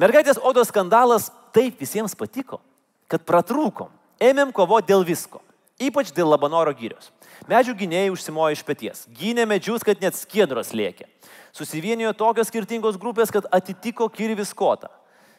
[0.00, 2.62] Mergaitės odos skandalas taip visiems patiko,
[3.06, 3.92] kad pratrūkom.
[4.24, 5.42] Ėmėm kovoti dėl visko.
[5.82, 7.10] Ypač dėl Labanoro gyrios.
[7.50, 9.00] Medžių gynėjai užsimojo iš pėties.
[9.10, 11.08] Gynė medžius, kad net skiedros lėkė.
[11.54, 14.86] Susivienijo tokios skirtingos grupės, kad atitiko kirvis kotą.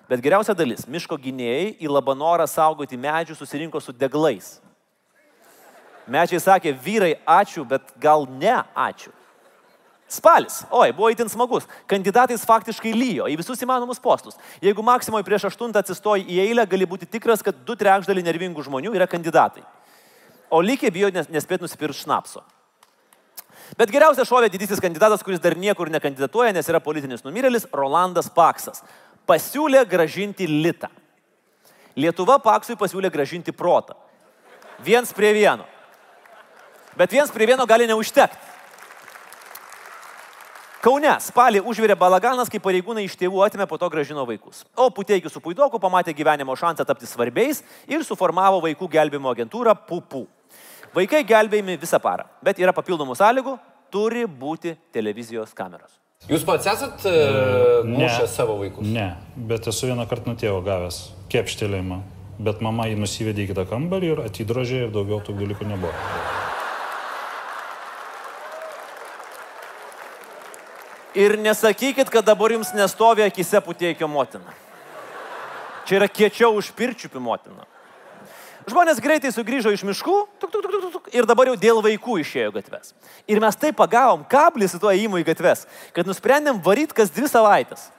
[0.09, 4.59] Bet geriausia dalis- miško gynėjai į Labanorą saugoti medžių susirinko su deglais.
[6.07, 9.11] Medžiai sakė, vyrai, ačiū, bet gal ne ačiū.
[10.07, 11.65] Spalis, oi, buvo itin smagus.
[11.87, 14.37] Kandidatais faktiškai lyjo į visus įmanomus postus.
[14.61, 18.93] Jeigu Maksimoje prieš aštuntą atsistoji į eilę, gali būti tikras, kad du trečdaliai nervingų žmonių
[18.93, 19.63] yra kandidatai.
[20.49, 22.43] O likė bijo nes- nespėt nusipirkti šnapso.
[23.77, 28.83] Bet geriausia šovė didysis kandidatas, kuris dar niekur nekandidatuoja, nes yra politinis numirėlis- Rolandas Paksas.
[29.27, 30.89] Pasiūlė gražinti litą.
[31.97, 33.95] Lietuva Paksui pasiūlė gražinti protą.
[34.83, 35.65] Viens prie vieno.
[36.95, 38.53] Bet viens prie vieno gali neužtekti.
[40.85, 44.63] Kaune spalį užvirė balaganas, kai pareigūnai iš tėvų atimė, po to gražino vaikus.
[44.77, 50.27] O Puteikis su Puidoku pamatė gyvenimo šansą tapti svarbiais ir suformavo vaikų gelbėjimo agentūrą PUPU.
[50.95, 53.57] Vaikai gelbėjami visą parą, bet yra papildomų sąlygų,
[53.91, 55.97] turi būti televizijos kameros.
[56.29, 57.97] Jūs pats esat Ne.
[57.99, 58.87] mušęs savo vaikus?
[58.87, 61.99] Ne, bet esu vieną kartą nuo tėvo gavęs kepštelėjimą.
[62.39, 65.93] Bet mama jį nusivedė į kitą kambarį ir atidrožė ir daugiau tų dalykų nebuvo.
[71.15, 74.51] Ir nesakykit, kad dabar jums nestovi akise Puteikio motina.
[75.87, 77.63] Čia yra kiečiau už pirčiupių motiną.
[78.65, 82.17] Žmonės greitai sugrįžo iš miškų tuk, tuk, tuk, tuk, tuk, ir dabar jau dėl vaikų
[82.23, 82.95] išėjo gatves.
[83.29, 87.29] Ir mes taip pagavom kablį su tuo įimu į gatves, kad nusprendėm varyti kas dvi
[87.29, 87.91] savaitės.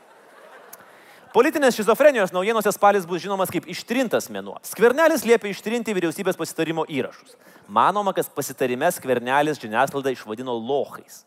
[1.37, 4.57] Politinės šizofrenijos naujienose spalis bus žinomas kaip ištrintas mėnuo.
[4.67, 7.37] Skvernelis liepia ištrinti vyriausybės pasitarimo įrašus.
[7.69, 11.23] Manoma, kad pasitarime skvernelis žiniasklaidą išvadino lohais,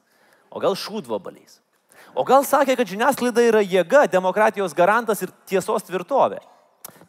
[0.50, 1.60] o gal šūdvabaliais.
[2.18, 6.42] O gal sakė, kad žiniasklaida yra jėga, demokratijos garantas ir tiesos tvirtovė.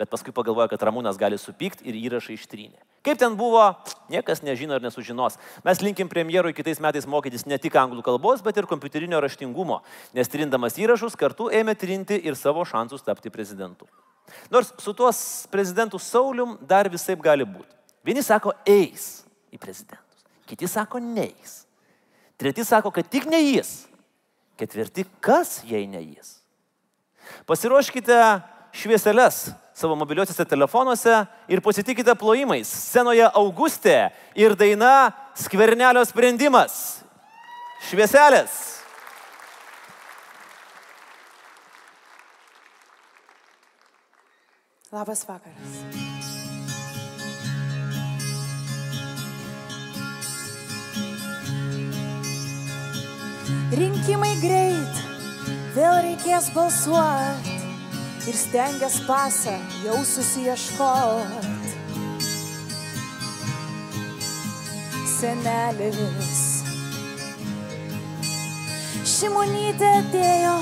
[0.00, 2.78] Bet paskui pagalvojo, kad Ramūnas gali supykti ir įrašą ištrynė.
[3.04, 3.66] Kaip ten buvo,
[4.08, 5.36] niekas nežino ir nesužinos.
[5.60, 9.82] Mes linkim premjerui kitais metais mokytis ne tik anglų kalbos, bet ir kompiuterinio raštingumo,
[10.16, 13.84] nes trindamas įrašus kartu ėmė trinti ir savo šansus tapti prezidentu.
[14.48, 15.20] Nors su tuos
[15.52, 17.76] prezidentų Saulium dar visai gali būti.
[18.06, 21.66] Vieni sako eis į prezidentus, kiti sako neis.
[22.40, 23.82] Treti sako, kad tik ne jis.
[24.56, 26.38] Ketvirti, kas jei ne jis?
[27.44, 28.16] Pasiruoškite
[28.72, 32.68] švieseles savo mobiliuosiuose telefonuose ir pasitikite plojimais.
[32.68, 37.00] Scenoje Augustė ir daina Skvernelio sprendimas.
[37.88, 38.58] Švieselės.
[44.92, 45.78] Labas vakaras.
[53.70, 55.00] Rinkimai greit,
[55.78, 57.59] vėl reikės balsuoti
[58.28, 61.48] ir stengias pasą jau susieškot.
[65.20, 66.42] Senelis.
[69.04, 70.56] Šimonytė atėjo,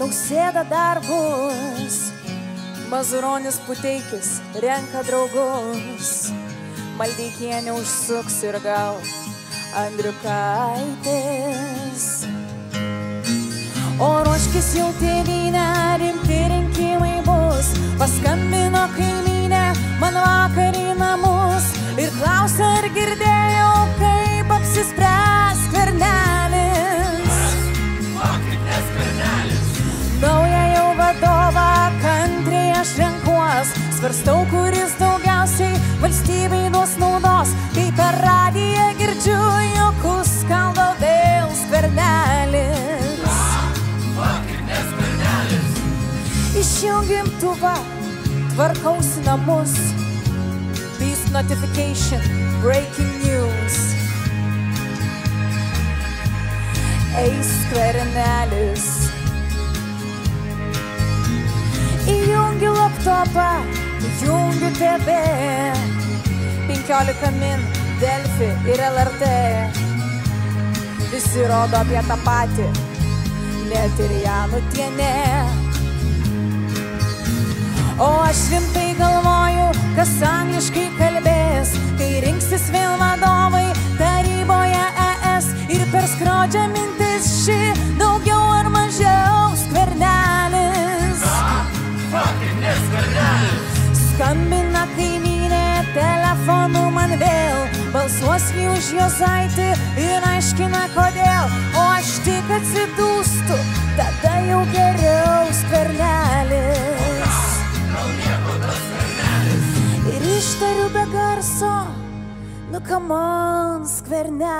[0.00, 1.96] nausėda dar bus.
[2.90, 4.28] Mazuronis puteikis
[4.64, 6.10] renka draugus.
[6.98, 8.94] Maldeikienė užsuks ir gal
[9.84, 11.22] Andriukaitis.
[14.02, 15.66] O ruoškis jau tėvynę,
[16.02, 16.81] rimti rinkimai
[17.62, 17.70] bus.
[17.98, 19.62] Paskambino kaimynė
[20.00, 21.70] man vakar į namus
[22.00, 27.38] ir klausė, ar girdėjau, kaip apsispręs kvernelis.
[30.22, 31.70] Naują jau vadovą
[32.02, 39.42] kantriai aš renkuos, svarstau, kuris daugiausiai valstybei duos naudos, kai per radiją girdžiu
[39.74, 40.91] jokus kalba
[46.62, 47.72] Išjungiam tuvą,
[48.52, 49.72] tvarkausi namus.
[50.98, 52.22] Beast notification,
[52.62, 53.78] breaking news.
[57.18, 58.84] Eis skvernelis.
[62.14, 63.48] Įjungiu laptopą,
[64.12, 65.18] įjungiu TV.
[66.70, 67.66] 15 min,
[68.04, 69.34] Delfi ir LRT.
[71.10, 72.70] Visi rodo apie tą patį,
[73.66, 75.71] net ir Janutienė.
[77.98, 79.66] O aš rimtai galvoju,
[79.96, 83.66] kas angliškai kalbės, kai rinksis vėl vadovai
[83.98, 84.84] taryboje
[85.32, 87.58] ES ir per skrodžią mintis ši
[88.00, 91.26] daugiau ar mažiau skvernelis.
[94.00, 97.62] Skambina kaimynė telefonu man vėl,
[97.92, 99.68] balsuos jį už Jozaitį
[100.00, 103.62] ir aiškina kodėl, o aš tik atsidūstu,
[104.00, 107.01] tada jau geriau skvernelis.
[110.52, 111.86] Ir ištariu be garso,
[112.72, 114.50] nu kamon skvernelis.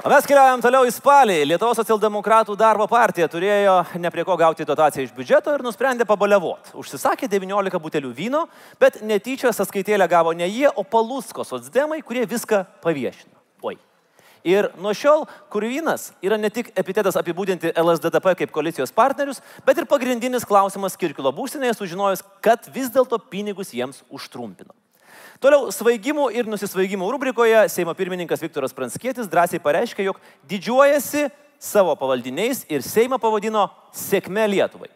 [0.00, 1.44] O mes keliaujam toliau į spalį.
[1.44, 6.72] Lietuvos socialdemokratų darbo partija turėjo ne prie ko gauti dotaciją iš biudžeto ir nusprendė pabalevot.
[6.72, 8.48] Užsisakė 19 butelių vyno,
[8.80, 13.36] bet netyčia sąskaitėlę gavo ne jie, o palusko socdemai, kurie viską paviešino.
[13.60, 13.89] Oi.
[14.46, 19.88] Ir nuo šiol kurvynas yra ne tik epitetas apibūdinti LSDDP kaip koalicijos partnerius, bet ir
[19.88, 24.72] pagrindinis klausimas Kirkilo būstinėje sužinojus, kad vis dėlto pinigus jiems užtrumpino.
[25.40, 31.28] Toliau svaigimų ir nusisvaigimų rubrikoje Seimo pirmininkas Viktoras Pranskietis drąsiai pareiškė, jog didžiuojasi
[31.60, 34.88] savo pavaldiniais ir Seimą pavadino sėkme Lietuvai.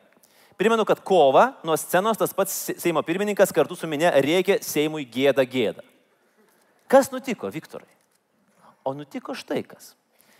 [0.60, 5.44] Primenu, kad kova nuo scenos tas pats Seimo pirmininkas kartu su minė rėkė Seimui gėda
[5.48, 5.84] gėda.
[6.88, 7.88] Kas nutiko, Viktorai?
[8.84, 9.94] O nutiko štai kas.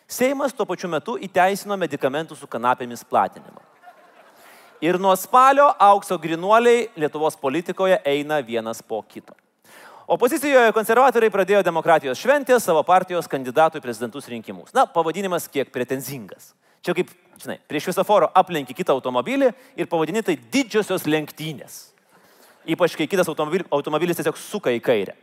[0.08, 3.62] Seimas tuo pačiu metu įteisino medikamentų su kanapėmis platinimą.
[4.84, 9.32] Ir nuo spalio aukso grinuoliai Lietuvos politikoje eina vienas po kito.
[10.04, 14.74] Opozicijoje konservatoriai pradėjo demokratijos šventę savo partijos kandidatų į prezidentus rinkimus.
[14.76, 16.52] Na, pavadinimas kiek pretenzingas.
[16.84, 17.08] Čia kaip,
[17.40, 21.78] žinai, prie šviesoforo aplenki kitą automobilį ir pavadini tai didžiosios lenktynės.
[22.68, 25.16] Ypač kai kitas automobilis, automobilis tiesiog suka į kairę.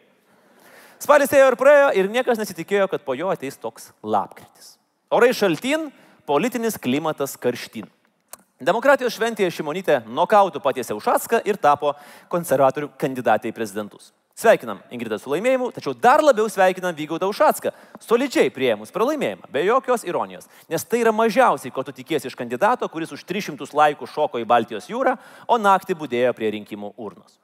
[1.02, 4.76] Spalis ėjo ir praėjo ir niekas nesitikėjo, kad po jo ateis toks lapkritis.
[5.10, 5.88] Orai šaltin,
[6.30, 7.88] politinis klimatas karštin.
[8.61, 11.95] Demokratijos šventėje Šimonytė nokautų patiesė Ušatską ir tapo
[12.30, 14.11] konservatorių kandidatai į prezidentus.
[14.38, 17.73] Sveikinam Ingridą su laimėjimu, tačiau dar labiau sveikinam Vygaudą Ušatską,
[18.06, 22.86] solidžiai prieimus pralaimėjimą, be jokios ironijos, nes tai yra mažiausiai, ko tu tikiesi iš kandidato,
[22.94, 25.18] kuris už 300 laikų šoko į Baltijos jūrą,
[25.49, 27.41] o naktį būdėjo prie rinkimų urnos.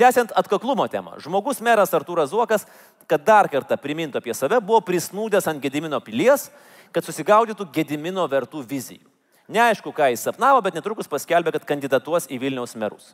[0.00, 2.64] Tęsiant atkaklumo temą, žmogus meras Artūras Zuokas,
[3.10, 6.48] kad dar kartą primintų apie save, buvo prisnūdęs ant Gedimino pilies,
[6.94, 9.06] kad susigaudytų Gedimino vertų vizijų.
[9.50, 13.10] Neaišku, ką jis sapnavo, bet netrukus paskelbė, kad kandidatuos į Vilniaus merus.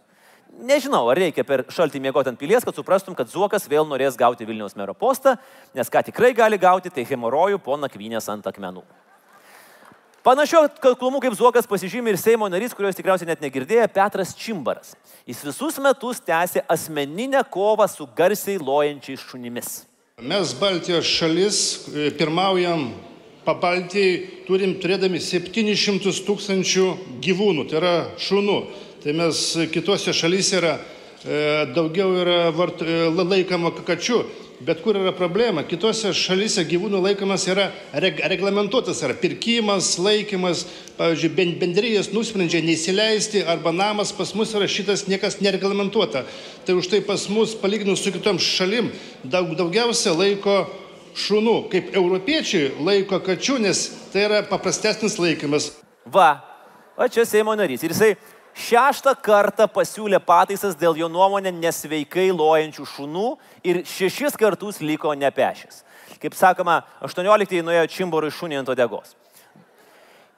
[0.56, 4.46] Nežinau, ar reikia per šaltį miegoti ant pilies, kad suprastum, kad Zuokas vėl norės gauti
[4.48, 5.34] Vilniaus mero postą,
[5.76, 8.84] nes ką tikrai gali gauti, tai hemorojų po nakvynės ant akmenų.
[10.26, 14.96] Panašiu atkaklumu kaip Zuokas pasižymė ir Seimo narys, kurios tikriausiai net negirdėjo, Petras Čimbaras.
[15.22, 19.68] Jis visus metus tęsė asmeninę kovą su garsiai lojančiais šunimis.
[20.18, 21.60] Mes Baltijos šalis
[21.92, 22.88] e, pirmaujam
[23.46, 24.16] Pabaltijai,
[24.48, 26.88] turim turėdami 700 tūkstančių
[27.22, 28.58] gyvūnų, tai yra šunų.
[29.04, 34.24] Tai mes kitose šalyse yra e, daugiau yra vart, e, laikoma kačių.
[34.60, 35.60] Bet kur yra problema?
[35.68, 40.62] Kitose šalyse gyvūnų laikomas yra reg reglamentuotas, yra pirkimas, laikymas,
[40.96, 46.24] pavyzdžiui, ben bendrijas nusprendžia neįsileisti arba namas pas mus yra šitas niekas nereglamentuota.
[46.64, 48.88] Tai už tai pas mus, palyginus su kitom šalim,
[49.28, 50.62] daug, daugiausia laiko
[51.16, 55.74] šunų, kaip europiečiai laiko kačių, nes tai yra paprastesnis laikymas.
[56.08, 56.30] Va,
[56.96, 57.84] o čia Seimo narys.
[57.84, 58.14] Ir jisai
[58.56, 63.26] šeštą kartą pasiūlė pataisas dėl jo nuomonė nesveikai lojančių šunų
[63.66, 65.82] ir šešis kartus liko nepešęs.
[66.22, 69.12] Kaip sakoma, 18-ieji nuėjo čimborui šunį ant odegos.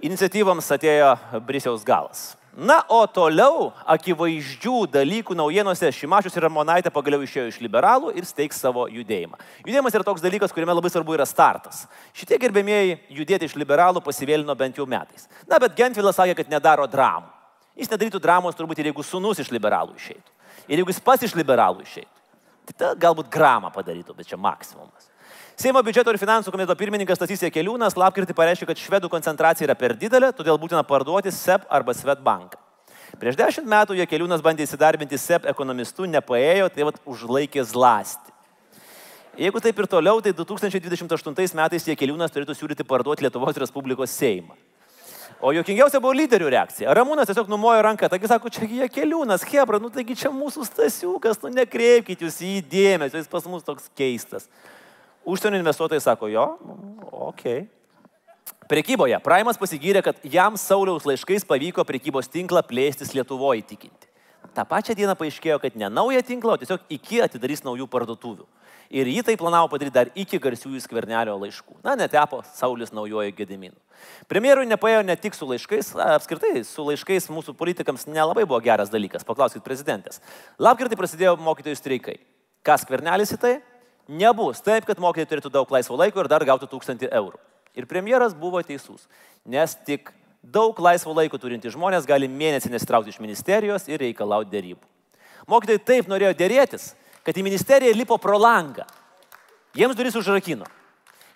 [0.03, 1.15] Iniciatyvams atėjo
[1.47, 2.32] Brisiaus galas.
[2.59, 8.59] Na, o toliau akivaizdžių dalykų naujienose Šimašius ir Ramonaitė pagaliau išėjo iš liberalų ir steigs
[8.59, 9.39] savo judėjimą.
[9.62, 11.85] Judėjimas yra toks dalykas, kuriame labai svarbu yra startas.
[12.19, 15.31] Šitie gerbėmieji judėti iš liberalų pasivėlino bent jau metais.
[15.47, 17.38] Na, bet Gentvilas sakė, kad nedaro dramų.
[17.79, 20.33] Jis nedarytų dramos turbūt ir jeigu sunus iš liberalų išeitų.
[20.69, 22.15] Ir jeigu jis pats iš liberalų išeitų.
[22.69, 25.07] Tai tada galbūt gramą padarytų, bet čia maksimumas.
[25.59, 29.95] Seimo biudžeto ir finansų komiteto pirmininkas Tasys Jekeliūnas lapkritį pareiškė, kad švedų koncentracija yra per
[29.99, 32.61] didelė, todėl būtina parduoti SEP arba Svetbanką.
[33.19, 38.35] Prieš dešimt metų Jekeliūnas bandė įsidarbinti SEP ekonomistu, nepaėjo, tai vad užlaikė zlasti.
[39.39, 44.55] Jeigu taip ir toliau, tai 2028 metais Jekeliūnas turėtų siūlyti parduoti Lietuvos Respublikos Seimą.
[45.39, 46.90] O jokingiausia buvo lyderių reakcija.
[46.98, 51.39] Ramūnas tiesiog numojo ranką, taigi sako, čia jie keliūnas, Hebra, nu taigi čia mūsų stasiukas,
[51.44, 54.48] nu nekreipkite jūs į jį dėmesio, jis pas mus toks keistas.
[55.28, 56.47] Užsienio investuotojai sako, jo,
[57.31, 57.44] ok.
[58.69, 64.10] Prekyboje Praimas pasigyrė, kad jam Sauliaus laiškais pavyko prekybos tinklą plėstis Lietuvoje įtikinti.
[64.56, 68.43] Ta pačia diena paaiškėjo, kad ne naują tinklą, o tiesiog iki atidarys naujų parduotuvių.
[68.89, 71.74] Ir jį tai planavo padaryti dar iki garsiųjų skvernelio laiškų.
[71.85, 73.77] Na, netepo Saulis naujojo Gediminu.
[74.31, 79.27] Premjerui nepaėjo ne tik su laiškais, apskritai su laiškais mūsų politikams nelabai buvo geras dalykas.
[79.28, 80.23] Paklauskit prezidentės.
[80.56, 82.16] Lapkritį prasidėjo mokytojų streikai.
[82.65, 83.55] Kas skvernelis į tai?
[84.09, 87.36] Nebus taip, kad mokytojai turėtų daug laisvo laiko ir dar gautų tūkstantį eurų.
[87.77, 89.05] Ir premjeras buvo teisus,
[89.44, 94.81] nes tik daug laisvo laiko turintys žmonės gali mėnesį nesitraukti iš ministerijos ir reikalauti dėrybų.
[95.48, 96.94] Mokytojai taip norėjo dėrėtis,
[97.27, 98.86] kad į ministeriją lipo pro langą.
[99.77, 100.66] Jiems duris užrakino.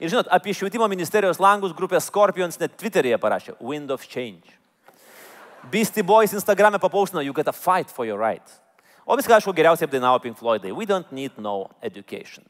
[0.02, 4.56] Ir žinot, apie švietimo ministerijos langus grupė Scorpions net Twitter'yje parašė Wind of Change.
[5.70, 8.42] Beastie Boys Instagram'e papausino You gotta fight for your right.
[9.06, 10.72] O viską, aišku, geriausiai apdainavo Pink Floydai.
[10.74, 12.44] We don't need no education.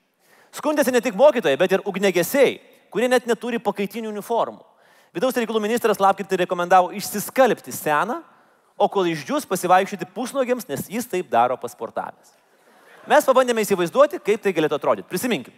[0.52, 2.58] Skundėsi ne tik mokytojai, bet ir ugnegesiai,
[2.92, 4.60] kurie net neturi pakaitinių uniformų.
[5.12, 8.22] Vidaus reikalų ministras lapkritį rekomendavo išsiskalbti seną,
[8.80, 12.32] o kol išdžius pasivaikščioti pusnuogiams, nes jis taip daro pasportavęs.
[13.10, 15.08] Mes pabandėme įsivaizduoti, kaip tai galėtų atrodyti.
[15.10, 15.54] Prisiminkim.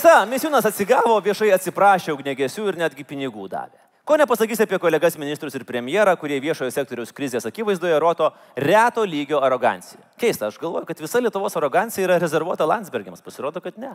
[0.00, 3.76] Tiesa, Misiūnas atsigavo, viešai atsiprašė ugnegesių ir netgi pinigų davė.
[4.08, 9.42] Ko nepasakysi apie kolegas ministrus ir premjerą, kurie viešojo sektoriaus krizės akivaizdoje rodo reto lygio
[9.44, 10.00] aroganciją.
[10.16, 13.92] Keista, aš galvoju, kad visa Lietuvos arogancija yra rezervuota Landsbergiams, pasirodo, kad ne.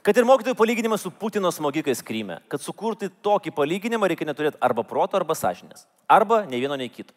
[0.00, 4.88] Kad ir mokytojų palyginimas su Putino smogikais Kryme, kad sukurti tokį palyginimą reikia neturėti arba
[4.88, 5.84] proto, arba sąžinės.
[6.08, 7.12] Arba ne vieno, nei kito.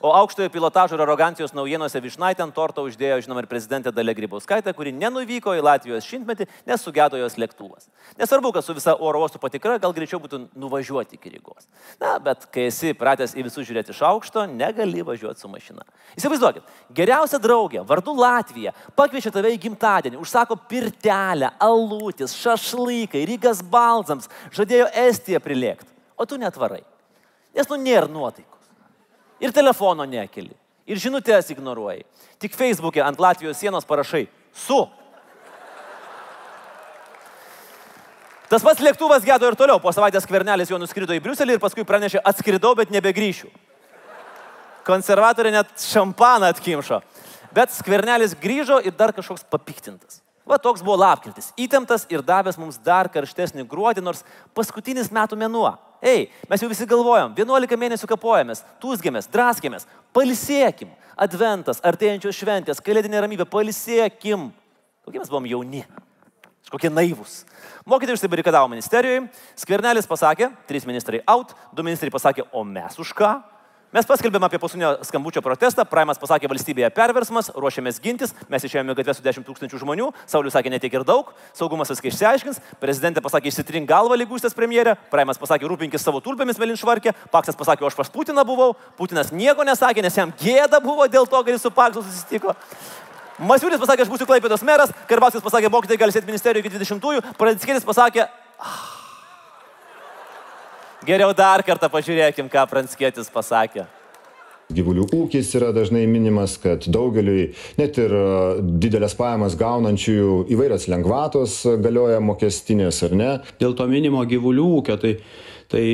[0.00, 4.70] O aukštojo pilotažo ir arogancijos naujienose Višnaitė ant torto uždėjo, žinoma, ir prezidentė Dalia Grybauskaitė,
[4.76, 7.88] kuri nenuvyko į Latvijos šimtmetį, nes sugedo jos lėktuvas.
[8.20, 11.66] Nesvarbu, kad su visa oro uostų patikra gal greičiau būtų nuvažiuoti iki Rygos.
[11.98, 15.82] Na, bet kai esi pratęs į visus žiūrėti iš aukšto, negali važiuoti su mašina.
[16.14, 24.30] Įsivaizduokit, geriausia draugė, vardu Latvija, pakviečia tave į gimtadienį, užsako pirtelę, alūtis, šašlykai, Rygas balzams,
[24.54, 26.84] žadėjo Estiją prilėkti, o tu netvarai.
[27.58, 28.57] Nes nu nėra nuotaikų.
[29.40, 30.54] Ir telefono nekeli.
[30.88, 32.04] Ir žinutės ignoruoji.
[32.40, 34.80] Tik Facebook'e ant Latvijos sienos parašai su.
[38.48, 39.76] Tas pats lėktuvas gedo ir toliau.
[39.82, 43.50] Po savaitės skvernelis jo nuskrido į Briuselį ir paskui pranešė, atskridau, bet nebegrįšiu.
[44.88, 47.02] Konservatoriai net šampaną atkimšo.
[47.52, 50.22] Bet skvernelis grįžo ir dar kažkoks papiktintas.
[50.48, 51.50] Va toks buvo lapkritis.
[51.60, 54.24] Įtemptas ir davęs mums dar karštesnį gruodį, nors
[54.56, 55.74] paskutinis metų mėnuo.
[56.02, 60.92] Ei, mes jau visi galvojom, 11 mėnesių kapojamės, tūsgėmės, draskėmės, palisėkim.
[61.18, 64.52] Adventas, artėjančios šventės, kalėdinė ramybė, palisėkim.
[65.02, 65.82] Kokie mes buvom jauni.
[66.70, 67.40] Kokie naivus.
[67.88, 69.24] Mokytojai užsibarikadavo ministerijoje,
[69.58, 73.32] skvernelis pasakė, trys ministrai out, du ministrai pasakė, o mes už ką?
[73.88, 79.14] Mes paskelbėm apie paskutinio skambučio protestą, Praimas pasakė valstybėje perversmas, ruošiamės gintis, mes išėjome gatvę
[79.16, 83.88] su 10 tūkstančių žmonių, Saulis sakė netiek ir daug, saugumas viską išsiaiškins, prezidentė pasakė išsitrink
[83.88, 88.74] galvą lygūstės premjerė, Praimas pasakė rūpinkis savo tulpėmis melinšvarkė, Paksas pasakė, aš pas Putiną buvau,
[89.00, 92.52] Putinas nieko nesakė, nes jam gėda buvo dėl to, kad jis su Paksu susitiko.
[93.40, 97.88] Masiulis pasakė, aš būsiu Klaipėdos meras, Karbauskis pasakė, mokytojai gali sėti ministerijoje iki 20-ųjų, Pradėtskėlis
[97.88, 98.28] pasakė,
[101.08, 103.86] geriau dar kartą pažiūrėkim, ką Pranskėtis pasakė.
[104.68, 108.24] Gyvulių ūkis yra dažnai minimas, kad daugeliui net ir e,
[108.84, 113.30] didelės pajamas gaunančiųjų įvairios lengvatos galioja mokestinės ar ne.
[113.62, 115.14] Dėl to minimo gyvulių ūkio, tai,
[115.72, 115.84] tai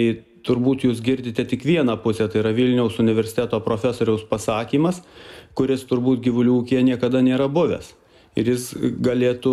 [0.45, 5.05] turbūt jūs girdite tik vieną pusę, tai yra Vilniaus universiteto profesoriaus pasakymas,
[5.55, 7.95] kuris turbūt gyvulių ūkija niekada nėra buvęs.
[8.35, 9.53] Ir jis galėtų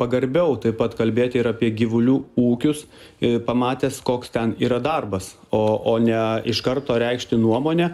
[0.00, 2.80] pagarbiau taip pat kalbėti ir apie gyvulių ūkius,
[3.22, 5.60] e, pamatęs, koks ten yra darbas, o,
[5.92, 6.18] o ne
[6.50, 7.92] iš karto reikšti nuomonę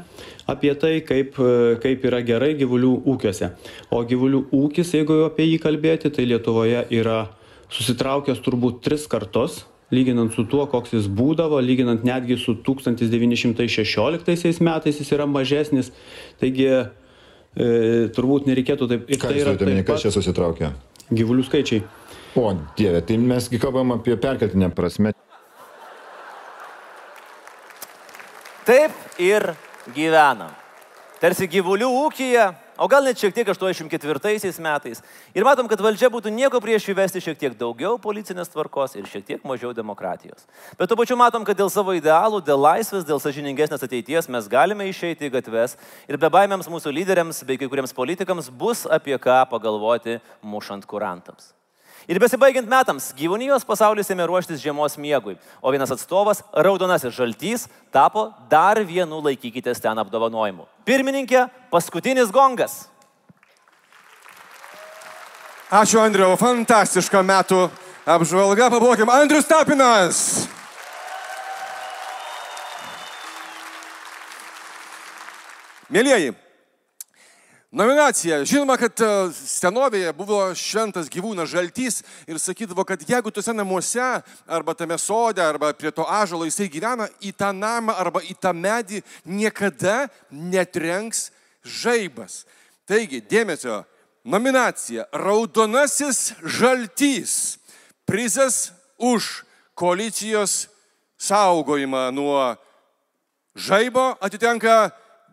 [0.49, 3.51] apie tai, kaip, e, kaip yra gerai gyvulių ūkiuose.
[3.93, 7.19] O gyvulių ūkis, jeigu jau apie jį kalbėti, tai Lietuvoje yra
[7.73, 15.01] susitraukęs turbūt tris kartus, lyginant su tuo, koks jis būdavo, lyginant netgi su 1916 metais
[15.01, 15.93] jis yra mažesnis.
[16.41, 16.71] Taigi
[17.57, 19.11] e, turbūt nereikėtų taip.
[19.13, 20.73] Ir Ką tai yra taip kas čia susitraukia?
[21.13, 21.83] gyvulių skaičiai.
[22.41, 22.47] O,
[22.79, 25.13] dieve, tai mesgi kalbam apie perkeltinę prasme.
[28.65, 29.51] Taip ir
[29.93, 30.55] gyvenam.
[31.21, 32.47] Tarsi gyvulių ūkija,
[32.77, 35.03] o gal net šiek tiek 84 metais.
[35.35, 39.25] Ir matom, kad valdžia būtų nieko prieš įvesti šiek tiek daugiau policinės tvarkos ir šiek
[39.29, 40.47] tiek mažiau demokratijos.
[40.79, 44.89] Bet tuo pačiu matom, kad dėl savo idealų, dėl laisvės, dėl sažiningesnės ateities mes galime
[44.91, 45.79] išeiti į gatves
[46.09, 51.53] ir be baimėms mūsų lyderiams bei kai kuriems politikams bus apie ką pagalvoti mušant kurantams.
[52.11, 58.31] Ir besibaigiant metams, gyvūnijos pasaulis ėmė ruoštis žiemos miegui, o vienas atstovas, raudonasis žaltys, tapo
[58.51, 60.67] dar vienu laikykitės ten apdovanojimu.
[60.89, 62.89] Pirmininkė, paskutinis gongas.
[65.73, 67.63] Ačiū Andriu, fantastiška metų
[68.05, 68.67] apžvalga.
[68.75, 70.19] Pablokim, Andrius Tapinas.
[75.93, 76.35] Mėlyjeji,
[77.73, 78.43] nominacija.
[78.45, 84.05] Žinoma, kad e, senovėje buvo šventas gyvūnas žaltys ir sakydavo, kad jeigu tuose namuose
[84.47, 88.53] arba tame sode arba prie to ažalo jisai gyvena, į tą namą arba į tą
[88.53, 91.31] medį niekada netrenks
[91.65, 92.43] žaibas.
[92.87, 93.83] Taigi, dėmesio,
[94.25, 97.57] nominacija Raudonasis žaltys.
[98.05, 99.47] Prizas už
[99.79, 100.67] koalicijos
[101.17, 102.53] saugojimą nuo
[103.57, 104.91] žaibo atitenka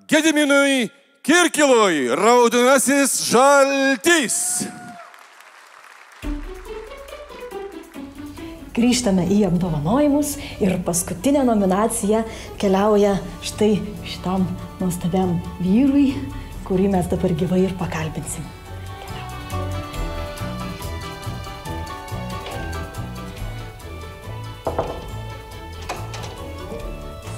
[0.07, 0.87] Gediminui
[1.19, 4.35] Kirkilui, Raudonasis žaltys.
[8.71, 12.21] Grįžtame į apdovanojimus ir paskutinė nominacija
[12.61, 13.73] keliauja štai
[14.07, 14.47] šitam
[14.79, 16.13] nuostabiam vyrui,
[16.63, 18.47] kurį mes dabar gyvai ir pakalbinsim.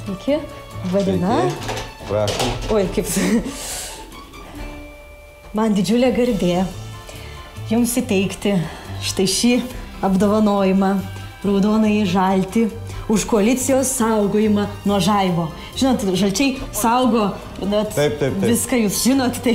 [0.05, 0.37] Sveiki,
[0.93, 1.41] vadina.
[2.11, 2.49] Prašom.
[2.75, 3.07] Oi, kaip.
[5.55, 6.65] Man didžiulė garbė
[7.69, 8.51] jums įteikti
[9.07, 9.51] štai šį
[10.03, 10.89] apdovanojimą
[11.45, 12.65] raudonai žalti
[13.11, 15.49] už koalicijos saugojimą nuo žaibo.
[15.75, 17.29] Žinot, žalčiai saugo
[17.61, 18.47] net Taip, taip, taip.
[18.49, 19.53] viską jūs žinot, tai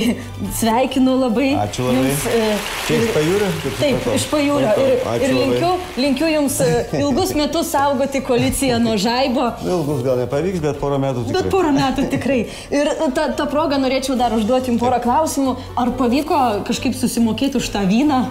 [0.59, 1.49] sveikinu labai.
[1.65, 2.05] Ačiū labai.
[2.07, 2.43] Jums, e,
[2.87, 3.49] Čia iš ir- pajūrio,
[3.81, 4.71] Taip, iš pajūrio.
[4.77, 5.71] Ir, ir linkiu,
[6.05, 6.69] linkiu jums e,
[7.01, 9.49] ilgus metus saugoti koaliciją nuo žaibo.
[9.65, 11.41] Ilgus gal nepavyks, bet porą metų tikrai.
[11.41, 12.39] Bet porą metų tikrai.
[12.71, 15.57] Ir tą, tą progą norėčiau dar užduoti jums porą klausimų.
[15.77, 18.23] Ar pavyko kažkaip susimokėti už tą vyną?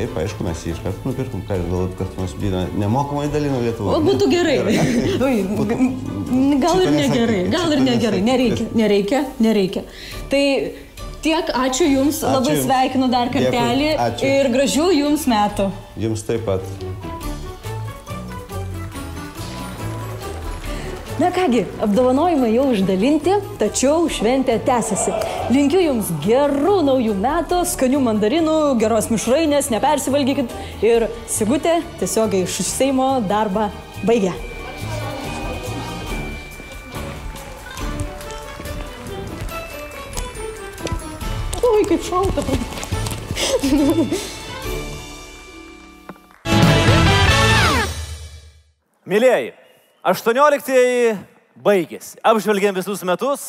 [0.00, 3.58] Taip, aišku, mes jį iš karto nupirkom, ką jūs galvojat, kad mums vyną nemokamai dalino
[3.58, 3.98] O Lietuvoje.
[4.06, 4.54] būtų gerai.
[5.26, 8.20] Oi, g- gal ir negerai, gal ir negerai.
[8.24, 9.82] Nereikia, nereikia, nereikia.
[10.32, 10.40] Tai
[11.20, 12.64] tiek, ačiū Jums, Ačiū labai jums.
[12.64, 13.90] sveikinu dar kartelį
[14.30, 15.68] ir gražių Jums metų.
[16.00, 16.64] Jums taip pat.
[21.20, 25.12] Na kągi, apdovanojimai jau išdalinti, tačiau šventė tęsiasi.
[25.52, 30.48] Linkiu Jums gerų naujų metų, skanių mandarinų, geros mišrainės, nepersivalgykit.
[30.80, 33.68] Ir Sigutė tiesiogiai iš Seimo darbą
[34.08, 34.32] baigia.
[41.60, 42.40] Oi, kaip šalta.
[49.10, 49.52] Mėlyjeji,
[50.00, 51.16] 18-ieji
[51.60, 52.16] baigėsi.
[52.24, 53.42] Apžvelgėm visus metus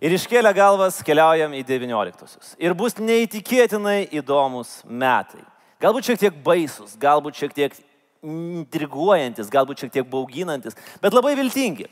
[0.00, 2.54] ir iškėlę galvas keliaujam į 19-osius.
[2.56, 5.42] Ir bus neįtikėtinai įdomus metai.
[5.84, 7.76] Galbūt šiek tiek baisus, galbūt šiek tiek
[8.24, 11.90] intriguojantis, galbūt šiek tiek bauginantis, bet labai viltingi.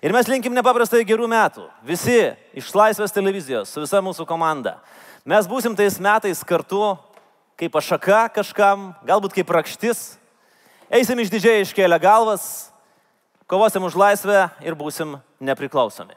[0.00, 1.66] Ir mes linkim nepaprastai gerų metų.
[1.84, 2.20] Visi
[2.56, 4.78] iš Laisvės televizijos, su visa mūsų komanda.
[5.26, 6.94] Mes būsim tais metais kartu
[7.58, 10.12] kaip pašaka kažkam, galbūt kaip rakštis.
[10.86, 12.69] Eisim išdidžiai iškėlę galvas,
[13.50, 16.14] kovosim už laisvę ir būsim nepriklausomi.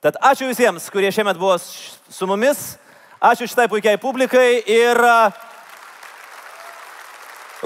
[0.00, 2.78] Tad ačiū visiems, kurie šiemet buvo su mumis.
[3.20, 4.96] Ačiū šitai puikiai publikai ir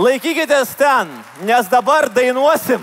[0.01, 1.13] laikykitės ten,
[1.47, 2.83] nes dabar dainuosim.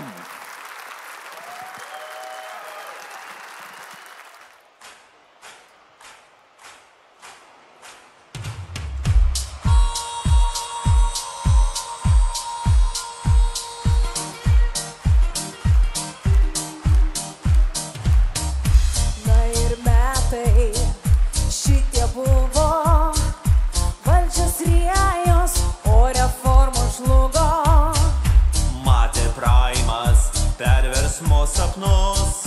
[31.22, 32.44] Perversmo sapnus,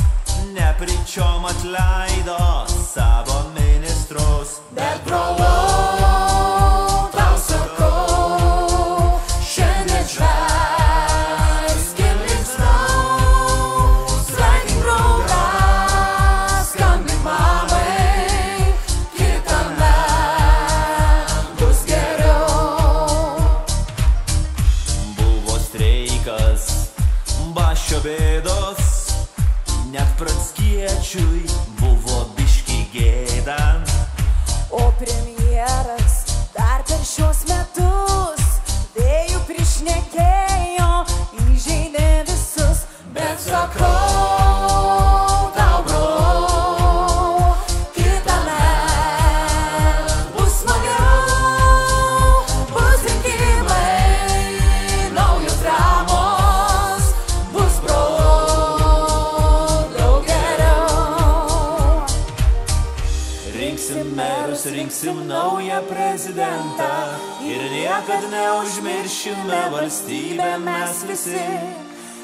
[0.53, 4.60] nepričiom atleido savo ministrus.
[4.72, 5.65] Bet brolau,
[37.16, 38.44] šios metus.
[38.96, 40.90] Vėjų prišnekėjo,
[41.46, 42.84] įžeidė visus,
[43.16, 44.15] bet sakau
[64.36, 66.84] merus, rinksim naują prezidentą
[67.44, 71.45] ir niekad neužmiršime valstybę mes visi.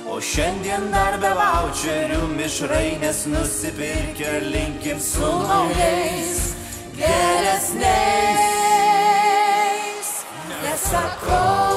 [0.09, 6.41] O šiandien dar be voucherių mišrainės nusipirkę linkim su naujais
[6.97, 8.09] geresniais.
[10.49, 11.70] Nesakau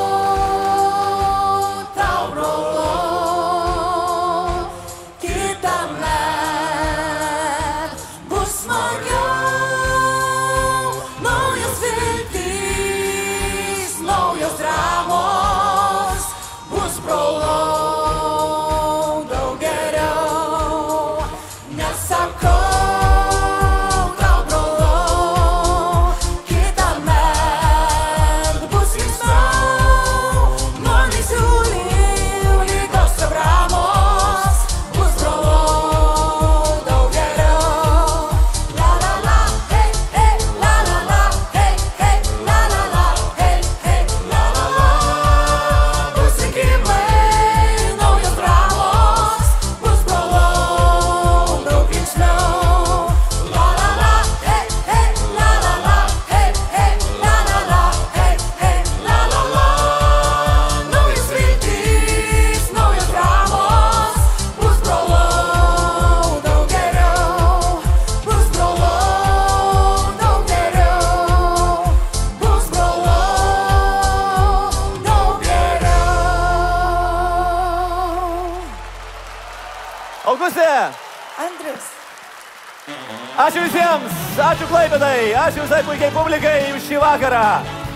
[86.04, 87.44] puikiai publikai už šį vakarą.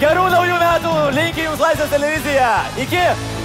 [0.01, 2.52] Gerų naujų metų, linki Jums Laisvės televizija.
[2.80, 3.38] Iki.